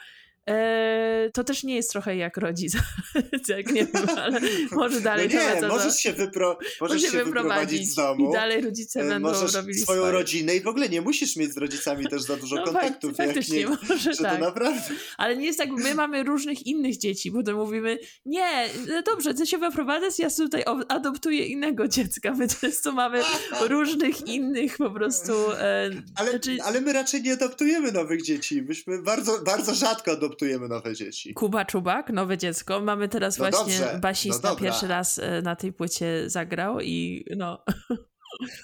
E, 0.50 1.30
to 1.34 1.44
też 1.44 1.64
nie 1.64 1.76
jest 1.76 1.90
trochę 1.90 2.16
jak 2.16 2.36
rodzic. 2.36 2.72
jak 3.48 3.72
nie 3.72 3.86
wiem, 3.86 4.08
ale 4.16 4.40
może 4.72 5.00
dalej 5.00 5.28
no 5.34 5.54
nie, 5.54 5.60
do- 5.60 5.68
możesz 5.68 5.96
się, 5.96 6.12
wypro, 6.12 6.58
możesz 6.80 7.02
może 7.02 7.12
się 7.18 7.24
wyprowadzić 7.24 7.90
z 7.90 7.94
domu. 7.94 8.30
i 8.30 8.32
dalej 8.32 8.60
rodzice 8.62 9.00
e, 9.00 9.08
będą 9.08 9.28
możesz 9.28 9.54
robili 9.54 9.78
swoją 9.78 10.00
swoje. 10.00 10.12
rodzinę 10.12 10.56
i 10.56 10.60
w 10.60 10.66
ogóle 10.68 10.88
nie 10.88 11.00
musisz 11.00 11.36
mieć 11.36 11.52
z 11.54 11.56
rodzicami 11.56 12.06
też 12.08 12.22
za 12.22 12.36
dużo 12.36 12.56
No, 12.56 12.64
kontaktów. 12.64 13.16
fakt, 13.16 13.28
faktycznie, 13.28 13.58
nie, 13.58 13.66
może 13.68 13.98
że 13.98 14.22
tak. 14.22 14.32
to 14.34 14.44
naprawdę... 14.44 14.80
Ale 15.16 15.36
nie 15.36 15.46
jest 15.46 15.58
tak, 15.58 15.70
my 15.70 15.94
mamy 15.94 16.22
różnych 16.22 16.66
innych 16.66 16.96
dzieci, 16.96 17.32
potem 17.32 17.56
mówimy, 17.56 17.98
nie, 18.26 18.68
no 18.88 19.02
dobrze, 19.02 19.34
ty 19.34 19.46
się 19.46 19.58
wyprowadzasz, 19.58 20.18
ja 20.18 20.30
tutaj 20.30 20.64
adoptuję 20.88 21.46
innego 21.46 21.88
dziecka. 21.88 22.34
My 22.34 22.48
często 22.48 22.92
mamy 22.92 23.22
różnych 23.68 24.26
innych 24.28 24.76
po 24.76 24.90
prostu... 24.90 25.32
E, 25.52 25.90
Ale, 26.16 26.30
znaczy, 26.30 26.58
ale 26.64 26.80
my 26.80 26.92
raczej 26.92 27.22
nie 27.22 27.32
adoptujemy 27.32 27.92
nowych 27.92 28.22
dzieci. 28.22 28.62
Myśmy 28.62 29.02
bardzo, 29.02 29.38
bardzo 29.44 29.74
rzadko 29.74 30.10
adoptujemy 30.12 30.33
nowe 30.68 30.94
dzieci. 30.94 31.34
Kuba 31.34 31.64
Czubak, 31.64 32.10
nowe 32.10 32.38
dziecko. 32.38 32.80
Mamy 32.80 33.08
teraz 33.08 33.38
No 33.38 33.50
właśnie 33.50 33.78
dobrze, 33.78 33.98
basista 33.98 34.50
no 34.50 34.56
pierwszy 34.56 34.86
raz 34.86 35.18
e, 35.18 35.42
na 35.42 35.56
tej 35.56 35.72
płycie 35.72 36.30
zagrał 36.30 36.80
i 36.80 37.24
no... 37.36 37.64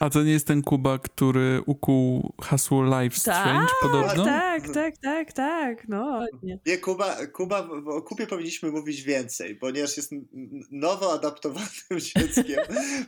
A 0.01 0.11
to 0.11 0.23
nie 0.23 0.33
jest 0.33 0.47
ten 0.47 0.63
Kuba, 0.63 0.99
który 0.99 1.63
ukuł 1.67 2.33
hasło 2.43 2.85
Life 2.85 3.17
Strange 3.17 3.73
podobno? 3.83 4.25
Tak, 4.25 4.69
tak, 4.75 4.99
tak, 4.99 5.33
tak, 5.33 5.89
no. 5.89 6.05
ładnie. 6.07 6.59
Nie, 6.67 6.79
Kuba, 6.79 7.27
Kuba, 7.27 7.69
o 7.87 8.03
Kubie 8.03 8.27
powinniśmy 8.27 8.71
mówić 8.71 9.03
więcej, 9.03 9.57
ponieważ 9.57 9.97
jest 9.97 10.13
nowo 10.71 11.13
adaptowanym 11.13 12.01
dzieckiem. 12.15 12.61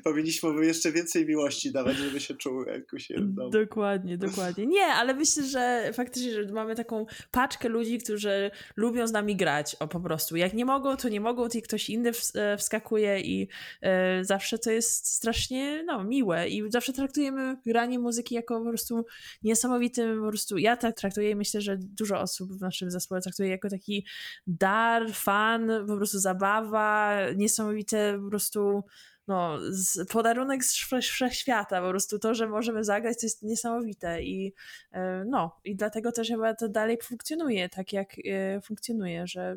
powinniśmy 0.05 0.53
mu 0.53 0.63
jeszcze 0.63 0.93
więcej 0.93 1.27
miłości 1.27 1.73
dawać, 1.73 1.97
żeby 1.97 2.21
się 2.21 2.35
czuł 2.35 2.65
jak 2.65 2.93
u 2.93 2.99
siebie 2.99 3.21
w 3.21 3.33
domu. 3.33 3.51
Dokładnie, 3.51 4.19
dokładnie. 4.19 4.67
Nie, 4.67 4.85
ale 4.85 5.15
myślę, 5.15 5.45
że 5.45 5.91
faktycznie, 5.95 6.33
że 6.33 6.53
mamy 6.53 6.75
taką 6.75 7.07
paczkę 7.31 7.69
ludzi, 7.69 7.99
którzy 7.99 8.51
lubią 8.77 9.07
z 9.07 9.13
nami 9.13 9.37
grać, 9.37 9.77
o 9.81 9.89
po 9.89 10.01
prostu. 10.01 10.37
Jak 10.37 10.55
nie 10.55 10.65
mogą, 10.65 10.97
to 10.97 11.09
nie 11.09 11.21
mogą, 11.21 11.49
to 11.49 11.59
i 11.59 11.63
ktoś 11.63 11.91
inny 11.91 12.11
e, 12.35 12.57
wskakuje 12.57 13.21
i 13.21 13.49
e, 13.83 14.25
zawsze 14.25 14.59
to 14.59 14.71
jest 14.71 15.07
strasznie, 15.07 15.83
no, 15.87 16.05
miłe 16.05 16.49
i 16.57 16.71
zawsze 16.71 16.93
traktujemy 16.93 17.57
granie 17.67 17.99
muzyki 17.99 18.35
jako 18.35 18.61
po 18.61 18.69
prostu 18.69 19.05
niesamowitym, 19.43 20.21
po 20.21 20.29
prostu 20.29 20.59
ja 20.59 20.77
tak 20.77 20.97
traktuję 20.97 21.31
i 21.31 21.37
myślę, 21.37 21.61
że 21.61 21.77
dużo 21.79 22.21
osób 22.21 22.53
w 22.53 22.61
naszym 22.61 22.91
zespole 22.91 23.21
traktuje 23.21 23.49
jako 23.49 23.69
taki 23.69 24.07
dar, 24.47 25.13
fan, 25.13 25.71
po 25.87 25.97
prostu 25.97 26.19
zabawa, 26.19 27.17
niesamowite 27.37 28.19
po 28.25 28.31
prostu 28.31 28.85
no, 29.29 29.59
z, 29.71 30.09
podarunek 30.09 30.65
z 30.65 30.75
wszech- 30.75 31.05
wszechświata, 31.05 31.83
po 31.83 31.89
prostu 31.89 32.19
to, 32.19 32.35
że 32.35 32.49
możemy 32.49 32.85
zagrać, 32.85 33.21
to 33.21 33.27
jest 33.27 33.43
niesamowite 33.43 34.23
i 34.23 34.55
e, 34.93 35.25
no, 35.25 35.61
i 35.65 35.77
dlatego 35.77 36.13
też 36.13 36.29
chyba 36.29 36.55
to 36.55 36.69
dalej 36.69 36.99
funkcjonuje 37.03 37.69
tak, 37.69 37.93
jak 37.93 38.17
e, 38.25 38.61
funkcjonuje, 38.61 39.27
że, 39.27 39.57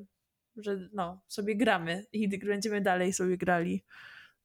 że 0.57 0.89
no, 0.93 1.21
sobie 1.27 1.55
gramy 1.55 2.05
i 2.13 2.39
będziemy 2.39 2.81
dalej 2.81 3.13
sobie 3.13 3.37
grali 3.37 3.83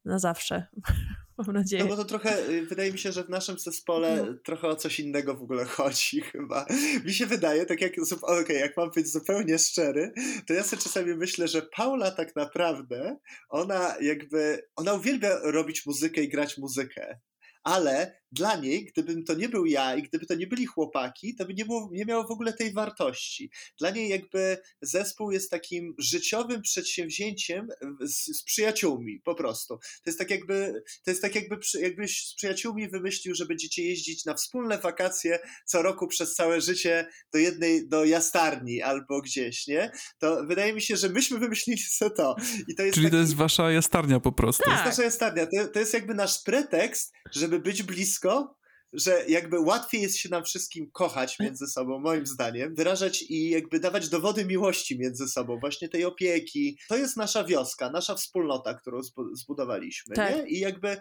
na 0.04 0.18
zawsze, 0.18 0.66
mam 1.38 1.52
nadzieję. 1.56 1.82
No 1.84 1.88
bo 1.88 1.96
to 1.96 2.04
trochę, 2.04 2.48
y, 2.48 2.66
wydaje 2.66 2.92
mi 2.92 2.98
się, 2.98 3.12
że 3.12 3.24
w 3.24 3.28
naszym 3.28 3.58
zespole 3.58 4.24
No. 4.26 4.34
trochę 4.44 4.68
o 4.68 4.76
coś 4.76 5.00
innego 5.00 5.34
w 5.34 5.42
ogóle 5.42 5.64
chodzi 5.76 6.20
chyba. 6.20 6.66
Mi 7.04 7.14
się 7.14 7.26
wydaje, 7.26 7.66
tak 7.66 7.80
jak, 7.80 7.92
okej, 8.22 8.60
jak 8.60 8.76
mam 8.76 8.90
być 8.90 9.12
zupełnie 9.12 9.58
szczery, 9.58 10.12
to 10.46 10.52
ja 10.52 10.62
sobie 10.62 10.82
czasami 10.82 11.14
myślę, 11.14 11.48
że 11.48 11.62
Paula 11.62 12.10
tak 12.10 12.36
naprawdę, 12.36 13.16
ona 13.48 13.94
jakby, 14.00 14.68
ona 14.76 14.94
uwielbia 14.94 15.38
robić 15.42 15.86
muzykę 15.86 16.22
i 16.22 16.28
grać 16.28 16.58
muzykę. 16.58 17.18
Ale 17.64 18.19
dla 18.32 18.56
niej, 18.56 18.84
gdybym 18.84 19.24
to 19.24 19.34
nie 19.34 19.48
był 19.48 19.66
ja 19.66 19.96
i 19.96 20.02
gdyby 20.02 20.26
to 20.26 20.34
nie 20.34 20.46
byli 20.46 20.66
chłopaki, 20.66 21.34
to 21.34 21.44
by 21.44 21.54
nie, 21.54 21.64
było, 21.64 21.88
nie 21.92 22.04
miało 22.04 22.26
w 22.26 22.30
ogóle 22.30 22.52
tej 22.52 22.72
wartości. 22.72 23.50
Dla 23.78 23.90
niej 23.90 24.08
jakby 24.08 24.58
zespół 24.82 25.30
jest 25.30 25.50
takim 25.50 25.94
życiowym 25.98 26.62
przedsięwzięciem 26.62 27.68
z, 28.00 28.38
z 28.38 28.42
przyjaciółmi, 28.42 29.20
po 29.24 29.34
prostu. 29.34 29.78
To 29.78 30.10
jest 30.10 30.18
tak 30.18 30.30
jakby, 30.30 30.82
to 31.04 31.10
jest 31.10 31.22
tak 31.22 31.34
jakby, 31.34 31.58
jakbyś 31.80 32.26
z 32.26 32.34
przyjaciółmi 32.34 32.88
wymyślił, 32.88 33.34
że 33.34 33.46
będziecie 33.46 33.84
jeździć 33.84 34.24
na 34.24 34.34
wspólne 34.34 34.78
wakacje 34.78 35.38
co 35.66 35.82
roku 35.82 36.06
przez 36.06 36.34
całe 36.34 36.60
życie 36.60 37.06
do 37.32 37.38
jednej, 37.38 37.88
do 37.88 38.04
jastarni 38.04 38.82
albo 38.82 39.20
gdzieś, 39.20 39.66
nie? 39.66 39.90
To 40.18 40.46
wydaje 40.46 40.72
mi 40.72 40.82
się, 40.82 40.96
że 40.96 41.08
myśmy 41.08 41.38
wymyślili 41.38 41.78
sobie 41.78 42.10
to. 42.10 42.36
I 42.68 42.74
to 42.74 42.82
jest 42.82 42.94
Czyli 42.94 43.06
taki... 43.06 43.16
to 43.16 43.20
jest 43.20 43.34
wasza 43.34 43.70
jastarnia 43.70 44.20
po 44.20 44.32
prostu. 44.32 44.62
To 44.64 44.70
jest 44.70 44.84
nasza 44.84 45.02
jastarnia. 45.02 45.46
To, 45.46 45.68
to 45.68 45.78
jest 45.78 45.94
jakby 45.94 46.14
nasz 46.14 46.42
pretekst, 46.42 47.12
żeby 47.32 47.58
być 47.58 47.82
blisko 47.82 48.19
Francisco. 48.20 48.59
Że 48.92 49.24
jakby 49.28 49.60
łatwiej 49.60 50.02
jest 50.02 50.16
się 50.16 50.28
nam 50.28 50.44
wszystkim 50.44 50.90
kochać 50.92 51.38
między 51.38 51.66
sobą, 51.66 51.98
moim 51.98 52.26
zdaniem, 52.26 52.74
wyrażać 52.74 53.22
i 53.22 53.50
jakby 53.50 53.80
dawać 53.80 54.08
dowody 54.08 54.44
miłości 54.44 54.98
między 54.98 55.28
sobą, 55.28 55.58
właśnie 55.60 55.88
tej 55.88 56.04
opieki. 56.04 56.78
To 56.88 56.96
jest 56.96 57.16
nasza 57.16 57.44
wioska, 57.44 57.90
nasza 57.90 58.14
wspólnota, 58.14 58.74
którą 58.74 59.00
zbudowaliśmy. 59.32 60.14
Tak. 60.14 60.36
Nie? 60.36 60.48
I 60.48 60.58
jakby 60.58 60.96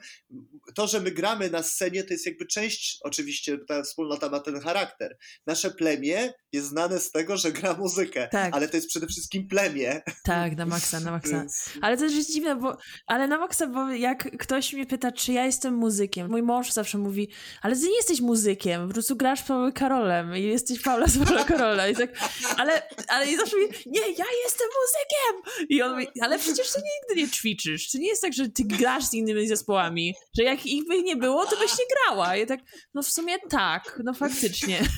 to, 0.76 0.88
że 0.88 1.02
my 1.02 1.12
gramy 1.12 1.50
na 1.50 1.64
scenie, 1.64 2.04
to 2.04 2.14
jest 2.14 2.26
jakby 2.26 2.46
część, 2.46 3.00
oczywiście 3.04 3.58
ta 3.68 3.84
wspólnota 3.84 4.30
ma 4.30 4.40
ten 4.40 4.60
charakter. 4.60 5.18
Nasze 5.48 5.72
plemię 5.72 6.34
jest 6.52 6.68
znane 6.68 7.00
z 7.00 7.12
tego, 7.12 7.38
że 7.38 7.52
gra 7.52 7.74
muzykę, 7.74 8.28
tak. 8.32 8.56
ale 8.56 8.68
to 8.68 8.78
jest 8.78 8.90
przede 8.90 9.08
wszystkim 9.08 9.48
plemię. 9.48 10.02
Tak, 10.24 10.56
na 10.56 10.66
maksa, 10.66 11.00
na 11.00 11.12
maksa. 11.12 11.46
Ale 11.82 11.98
to 11.98 12.06
jest 12.06 12.34
dziwne, 12.34 12.56
bo, 12.56 12.78
ale 13.08 13.28
na 13.28 13.38
maksa, 13.38 13.68
bo 13.68 13.90
jak 13.90 14.38
ktoś 14.38 14.74
mnie 14.74 14.86
pyta, 14.86 15.12
czy 15.12 15.34
ja 15.34 15.46
jestem 15.46 15.74
muzykiem, 15.74 16.30
mój 16.30 16.44
mąż 16.44 16.72
zawsze 16.72 16.98
mówi, 16.98 17.30
ale 17.62 17.76
ty 17.80 17.90
nie 17.90 17.96
jesteś 17.96 18.22
muzykiem, 18.22 18.88
po 18.88 18.94
prostu 18.94 19.16
grasz 19.16 19.44
Paweł 19.44 19.72
Karolem 19.74 20.38
i 20.38 20.44
jesteś 20.44 20.80
Paula 20.80 21.08
z 21.08 21.18
Paula 21.18 21.44
Karola 21.44 21.88
i 21.88 21.96
tak, 21.96 22.10
ale, 22.58 22.82
ale 23.08 23.32
i 23.32 23.38
zawsze 23.38 23.58
mówi, 23.58 23.74
nie, 23.86 24.02
ja 24.02 24.26
jestem 24.44 24.68
muzykiem! 24.82 25.68
I 25.70 25.82
on 25.82 25.92
mówi, 25.92 26.08
ale 26.22 26.40
przecież 26.40 26.72
ty 26.72 26.82
nigdy 26.82 27.22
nie 27.22 27.30
ćwiczysz, 27.30 27.92
to 27.92 27.98
nie 27.98 28.08
jest 28.08 28.22
tak, 28.22 28.34
że 28.34 28.50
ty 28.50 28.64
grasz 28.64 29.04
z 29.04 29.14
innymi 29.14 29.48
zespołami, 29.48 30.16
że 30.38 30.44
jak 30.44 30.66
ich 30.66 30.88
by 30.88 31.04
nie 31.04 31.16
było, 31.16 31.46
to 31.46 31.58
byś 31.58 31.72
nie 31.72 31.86
grała. 31.96 32.36
I 32.36 32.46
tak, 32.46 32.60
no 32.94 33.04
w 33.04 33.08
sumie 33.08 33.40
tak, 33.50 34.00
no 34.04 34.14
faktycznie. 34.14 34.80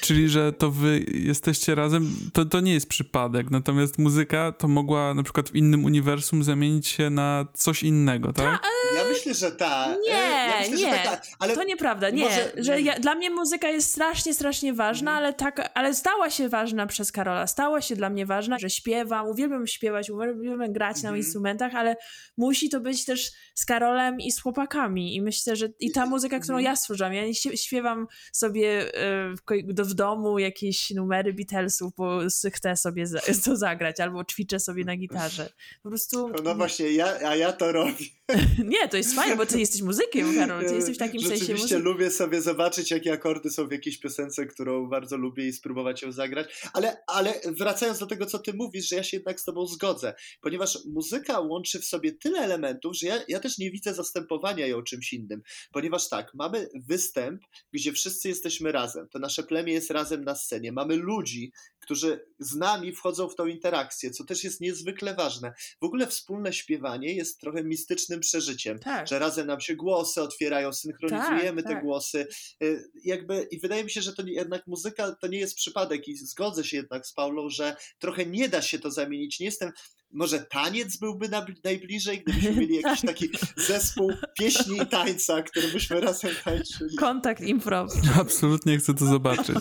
Czyli, 0.00 0.28
że 0.28 0.52
to 0.52 0.70
wy 0.70 1.04
jesteście 1.12 1.74
razem, 1.74 2.16
to, 2.32 2.44
to 2.44 2.60
nie 2.60 2.72
jest 2.72 2.88
przypadek, 2.88 3.50
natomiast 3.50 3.98
muzyka 3.98 4.52
to 4.52 4.68
mogła 4.68 5.14
na 5.14 5.22
przykład 5.22 5.50
w 5.50 5.56
innym 5.56 5.84
uniwersum 5.84 6.44
zamienić 6.44 6.88
się 6.88 7.10
na 7.10 7.46
coś 7.54 7.82
innego, 7.82 8.32
tak? 8.32 8.62
Ta, 8.62 8.68
e... 9.00 9.11
Myślę, 9.26 9.48
że 9.48 9.56
tak. 9.56 9.98
Nie, 10.04 10.10
ja 10.10 10.60
myślę, 10.60 10.76
nie, 10.76 10.98
tak, 11.04 11.26
ale 11.38 11.54
to 11.54 11.64
nieprawda, 11.64 12.10
nie. 12.10 12.24
Może... 12.24 12.52
Że 12.56 12.80
ja, 12.80 13.00
dla 13.00 13.14
mnie 13.14 13.30
muzyka 13.30 13.68
jest 13.68 13.90
strasznie, 13.90 14.34
strasznie 14.34 14.72
ważna, 14.72 15.10
mhm. 15.10 15.24
ale 15.24 15.34
tak, 15.34 15.70
ale 15.74 15.94
stała 15.94 16.30
się 16.30 16.48
ważna 16.48 16.86
przez 16.86 17.12
Karola, 17.12 17.46
stała 17.46 17.80
się 17.80 17.96
dla 17.96 18.10
mnie 18.10 18.26
ważna, 18.26 18.58
że 18.58 18.70
śpiewam, 18.70 19.26
uwielbiam 19.26 19.66
śpiewać, 19.66 20.10
uwielbiam 20.10 20.72
grać 20.72 20.96
mhm. 20.96 21.14
na 21.14 21.18
instrumentach, 21.18 21.74
ale 21.74 21.96
musi 22.36 22.68
to 22.68 22.80
być 22.80 23.04
też 23.04 23.32
z 23.54 23.64
Karolem 23.64 24.20
i 24.20 24.32
z 24.32 24.42
chłopakami 24.42 25.16
i 25.16 25.22
myślę, 25.22 25.56
że 25.56 25.68
i 25.80 25.92
ta 25.92 26.06
muzyka, 26.06 26.38
którą 26.38 26.58
mhm. 26.58 26.72
ja 26.72 26.76
stworzyłam, 26.76 27.14
ja 27.14 27.26
nie 27.26 27.34
śpiewam 27.34 28.06
sobie 28.32 28.94
e, 28.94 29.34
w, 29.34 29.90
w 29.90 29.94
domu 29.94 30.38
jakieś 30.38 30.90
numery 30.90 31.34
Beatlesów, 31.34 31.92
bo 31.96 32.20
chcę 32.52 32.76
sobie 32.76 33.04
to 33.44 33.56
zagrać, 33.56 34.00
albo 34.00 34.24
ćwiczę 34.24 34.60
sobie 34.60 34.84
na 34.84 34.96
gitarze. 34.96 35.52
Po 35.82 35.88
prostu... 35.88 36.28
No, 36.28 36.42
no 36.42 36.54
właśnie, 36.54 36.90
ja, 36.90 37.06
a 37.26 37.36
ja 37.36 37.52
to 37.52 37.72
robię. 37.72 38.06
nie, 38.64 38.88
to 38.88 38.96
jest 38.96 39.11
fajne, 39.12 39.36
bo 39.36 39.46
ty 39.46 39.60
jesteś 39.60 39.82
muzykiem, 39.82 40.34
Karol, 40.34 40.66
ty 40.66 40.74
jesteś 40.74 40.96
w 40.96 40.98
takim 40.98 41.20
sensie 41.20 41.36
Rzeczywiście 41.36 41.78
lubię 41.78 42.10
sobie 42.10 42.42
zobaczyć, 42.42 42.90
jakie 42.90 43.12
akordy 43.12 43.50
są 43.50 43.68
w 43.68 43.72
jakiejś 43.72 43.98
piosence, 43.98 44.46
którą 44.46 44.86
bardzo 44.86 45.16
lubię 45.16 45.48
i 45.48 45.52
spróbować 45.52 46.02
ją 46.02 46.12
zagrać, 46.12 46.68
ale, 46.72 47.02
ale 47.06 47.40
wracając 47.46 47.98
do 47.98 48.06
tego, 48.06 48.26
co 48.26 48.38
ty 48.38 48.52
mówisz, 48.54 48.88
że 48.88 48.96
ja 48.96 49.02
się 49.02 49.16
jednak 49.16 49.40
z 49.40 49.44
tobą 49.44 49.66
zgodzę, 49.66 50.14
ponieważ 50.40 50.78
muzyka 50.84 51.40
łączy 51.40 51.80
w 51.80 51.84
sobie 51.84 52.12
tyle 52.12 52.38
elementów, 52.38 52.96
że 52.96 53.06
ja, 53.06 53.20
ja 53.28 53.40
też 53.40 53.58
nie 53.58 53.70
widzę 53.70 53.94
zastępowania 53.94 54.66
ją 54.66 54.82
czymś 54.82 55.12
innym, 55.12 55.42
ponieważ 55.72 56.08
tak, 56.08 56.34
mamy 56.34 56.68
występ, 56.74 57.42
gdzie 57.72 57.92
wszyscy 57.92 58.28
jesteśmy 58.28 58.72
razem, 58.72 59.08
to 59.08 59.18
nasze 59.18 59.42
plemię 59.42 59.72
jest 59.72 59.90
razem 59.90 60.24
na 60.24 60.34
scenie, 60.34 60.72
mamy 60.72 60.96
ludzi, 60.96 61.52
którzy 61.80 62.26
z 62.38 62.54
nami 62.54 62.92
wchodzą 62.92 63.28
w 63.28 63.34
tą 63.34 63.46
interakcję, 63.46 64.10
co 64.10 64.24
też 64.24 64.44
jest 64.44 64.60
niezwykle 64.60 65.14
ważne. 65.14 65.52
W 65.80 65.84
ogóle 65.84 66.06
wspólne 66.06 66.52
śpiewanie 66.52 67.14
jest 67.14 67.40
trochę 67.40 67.64
mistycznym 67.64 68.20
przeżyciem, 68.20 68.78
tak. 68.78 69.01
Że 69.08 69.18
razem 69.18 69.46
nam 69.46 69.60
się 69.60 69.76
głosy 69.76 70.22
otwierają, 70.22 70.72
synchronizujemy 70.72 71.62
tak, 71.62 71.70
te 71.70 71.74
tak. 71.74 71.84
głosy. 71.84 72.26
Y, 72.62 72.90
jakby, 73.04 73.48
I 73.50 73.60
wydaje 73.60 73.84
mi 73.84 73.90
się, 73.90 74.02
że 74.02 74.12
to 74.12 74.22
jednak 74.26 74.66
muzyka 74.66 75.16
to 75.20 75.26
nie 75.26 75.38
jest 75.38 75.56
przypadek 75.56 76.08
i 76.08 76.16
zgodzę 76.16 76.64
się 76.64 76.76
jednak 76.76 77.06
z 77.06 77.12
Paulą, 77.12 77.48
że 77.48 77.76
trochę 77.98 78.26
nie 78.26 78.48
da 78.48 78.62
się 78.62 78.78
to 78.78 78.90
zamienić. 78.90 79.40
Nie 79.40 79.46
jestem 79.46 79.72
może 80.12 80.40
taniec 80.40 80.96
byłby 80.96 81.28
najbliżej, 81.64 82.22
gdybyśmy 82.22 82.52
mieli 82.52 82.74
jakiś 82.82 83.00
tak. 83.00 83.10
taki 83.10 83.28
zespół 83.56 84.12
pieśni 84.38 84.76
i 84.82 84.86
tańca, 84.86 85.42
który 85.42 85.68
byśmy 85.68 86.00
razem 86.00 86.30
tańczyli. 86.44 86.96
Kontakt 86.96 87.40
improv. 87.42 87.92
Absolutnie 88.20 88.78
chcę 88.78 88.94
to 88.94 89.06
zobaczyć. 89.06 89.58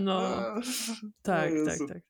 No, 0.00 0.44
tak, 1.22 1.50
tak, 1.66 1.78
tak. 1.88 2.02